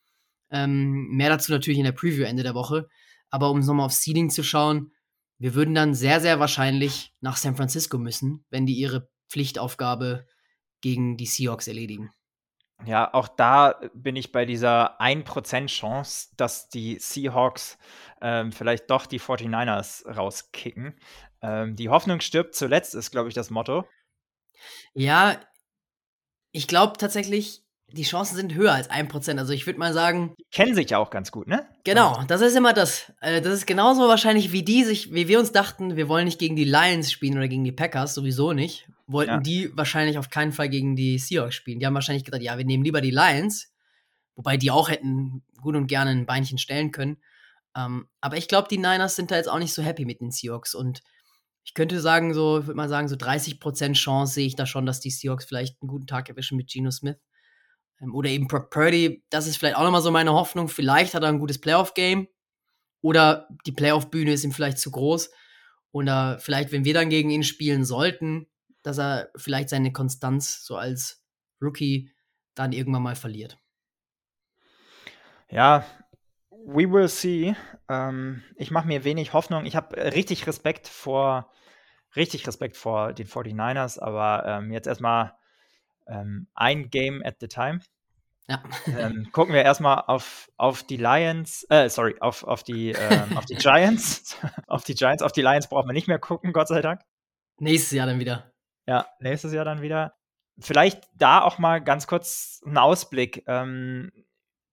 Ähm, 0.51 1.07
mehr 1.09 1.29
dazu 1.29 1.51
natürlich 1.51 1.79
in 1.79 1.85
der 1.85 1.91
Preview 1.91 2.23
Ende 2.23 2.43
der 2.43 2.53
Woche. 2.53 2.87
Aber 3.35 3.51
um 3.51 3.59
nochmal 3.59 3.87
auf 3.87 3.91
Seeding 3.91 4.29
zu 4.29 4.43
schauen, 4.43 4.93
wir 5.39 5.55
würden 5.55 5.75
dann 5.75 5.93
sehr, 5.93 6.21
sehr 6.21 6.39
wahrscheinlich 6.39 7.13
nach 7.19 7.35
San 7.35 7.57
Francisco 7.57 7.97
müssen, 7.97 8.45
wenn 8.49 8.65
die 8.65 8.75
ihre 8.75 9.09
Pflichtaufgabe 9.29 10.25
gegen 10.79 11.17
die 11.17 11.25
Seahawks 11.25 11.67
erledigen. 11.67 12.13
Ja, 12.85 13.13
auch 13.13 13.27
da 13.27 13.81
bin 13.93 14.15
ich 14.15 14.31
bei 14.31 14.45
dieser 14.45 15.01
1% 15.01 15.67
Chance, 15.69 16.29
dass 16.37 16.69
die 16.69 16.97
Seahawks 16.97 17.77
ähm, 18.21 18.53
vielleicht 18.53 18.89
doch 18.89 19.05
die 19.05 19.19
49ers 19.19 20.07
rauskicken. 20.07 20.97
Ähm, 21.41 21.75
die 21.75 21.89
Hoffnung 21.89 22.21
stirbt 22.21 22.55
zuletzt, 22.55 22.95
ist, 22.95 23.11
glaube 23.11 23.27
ich, 23.27 23.35
das 23.35 23.49
Motto. 23.49 23.85
Ja, 24.93 25.41
ich 26.53 26.69
glaube 26.69 26.95
tatsächlich, 26.97 27.64
die 27.91 28.03
Chancen 28.03 28.35
sind 28.35 28.53
höher 28.53 28.73
als 28.73 28.89
1%. 28.89 29.37
Also 29.37 29.53
ich 29.53 29.65
würde 29.65 29.79
mal 29.79 29.93
sagen. 29.93 30.33
Die 30.39 30.45
kennen 30.51 30.75
sich 30.75 30.89
ja 30.89 30.97
auch 30.97 31.09
ganz 31.09 31.31
gut, 31.31 31.47
ne? 31.47 31.65
Genau, 31.83 32.23
das 32.27 32.41
ist 32.41 32.55
immer 32.55 32.73
das. 32.73 33.11
Äh, 33.21 33.41
das 33.41 33.53
ist 33.53 33.67
genauso 33.67 34.07
wahrscheinlich 34.07 34.51
wie 34.51 34.63
die 34.63 34.83
sich, 34.83 35.13
wie 35.13 35.27
wir 35.27 35.39
uns 35.39 35.51
dachten, 35.51 35.95
wir 35.95 36.09
wollen 36.09 36.25
nicht 36.25 36.39
gegen 36.39 36.55
die 36.55 36.63
Lions 36.63 37.11
spielen 37.11 37.37
oder 37.37 37.47
gegen 37.47 37.63
die 37.63 37.71
Packers, 37.71 38.13
sowieso 38.13 38.53
nicht. 38.53 38.87
Wollten 39.07 39.31
ja. 39.31 39.39
die 39.39 39.75
wahrscheinlich 39.77 40.17
auf 40.17 40.29
keinen 40.29 40.51
Fall 40.51 40.69
gegen 40.69 40.95
die 40.95 41.19
Seahawks 41.19 41.55
spielen. 41.55 41.79
Die 41.79 41.85
haben 41.85 41.93
wahrscheinlich 41.93 42.25
gedacht, 42.25 42.41
ja, 42.41 42.57
wir 42.57 42.65
nehmen 42.65 42.83
lieber 42.83 43.01
die 43.01 43.11
Lions, 43.11 43.71
wobei 44.35 44.57
die 44.57 44.71
auch 44.71 44.89
hätten 44.89 45.43
gut 45.61 45.75
und 45.75 45.87
gerne 45.87 46.11
ein 46.11 46.25
Beinchen 46.25 46.57
stellen 46.57 46.91
können. 46.91 47.17
Ähm, 47.77 48.07
aber 48.19 48.37
ich 48.37 48.47
glaube, 48.47 48.67
die 48.67 48.77
Niners 48.77 49.15
sind 49.15 49.29
da 49.29 49.35
jetzt 49.35 49.49
auch 49.49 49.59
nicht 49.59 49.73
so 49.73 49.83
happy 49.83 50.05
mit 50.05 50.21
den 50.21 50.31
Seahawks 50.31 50.73
und 50.73 51.01
ich 51.65 51.73
könnte 51.73 51.99
sagen, 51.99 52.33
so, 52.33 52.59
ich 52.59 52.67
würde 52.67 52.77
mal 52.77 52.89
sagen, 52.89 53.07
so 53.07 53.15
30% 53.15 53.93
Chance 53.93 54.33
sehe 54.33 54.45
ich 54.45 54.55
da 54.55 54.65
schon, 54.67 54.85
dass 54.85 54.99
die 54.99 55.09
Seahawks 55.09 55.45
vielleicht 55.45 55.81
einen 55.81 55.89
guten 55.89 56.07
Tag 56.07 56.29
erwischen 56.29 56.57
mit 56.57 56.69
Geno 56.71 56.91
Smith. 56.91 57.17
Ähm, 58.01 58.13
oder 58.13 58.29
eben 58.29 58.47
Purdy, 58.47 59.23
das 59.29 59.47
ist 59.47 59.57
vielleicht 59.57 59.77
auch 59.77 59.83
nochmal 59.83 60.01
so 60.01 60.11
meine 60.11 60.33
Hoffnung. 60.33 60.67
Vielleicht 60.67 61.13
hat 61.13 61.23
er 61.23 61.29
ein 61.29 61.39
gutes 61.39 61.59
Playoff-Game. 61.59 62.27
Oder 63.01 63.47
die 63.65 63.71
Playoff-Bühne 63.71 64.33
ist 64.33 64.43
ihm 64.43 64.51
vielleicht 64.51 64.79
zu 64.79 64.91
groß. 64.91 65.29
Oder 65.91 66.39
vielleicht, 66.39 66.71
wenn 66.71 66.85
wir 66.85 66.93
dann 66.93 67.09
gegen 67.09 67.29
ihn 67.29 67.43
spielen 67.43 67.85
sollten, 67.85 68.47
dass 68.83 68.97
er 68.97 69.29
vielleicht 69.35 69.69
seine 69.69 69.93
Konstanz 69.93 70.65
so 70.65 70.75
als 70.75 71.23
Rookie 71.61 72.11
dann 72.53 72.71
irgendwann 72.71 73.03
mal 73.03 73.15
verliert. 73.15 73.57
Ja, 75.49 75.85
we 76.49 76.91
will 76.91 77.07
see. 77.07 77.55
Ähm, 77.87 78.43
ich 78.55 78.71
mache 78.71 78.87
mir 78.87 79.03
wenig 79.03 79.33
Hoffnung. 79.33 79.65
Ich 79.65 79.75
habe 79.75 79.95
richtig 79.95 80.47
Respekt 80.47 80.87
vor, 80.87 81.51
richtig 82.15 82.47
Respekt 82.47 82.77
vor 82.77 83.13
den 83.13 83.27
49ers, 83.27 83.99
aber 83.99 84.43
ähm, 84.45 84.71
jetzt 84.71 84.87
erstmal 84.87 85.33
ähm, 86.07 86.47
ein 86.53 86.89
Game 86.89 87.23
at 87.23 87.37
the 87.39 87.47
time. 87.47 87.79
Ja. 88.47 88.63
ähm, 88.97 89.29
gucken 89.31 89.55
wir 89.55 89.63
erstmal 89.63 90.03
auf, 90.05 90.51
auf 90.57 90.83
die 90.83 90.97
Lions, 90.97 91.65
äh, 91.69 91.89
sorry, 91.89 92.15
auf, 92.19 92.43
auf, 92.43 92.61
die, 92.61 92.91
ähm, 92.91 93.37
auf 93.37 93.45
die 93.45 93.55
Giants. 93.55 94.37
auf 94.67 94.83
die 94.83 94.93
Giants, 94.93 95.23
auf 95.23 95.31
die 95.31 95.41
Lions 95.41 95.67
brauchen 95.67 95.89
wir 95.89 95.93
nicht 95.93 96.07
mehr 96.07 96.19
gucken, 96.19 96.53
Gott 96.53 96.67
sei 96.67 96.81
Dank. 96.81 97.01
Nächstes 97.57 97.91
Jahr 97.91 98.05
dann 98.05 98.19
wieder. 98.19 98.51
Ja, 98.87 99.07
nächstes 99.19 99.51
Jahr 99.53 99.65
dann 99.65 99.81
wieder. 99.81 100.13
Vielleicht 100.59 101.03
da 101.15 101.41
auch 101.41 101.57
mal 101.57 101.83
ganz 101.83 102.07
kurz 102.07 102.61
ein 102.65 102.77
Ausblick 102.77 103.43
ähm, 103.47 104.11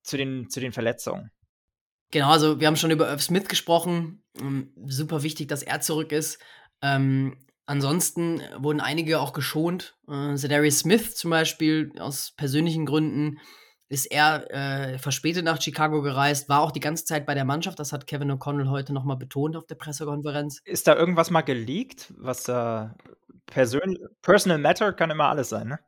zu, 0.02 0.16
den, 0.16 0.50
zu 0.50 0.60
den 0.60 0.72
Verletzungen. 0.72 1.30
Genau, 2.10 2.30
also 2.30 2.60
wir 2.60 2.66
haben 2.66 2.76
schon 2.76 2.90
über 2.90 3.08
Irv 3.08 3.22
Smith 3.22 3.48
gesprochen. 3.48 4.22
Ähm, 4.38 4.72
super 4.84 5.22
wichtig, 5.22 5.48
dass 5.48 5.62
er 5.62 5.80
zurück 5.80 6.12
ist. 6.12 6.38
Ähm, 6.82 7.38
Ansonsten 7.72 8.42
wurden 8.58 8.82
einige 8.82 9.18
auch 9.18 9.32
geschont. 9.32 9.96
Äh, 10.06 10.34
Zedarius 10.34 10.80
Smith 10.80 11.16
zum 11.16 11.30
Beispiel 11.30 11.90
aus 11.98 12.32
persönlichen 12.36 12.84
Gründen 12.84 13.38
ist 13.88 14.04
er 14.04 14.50
äh, 14.50 14.98
verspätet 14.98 15.46
nach 15.46 15.58
Chicago 15.58 16.02
gereist, 16.02 16.50
war 16.50 16.60
auch 16.60 16.70
die 16.70 16.80
ganze 16.80 17.06
Zeit 17.06 17.24
bei 17.24 17.32
der 17.32 17.46
Mannschaft. 17.46 17.78
Das 17.78 17.94
hat 17.94 18.06
Kevin 18.06 18.30
O'Connell 18.30 18.68
heute 18.68 18.92
nochmal 18.92 19.16
betont 19.16 19.56
auf 19.56 19.64
der 19.64 19.76
Pressekonferenz. 19.76 20.60
Ist 20.66 20.86
da 20.86 20.94
irgendwas 20.94 21.30
mal 21.30 21.40
geleakt, 21.40 22.12
was 22.18 22.42
da 22.42 22.94
Persön 23.46 23.98
Personal 24.20 24.58
Matter 24.58 24.92
kann 24.92 25.10
immer 25.10 25.28
alles 25.28 25.48
sein, 25.48 25.68
ne? 25.68 25.78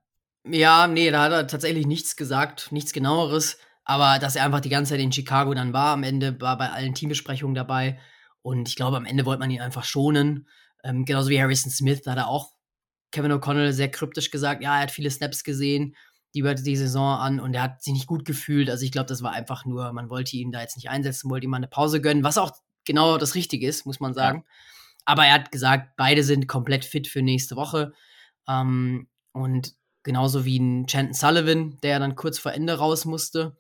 Ja, 0.47 0.87
nee, 0.87 1.11
da 1.11 1.25
hat 1.25 1.33
er 1.33 1.47
tatsächlich 1.47 1.87
nichts 1.87 2.17
gesagt, 2.17 2.73
nichts 2.73 2.95
genaueres. 2.95 3.59
Aber 3.85 4.19
dass 4.19 4.37
er 4.37 4.47
einfach 4.47 4.61
die 4.61 4.71
ganze 4.71 4.95
Zeit 4.95 5.01
in 5.01 5.13
Chicago 5.13 5.53
dann 5.53 5.75
war, 5.75 5.93
am 5.93 6.03
Ende 6.03 6.41
war 6.41 6.57
bei 6.57 6.71
allen 6.71 6.95
Teambesprechungen 6.95 7.55
dabei. 7.55 7.99
Und 8.41 8.71
ich 8.71 8.77
glaube, 8.77 8.97
am 8.97 9.05
Ende 9.05 9.27
wollte 9.27 9.41
man 9.41 9.51
ihn 9.51 9.61
einfach 9.61 9.85
schonen. 9.85 10.49
Ähm, 10.85 11.05
genauso 11.05 11.31
wie 11.31 11.41
Harrison 11.41 11.73
Smith, 11.73 12.03
da 12.03 12.13
hat 12.13 12.19
er 12.19 12.29
auch 12.29 12.53
Kevin 13.11 13.33
O'Connell 13.33 13.73
sehr 13.73 13.91
kryptisch 13.91 14.31
gesagt, 14.31 14.63
ja, 14.63 14.77
er 14.77 14.83
hat 14.83 14.91
viele 14.91 15.11
Snaps 15.11 15.43
gesehen, 15.43 15.97
die 16.35 16.41
über 16.41 16.55
die 16.55 16.77
Saison 16.77 17.19
an 17.19 17.41
und 17.41 17.55
er 17.55 17.63
hat 17.63 17.83
sich 17.83 17.95
nicht 17.95 18.07
gut 18.07 18.25
gefühlt. 18.25 18.69
Also 18.69 18.85
ich 18.85 18.93
glaube, 18.93 19.07
das 19.07 19.23
war 19.23 19.33
einfach 19.33 19.65
nur, 19.65 19.93
man 19.93 20.11
wollte 20.11 20.37
ihn 20.37 20.53
da 20.53 20.61
jetzt 20.61 20.77
nicht 20.77 20.91
einsetzen, 20.91 21.31
wollte 21.31 21.45
ihm 21.45 21.51
mal 21.51 21.57
eine 21.57 21.69
Pause 21.69 22.01
gönnen, 22.01 22.25
was 22.25 22.39
auch 22.39 22.53
genau 22.85 23.17
das 23.19 23.35
Richtige 23.35 23.67
ist, 23.67 23.87
muss 23.87 24.01
man 24.01 24.15
sagen. 24.15 24.39
Ja. 24.39 24.55
Aber 25.07 25.25
er 25.27 25.35
hat 25.35 25.53
gesagt, 25.53 25.97
beide 25.97 26.23
sind 26.23 26.49
komplett 26.49 26.85
fit 26.85 27.09
für 27.09 27.23
nächste 27.23 27.57
Woche. 27.57 27.93
Ähm, 28.49 29.09
und 29.33 29.75
genauso 30.03 30.45
wie 30.45 30.59
ein 30.59 30.87
Chanton 30.87 31.15
Sullivan, 31.15 31.79
der 31.83 31.99
dann 31.99 32.17
kurz 32.17 32.39
vor 32.39 32.53
Ende 32.53 32.75
raus 32.75 33.05
musste 33.05 33.57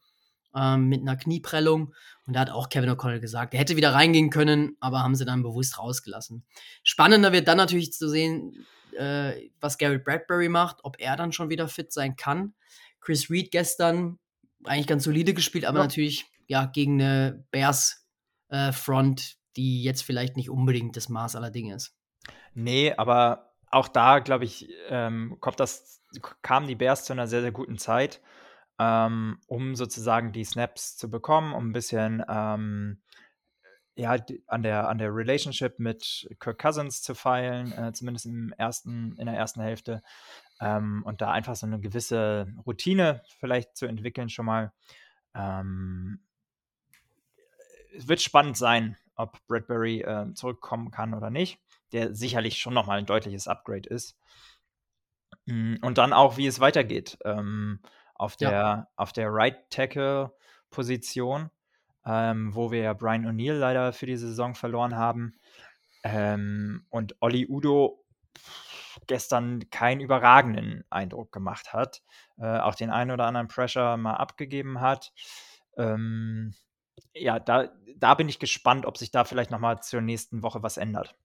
ähm, 0.54 0.88
mit 0.88 1.02
einer 1.02 1.16
Knieprellung. 1.16 1.94
Und 2.26 2.34
da 2.34 2.40
hat 2.40 2.50
auch 2.50 2.68
Kevin 2.68 2.90
O'Connell 2.90 3.20
gesagt, 3.20 3.54
er 3.54 3.60
hätte 3.60 3.76
wieder 3.76 3.92
reingehen 3.94 4.30
können, 4.30 4.76
aber 4.80 5.02
haben 5.02 5.14
sie 5.14 5.24
dann 5.24 5.42
bewusst 5.42 5.78
rausgelassen. 5.78 6.44
Spannender 6.82 7.32
wird 7.32 7.48
dann 7.48 7.58
natürlich 7.58 7.92
zu 7.92 8.08
sehen, 8.08 8.66
äh, 8.96 9.50
was 9.60 9.78
Garrett 9.78 10.04
Bradbury 10.04 10.48
macht, 10.48 10.78
ob 10.82 10.96
er 11.00 11.16
dann 11.16 11.32
schon 11.32 11.50
wieder 11.50 11.68
fit 11.68 11.92
sein 11.92 12.16
kann. 12.16 12.54
Chris 13.00 13.28
Reed 13.30 13.50
gestern 13.50 14.18
eigentlich 14.64 14.86
ganz 14.86 15.04
solide 15.04 15.34
gespielt, 15.34 15.64
aber 15.64 15.78
ja. 15.78 15.84
natürlich 15.84 16.26
ja 16.46 16.66
gegen 16.66 17.00
eine 17.00 17.44
Bears 17.50 18.06
äh, 18.48 18.72
Front, 18.72 19.36
die 19.56 19.82
jetzt 19.82 20.02
vielleicht 20.02 20.36
nicht 20.36 20.50
unbedingt 20.50 20.96
das 20.96 21.08
Maß 21.08 21.36
aller 21.36 21.50
Dinge 21.50 21.74
ist. 21.74 21.94
Nee, 22.54 22.94
aber 22.96 23.52
auch 23.70 23.88
da, 23.88 24.20
glaube 24.20 24.44
ich, 24.44 24.68
ähm, 24.88 25.36
kommt 25.40 25.60
das, 25.60 26.00
kamen 26.42 26.68
die 26.68 26.76
Bears 26.76 27.04
zu 27.04 27.12
einer 27.12 27.26
sehr, 27.26 27.42
sehr 27.42 27.52
guten 27.52 27.76
Zeit 27.76 28.20
ähm, 28.78 29.38
um 29.46 29.74
sozusagen 29.74 30.32
die 30.32 30.44
Snaps 30.44 30.96
zu 30.96 31.10
bekommen, 31.10 31.52
um 31.52 31.68
ein 31.68 31.72
bisschen 31.72 32.24
ähm, 32.28 33.00
ja, 33.96 34.16
an 34.48 34.62
der, 34.62 34.88
an 34.88 34.98
der 34.98 35.14
Relationship 35.14 35.78
mit 35.78 36.28
Kirk 36.40 36.58
Cousins 36.58 37.02
zu 37.02 37.14
feilen, 37.14 37.72
äh, 37.72 37.92
zumindest 37.92 38.26
im 38.26 38.52
ersten, 38.58 39.16
in 39.16 39.26
der 39.26 39.36
ersten 39.36 39.60
Hälfte. 39.60 40.02
Ähm, 40.60 41.02
und 41.04 41.20
da 41.20 41.30
einfach 41.30 41.54
so 41.54 41.66
eine 41.66 41.80
gewisse 41.80 42.48
Routine 42.66 43.22
vielleicht 43.38 43.76
zu 43.76 43.86
entwickeln 43.86 44.28
schon 44.28 44.46
mal. 44.46 44.72
Ähm, 45.34 46.20
es 47.96 48.08
wird 48.08 48.20
spannend 48.20 48.56
sein, 48.56 48.96
ob 49.14 49.38
Bradbury 49.46 50.00
äh, 50.00 50.32
zurückkommen 50.34 50.90
kann 50.90 51.14
oder 51.14 51.30
nicht, 51.30 51.60
der 51.92 52.14
sicherlich 52.14 52.58
schon 52.58 52.74
nochmal 52.74 52.98
ein 52.98 53.06
deutliches 53.06 53.46
Upgrade 53.46 53.88
ist. 53.88 54.16
Mm, 55.46 55.76
und 55.82 55.98
dann 55.98 56.12
auch, 56.12 56.36
wie 56.36 56.46
es 56.46 56.58
weitergeht. 56.58 57.18
Ähm, 57.24 57.80
auf 58.14 58.36
der, 58.36 58.50
ja. 58.50 58.88
auf 58.96 59.12
der 59.12 59.28
Right 59.30 59.70
Tackle 59.70 60.32
Position, 60.70 61.50
ähm, 62.04 62.54
wo 62.54 62.70
wir 62.70 62.80
ja 62.80 62.92
Brian 62.92 63.26
O'Neill 63.26 63.54
leider 63.54 63.92
für 63.92 64.06
die 64.06 64.16
Saison 64.16 64.54
verloren 64.54 64.96
haben. 64.96 65.34
Ähm, 66.02 66.86
und 66.90 67.16
Olli 67.20 67.46
Udo 67.48 68.04
gestern 69.06 69.68
keinen 69.70 70.00
überragenden 70.00 70.84
Eindruck 70.90 71.32
gemacht 71.32 71.72
hat, 71.72 72.02
äh, 72.38 72.58
auch 72.58 72.74
den 72.74 72.90
einen 72.90 73.10
oder 73.10 73.26
anderen 73.26 73.48
Pressure 73.48 73.96
mal 73.96 74.14
abgegeben 74.14 74.80
hat. 74.80 75.12
Ähm, 75.76 76.54
ja, 77.12 77.38
da, 77.38 77.68
da 77.96 78.14
bin 78.14 78.28
ich 78.28 78.38
gespannt, 78.38 78.86
ob 78.86 78.98
sich 78.98 79.10
da 79.10 79.24
vielleicht 79.24 79.50
nochmal 79.50 79.82
zur 79.82 80.00
nächsten 80.00 80.42
Woche 80.42 80.62
was 80.62 80.76
ändert. 80.76 81.16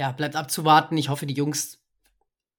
Ja, 0.00 0.12
bleibt 0.12 0.36
abzuwarten. 0.36 0.96
Ich 0.96 1.08
hoffe, 1.08 1.26
die 1.26 1.34
Jungs 1.34 1.82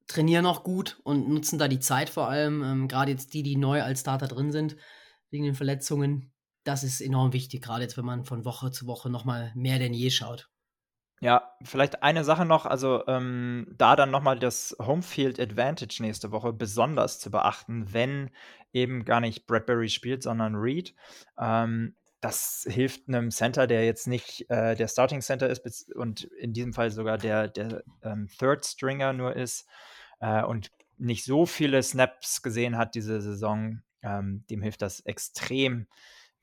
trainieren 0.10 0.46
auch 0.46 0.64
gut 0.64 1.00
und 1.04 1.30
nutzen 1.30 1.58
da 1.58 1.70
die 1.70 1.80
Zeit 1.80 2.10
vor 2.10 2.28
allem. 2.28 2.62
Ähm, 2.64 2.88
gerade 2.90 3.12
jetzt 3.12 3.34
die, 3.34 3.44
die 3.44 3.56
neu 3.56 3.82
als 3.82 4.02
Starter 4.02 4.28
drin 4.28 4.52
sind, 4.52 4.76
wegen 5.30 5.46
den 5.46 5.56
Verletzungen. 5.56 6.34
Das 6.66 6.84
ist 6.84 7.00
enorm 7.00 7.32
wichtig, 7.32 7.62
gerade 7.64 7.84
jetzt, 7.84 7.98
wenn 7.98 8.06
man 8.06 8.26
von 8.26 8.44
Woche 8.44 8.72
zu 8.72 8.86
Woche 8.86 9.10
nochmal 9.10 9.54
mehr 9.56 9.80
denn 9.80 9.94
je 9.94 10.10
schaut. 10.10 10.50
Ja, 11.22 11.52
vielleicht 11.64 12.02
eine 12.02 12.24
Sache 12.24 12.46
noch, 12.46 12.66
also 12.66 13.06
ähm, 13.08 13.68
da 13.78 13.96
dann 13.96 14.10
nochmal 14.10 14.40
das 14.40 14.76
Homefield 14.82 15.40
Advantage 15.40 15.98
nächste 16.02 16.32
Woche 16.32 16.54
besonders 16.54 17.20
zu 17.20 17.30
beachten, 17.30 17.94
wenn 17.94 18.30
eben 18.72 19.04
gar 19.04 19.20
nicht 19.20 19.46
Bradbury 19.46 19.90
spielt, 19.90 20.24
sondern 20.24 20.56
Reed. 20.56 20.96
Ähm, 21.38 21.96
das 22.22 22.66
hilft 22.70 23.08
einem 23.08 23.32
Center, 23.32 23.68
der 23.68 23.86
jetzt 23.86 24.08
nicht 24.08 24.50
äh, 24.50 24.76
der 24.76 24.88
Starting 24.88 25.22
Center 25.22 25.50
ist 25.50 25.94
und 25.94 26.24
in 26.24 26.54
diesem 26.54 26.74
Fall 26.74 26.90
sogar 26.92 27.18
der, 27.18 27.48
der 27.48 27.84
ähm, 28.02 28.28
Third 28.38 28.66
Stringer 28.66 29.14
nur 29.14 29.36
ist, 29.36 29.68
äh, 30.20 30.44
und 30.44 30.72
nicht 30.98 31.24
so 31.24 31.46
viele 31.46 31.82
Snaps 31.82 32.42
gesehen 32.42 32.78
hat 32.78 32.96
diese 32.96 33.22
Saison, 33.22 33.82
ähm, 34.02 34.46
dem 34.50 34.62
hilft 34.62 34.82
das 34.82 35.00
extrem, 35.02 35.88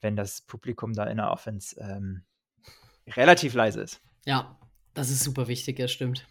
wenn 0.01 0.17
das 0.17 0.43
Publikum 0.43 0.93
da 0.93 1.05
in 1.05 1.19
der 1.19 1.31
Offense 1.31 1.77
ähm, 1.79 2.25
relativ 3.07 3.55
leise 3.55 3.83
ist. 3.83 4.01
Ja, 4.25 4.59
das 4.95 5.11
ist 5.11 5.23
super 5.23 5.49
wichtig, 5.49 5.77
das 5.77 5.93
stimmt. 5.93 6.27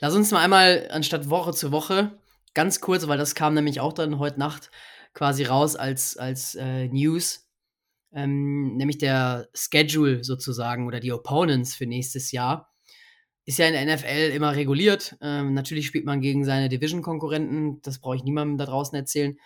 Lass 0.00 0.14
uns 0.14 0.32
mal 0.32 0.42
einmal 0.42 0.88
anstatt 0.90 1.30
Woche 1.30 1.52
zu 1.52 1.70
Woche 1.70 2.18
ganz 2.54 2.80
kurz, 2.80 3.06
weil 3.06 3.18
das 3.18 3.34
kam 3.34 3.54
nämlich 3.54 3.80
auch 3.80 3.92
dann 3.92 4.18
heute 4.18 4.38
Nacht 4.38 4.70
quasi 5.12 5.44
raus 5.44 5.76
als, 5.76 6.16
als 6.16 6.54
äh, 6.56 6.88
News, 6.88 7.48
ähm, 8.12 8.76
nämlich 8.76 8.98
der 8.98 9.48
Schedule 9.54 10.24
sozusagen 10.24 10.86
oder 10.86 11.00
die 11.00 11.12
Opponents 11.12 11.74
für 11.74 11.86
nächstes 11.86 12.32
Jahr 12.32 12.73
ist 13.44 13.58
ja 13.58 13.66
in 13.66 13.74
der 13.74 13.96
NFL 13.96 14.32
immer 14.34 14.56
reguliert. 14.56 15.16
Ähm, 15.20 15.54
natürlich 15.54 15.86
spielt 15.86 16.06
man 16.06 16.20
gegen 16.20 16.44
seine 16.44 16.68
Division-Konkurrenten, 16.68 17.82
das 17.82 17.98
brauche 17.98 18.16
ich 18.16 18.24
niemandem 18.24 18.58
da 18.58 18.66
draußen 18.66 18.96
erzählen. 18.96 19.38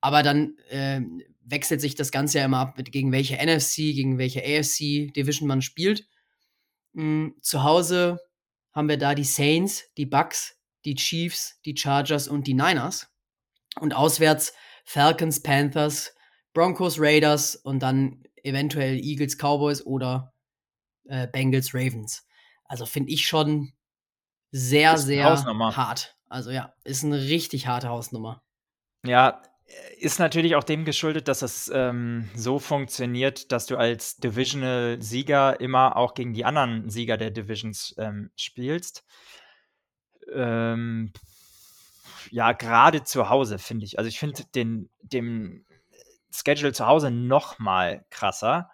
Aber 0.00 0.22
dann 0.22 0.56
äh, 0.70 1.00
wechselt 1.44 1.80
sich 1.80 1.94
das 1.94 2.10
Ganze 2.10 2.38
ja 2.38 2.44
immer 2.44 2.58
ab, 2.58 2.78
mit, 2.78 2.92
gegen 2.92 3.12
welche 3.12 3.36
NFC, 3.36 3.76
gegen 3.76 4.18
welche 4.18 4.40
AFC-Division 4.40 5.48
man 5.48 5.62
spielt. 5.62 6.06
Mhm, 6.92 7.34
zu 7.42 7.64
Hause 7.64 8.20
haben 8.72 8.88
wir 8.88 8.98
da 8.98 9.14
die 9.14 9.24
Saints, 9.24 9.84
die 9.96 10.06
Bucks, 10.06 10.56
die 10.84 10.94
Chiefs, 10.94 11.60
die 11.64 11.76
Chargers 11.76 12.28
und 12.28 12.46
die 12.46 12.54
Niners. 12.54 13.08
Und 13.80 13.94
auswärts 13.94 14.52
Falcons, 14.84 15.42
Panthers, 15.42 16.14
Broncos, 16.54 16.98
Raiders 16.98 17.56
und 17.56 17.80
dann 17.80 18.24
eventuell 18.42 18.98
Eagles, 18.98 19.36
Cowboys 19.36 19.84
oder 19.84 20.32
äh, 21.04 21.26
Bengals, 21.26 21.74
Ravens. 21.74 22.26
Also 22.68 22.86
finde 22.86 23.10
ich 23.10 23.26
schon 23.26 23.72
sehr, 24.50 24.96
sehr 24.98 25.24
hart. 25.76 26.16
Also 26.28 26.50
ja, 26.50 26.74
ist 26.84 27.04
eine 27.04 27.20
richtig 27.20 27.66
harte 27.66 27.88
Hausnummer. 27.88 28.42
Ja, 29.04 29.42
ist 29.98 30.18
natürlich 30.18 30.54
auch 30.54 30.64
dem 30.64 30.84
geschuldet, 30.84 31.28
dass 31.28 31.42
es 31.42 31.70
ähm, 31.74 32.28
so 32.34 32.58
funktioniert, 32.58 33.52
dass 33.52 33.66
du 33.66 33.76
als 33.76 34.16
Divisional-Sieger 34.16 35.60
immer 35.60 35.96
auch 35.96 36.14
gegen 36.14 36.32
die 36.32 36.44
anderen 36.44 36.88
Sieger 36.88 37.16
der 37.16 37.30
Divisions 37.30 37.94
ähm, 37.98 38.30
spielst. 38.36 39.04
Ähm, 40.32 41.12
ja, 42.30 42.52
gerade 42.52 43.04
zu 43.04 43.28
Hause 43.28 43.58
finde 43.58 43.84
ich. 43.86 43.98
Also 43.98 44.08
ich 44.08 44.18
finde 44.18 44.44
den 44.54 44.90
dem 45.02 45.64
Schedule 46.30 46.72
zu 46.72 46.86
Hause 46.86 47.10
noch 47.10 47.58
mal 47.58 48.04
krasser. 48.10 48.70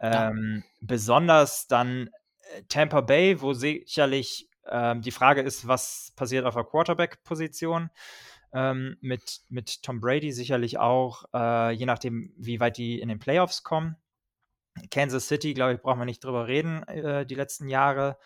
Ja. 0.00 0.28
Ähm, 0.30 0.64
besonders 0.80 1.66
dann 1.66 2.10
Tampa 2.68 3.00
Bay, 3.00 3.40
wo 3.40 3.52
sicherlich 3.52 4.48
ähm, 4.70 5.02
die 5.02 5.10
Frage 5.10 5.42
ist, 5.42 5.66
was 5.66 6.12
passiert 6.16 6.44
auf 6.44 6.54
der 6.54 6.64
Quarterback-Position. 6.64 7.90
Ähm, 8.52 8.96
mit, 9.00 9.40
mit 9.50 9.82
Tom 9.82 10.00
Brady 10.00 10.32
sicherlich 10.32 10.78
auch, 10.78 11.24
äh, 11.34 11.72
je 11.72 11.84
nachdem, 11.84 12.32
wie 12.36 12.60
weit 12.60 12.78
die 12.78 12.98
in 13.00 13.08
den 13.08 13.18
Playoffs 13.18 13.62
kommen. 13.62 13.96
Kansas 14.90 15.28
City, 15.28 15.54
glaube 15.54 15.74
ich, 15.74 15.82
brauchen 15.82 15.98
wir 15.98 16.06
nicht 16.06 16.24
drüber 16.24 16.46
reden, 16.46 16.82
äh, 16.84 17.26
die 17.26 17.34
letzten 17.34 17.68
Jahre. 17.68 18.18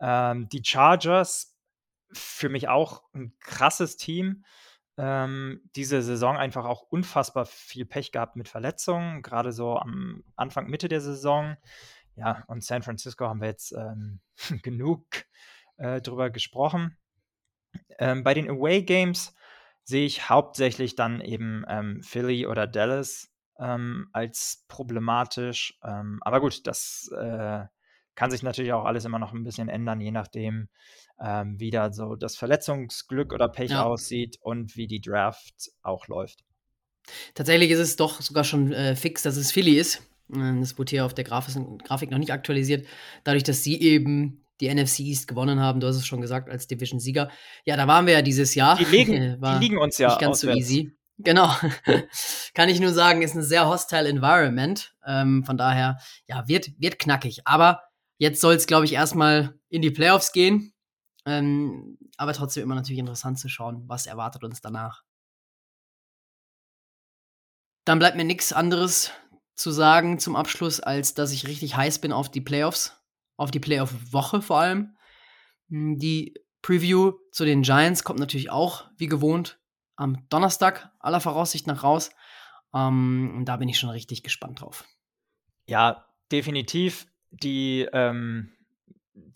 Ähm, 0.00 0.48
die 0.50 0.62
Chargers, 0.64 1.56
für 2.12 2.48
mich 2.48 2.68
auch 2.68 3.02
ein 3.14 3.34
krasses 3.40 3.96
Team. 3.96 4.44
Ähm, 4.98 5.60
diese 5.74 6.00
Saison 6.00 6.36
einfach 6.36 6.64
auch 6.64 6.82
unfassbar 6.82 7.44
viel 7.44 7.84
Pech 7.84 8.12
gehabt 8.12 8.36
mit 8.36 8.48
Verletzungen, 8.48 9.22
gerade 9.22 9.52
so 9.52 9.76
am 9.76 10.22
Anfang, 10.36 10.68
Mitte 10.68 10.88
der 10.88 11.00
Saison. 11.00 11.56
Ja, 12.16 12.44
und 12.48 12.64
San 12.64 12.82
Francisco 12.82 13.26
haben 13.26 13.40
wir 13.40 13.48
jetzt 13.48 13.72
ähm, 13.72 14.20
genug 14.62 15.04
äh, 15.76 16.00
drüber 16.00 16.30
gesprochen. 16.30 16.96
Ähm, 17.98 18.24
bei 18.24 18.34
den 18.34 18.48
Away 18.48 18.82
Games 18.82 19.34
sehe 19.84 20.06
ich 20.06 20.28
hauptsächlich 20.28 20.96
dann 20.96 21.20
eben 21.20 21.64
ähm, 21.68 22.02
Philly 22.02 22.46
oder 22.46 22.66
Dallas 22.66 23.30
ähm, 23.58 24.08
als 24.12 24.64
problematisch. 24.68 25.78
Ähm, 25.82 26.18
aber 26.22 26.40
gut, 26.40 26.66
das 26.66 27.10
äh, 27.16 27.64
kann 28.14 28.30
sich 28.30 28.42
natürlich 28.42 28.72
auch 28.72 28.84
alles 28.84 29.04
immer 29.04 29.18
noch 29.18 29.32
ein 29.32 29.44
bisschen 29.44 29.68
ändern, 29.68 30.00
je 30.00 30.10
nachdem, 30.10 30.68
ähm, 31.20 31.60
wie 31.60 31.70
da 31.70 31.92
so 31.92 32.16
das 32.16 32.36
Verletzungsglück 32.36 33.32
oder 33.32 33.48
Pech 33.48 33.70
ja. 33.70 33.84
aussieht 33.84 34.38
und 34.40 34.76
wie 34.76 34.86
die 34.86 35.00
Draft 35.00 35.70
auch 35.82 36.08
läuft. 36.08 36.44
Tatsächlich 37.34 37.70
ist 37.70 37.78
es 37.78 37.96
doch 37.96 38.20
sogar 38.20 38.42
schon 38.42 38.72
äh, 38.72 38.96
fix, 38.96 39.22
dass 39.22 39.36
es 39.36 39.52
Philly 39.52 39.78
ist. 39.78 40.02
Äh, 40.32 40.60
das 40.60 40.78
wurde 40.78 40.90
hier 40.90 41.04
auf 41.04 41.14
der 41.14 41.24
Grafik 41.24 42.10
noch 42.10 42.18
nicht 42.18 42.32
aktualisiert. 42.32 42.86
Dadurch, 43.24 43.44
dass 43.44 43.62
sie 43.62 43.80
eben 43.80 44.46
die 44.60 44.72
NFC 44.72 45.00
East 45.00 45.28
gewonnen 45.28 45.60
haben. 45.60 45.80
Du 45.80 45.86
hast 45.86 45.96
es 45.96 46.06
schon 46.06 46.20
gesagt, 46.20 46.48
als 46.48 46.66
Division-Sieger. 46.66 47.30
Ja, 47.64 47.76
da 47.76 47.86
waren 47.86 48.06
wir 48.06 48.14
ja 48.14 48.22
dieses 48.22 48.54
Jahr. 48.54 48.76
Die 48.76 48.84
liegen, 48.84 49.40
die 49.40 49.58
liegen 49.58 49.78
uns 49.78 49.98
ja 49.98 50.08
nicht 50.08 50.20
ganz 50.20 50.38
auswärts. 50.38 50.56
so 50.56 50.74
easy. 50.74 50.96
Genau. 51.18 51.50
Kann 52.54 52.68
ich 52.68 52.80
nur 52.80 52.92
sagen, 52.92 53.22
ist 53.22 53.34
ein 53.34 53.42
sehr 53.42 53.66
hostile 53.66 54.08
Environment. 54.08 54.94
Ähm, 55.06 55.44
von 55.44 55.56
daher, 55.56 55.98
ja, 56.26 56.46
wird, 56.48 56.70
wird 56.78 56.98
knackig. 56.98 57.42
Aber 57.46 57.82
jetzt 58.18 58.40
soll 58.40 58.54
es, 58.54 58.66
glaube 58.66 58.84
ich, 58.84 58.92
erstmal 58.92 59.58
in 59.68 59.82
die 59.82 59.90
Playoffs 59.90 60.32
gehen. 60.32 60.72
Ähm, 61.24 61.98
aber 62.16 62.32
trotzdem 62.32 62.62
immer 62.62 62.74
natürlich 62.74 63.00
interessant 63.00 63.38
zu 63.38 63.48
schauen, 63.48 63.84
was 63.86 64.06
erwartet 64.06 64.44
uns 64.44 64.60
danach. 64.60 65.02
Dann 67.84 67.98
bleibt 67.98 68.16
mir 68.16 68.24
nichts 68.24 68.52
anderes 68.52 69.12
zu 69.56 69.70
sagen 69.70 70.18
zum 70.18 70.36
Abschluss, 70.36 70.80
als 70.80 71.14
dass 71.14 71.32
ich 71.32 71.48
richtig 71.48 71.76
heiß 71.76 71.98
bin 71.98 72.12
auf 72.12 72.30
die 72.30 72.40
Playoffs, 72.40 73.02
auf 73.36 73.50
die 73.50 73.60
Playoff-Woche 73.60 74.42
vor 74.42 74.60
allem. 74.60 74.96
Hm, 75.68 75.98
die 75.98 76.34
Preview 76.62 77.12
zu 77.32 77.44
den 77.44 77.62
Giants 77.62 78.04
kommt 78.04 78.20
natürlich 78.20 78.50
auch, 78.50 78.84
wie 78.96 79.06
gewohnt, 79.06 79.58
am 79.96 80.28
Donnerstag 80.28 80.92
aller 80.98 81.20
Voraussicht 81.20 81.66
nach 81.66 81.82
raus. 81.82 82.10
Ähm, 82.74 83.34
und 83.36 83.44
da 83.46 83.56
bin 83.56 83.68
ich 83.68 83.78
schon 83.78 83.90
richtig 83.90 84.22
gespannt 84.22 84.60
drauf. 84.60 84.84
Ja, 85.66 86.06
definitiv. 86.30 87.06
Die, 87.30 87.88
ähm, 87.92 88.52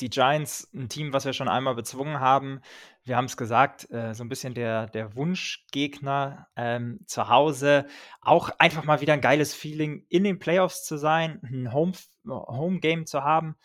die 0.00 0.10
Giants, 0.10 0.68
ein 0.74 0.88
Team, 0.88 1.12
was 1.12 1.24
wir 1.24 1.32
schon 1.32 1.48
einmal 1.48 1.74
bezwungen 1.74 2.20
haben. 2.20 2.60
Wir 3.04 3.16
haben 3.16 3.26
es 3.26 3.36
gesagt, 3.36 3.90
äh, 3.90 4.14
so 4.14 4.24
ein 4.24 4.28
bisschen 4.28 4.54
der, 4.54 4.86
der 4.88 5.14
Wunschgegner 5.14 6.48
ähm, 6.56 7.00
zu 7.06 7.28
Hause. 7.28 7.86
Auch 8.20 8.50
einfach 8.58 8.84
mal 8.84 9.00
wieder 9.00 9.14
ein 9.14 9.20
geiles 9.20 9.54
Feeling, 9.54 10.06
in 10.08 10.24
den 10.24 10.38
Playoffs 10.38 10.84
zu 10.84 10.96
sein, 10.96 11.40
ein 11.42 11.72
Home, 11.72 11.92
Home 12.26 12.80
Game 12.80 13.06
zu 13.06 13.22
haben 13.22 13.56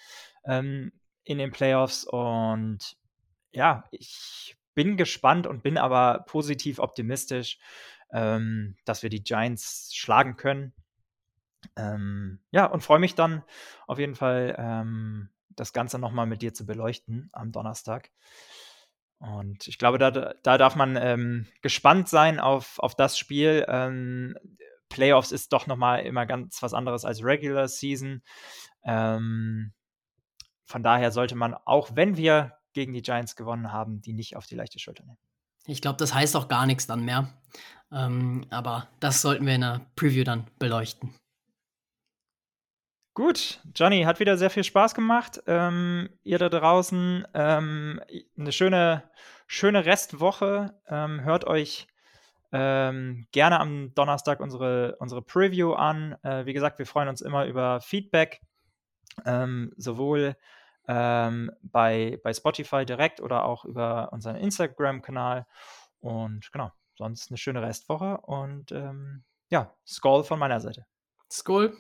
ähm, 0.46 0.92
in 1.24 1.38
den 1.38 1.52
Playoffs. 1.52 2.06
Und 2.06 2.98
ja, 3.52 3.86
ich 3.92 4.58
bin 4.74 4.98
gespannt 4.98 5.48
und 5.48 5.64
bin 5.64 5.78
aber 5.78 6.26
positiv 6.28 6.80
optimistisch, 6.80 7.60
ähm, 8.12 8.76
dass 8.86 9.04
wir 9.04 9.10
die 9.10 9.24
Giants 9.24 9.92
schlagen 9.94 10.38
können. 10.38 10.74
Ähm, 11.76 12.40
ja, 12.52 12.66
und 12.66 12.82
freue 12.82 13.00
mich 13.00 13.16
dann 13.16 13.44
auf 13.88 14.00
jeden 14.00 14.16
Fall, 14.16 14.56
ähm, 14.58 15.30
das 15.56 15.74
Ganze 15.74 16.00
nochmal 16.00 16.26
mit 16.26 16.42
dir 16.42 16.54
zu 16.54 16.66
beleuchten 16.66 17.30
am 17.34 17.52
Donnerstag. 17.52 18.12
Und 19.20 19.68
ich 19.68 19.78
glaube, 19.78 19.98
da, 19.98 20.12
da 20.12 20.58
darf 20.58 20.76
man 20.76 20.98
ähm, 20.98 21.48
gespannt 21.62 22.10
sein 22.10 22.40
auf, 22.40 22.80
auf 22.80 22.96
das 22.96 23.18
Spiel. 23.18 23.66
Ähm, 23.68 24.38
Playoffs 24.90 25.32
ist 25.32 25.54
doch 25.54 25.68
nochmal 25.68 26.02
immer 26.02 26.26
ganz 26.26 26.62
was 26.62 26.74
anderes 26.74 27.06
als 27.06 27.24
Regular 27.24 27.68
Season. 27.68 28.22
Ähm, 28.84 29.74
von 30.66 30.84
daher 30.84 31.12
sollte 31.12 31.36
man, 31.36 31.54
auch 31.54 31.96
wenn 31.96 32.18
wir 32.18 32.54
gegen 32.74 32.94
die 32.94 33.02
Giants 33.02 33.36
gewonnen 33.36 33.72
haben, 33.72 34.02
die 34.02 34.14
nicht 34.14 34.36
auf 34.36 34.48
die 34.48 34.56
leichte 34.56 34.80
Schulter 34.80 35.06
nehmen. 35.06 35.18
Ich 35.66 35.82
glaube, 35.82 35.98
das 35.98 36.14
heißt 36.14 36.36
auch 36.36 36.48
gar 36.48 36.66
nichts 36.66 36.86
dann 36.86 37.06
mehr. 37.06 37.34
Ähm, 37.92 38.46
aber 38.50 38.90
das 39.00 39.22
sollten 39.22 39.46
wir 39.46 39.56
in 39.56 39.62
der 39.62 39.86
Preview 39.96 40.24
dann 40.24 40.48
beleuchten. 40.60 41.16
Gut, 43.16 43.62
Johnny, 43.74 44.04
hat 44.04 44.20
wieder 44.20 44.38
sehr 44.38 44.50
viel 44.50 44.66
Spaß 44.66 44.94
gemacht. 44.94 45.42
Ähm, 45.48 46.10
ihr 46.24 46.38
da 46.38 46.50
draußen, 46.50 47.26
ähm, 47.34 48.02
eine 48.38 48.52
schöne, 48.52 49.04
schöne 49.48 49.86
Restwoche. 49.86 50.78
Ähm, 50.90 51.24
hört 51.24 51.48
euch 51.48 51.88
ähm, 52.52 53.26
gerne 53.32 53.62
am 53.62 53.96
Donnerstag 53.96 54.42
unsere, 54.42 54.98
unsere 55.00 55.22
Preview 55.22 55.72
an. 55.72 56.18
Äh, 56.24 56.46
wie 56.46 56.52
gesagt, 56.52 56.78
wir 56.78 56.86
freuen 56.86 57.08
uns 57.08 57.22
immer 57.22 57.46
über 57.46 57.80
Feedback, 57.80 58.42
ähm, 59.26 59.72
sowohl 59.78 60.36
ähm, 60.90 61.52
bei, 61.62 62.20
bei 62.22 62.34
Spotify 62.34 62.86
direkt 62.86 63.22
oder 63.22 63.46
auch 63.46 63.64
über 63.64 64.12
unseren 64.12 64.36
Instagram-Kanal. 64.36 65.48
Und 66.02 66.52
genau, 66.52 66.70
sonst 66.98 67.32
eine 67.32 67.38
schöne 67.38 67.62
Restwoche 67.62 68.18
und 68.18 68.72
ja, 69.50 69.74
Skull 69.88 70.26
von 70.26 70.38
meiner 70.38 70.60
Seite. 70.60 70.86
Skull. 71.32 71.78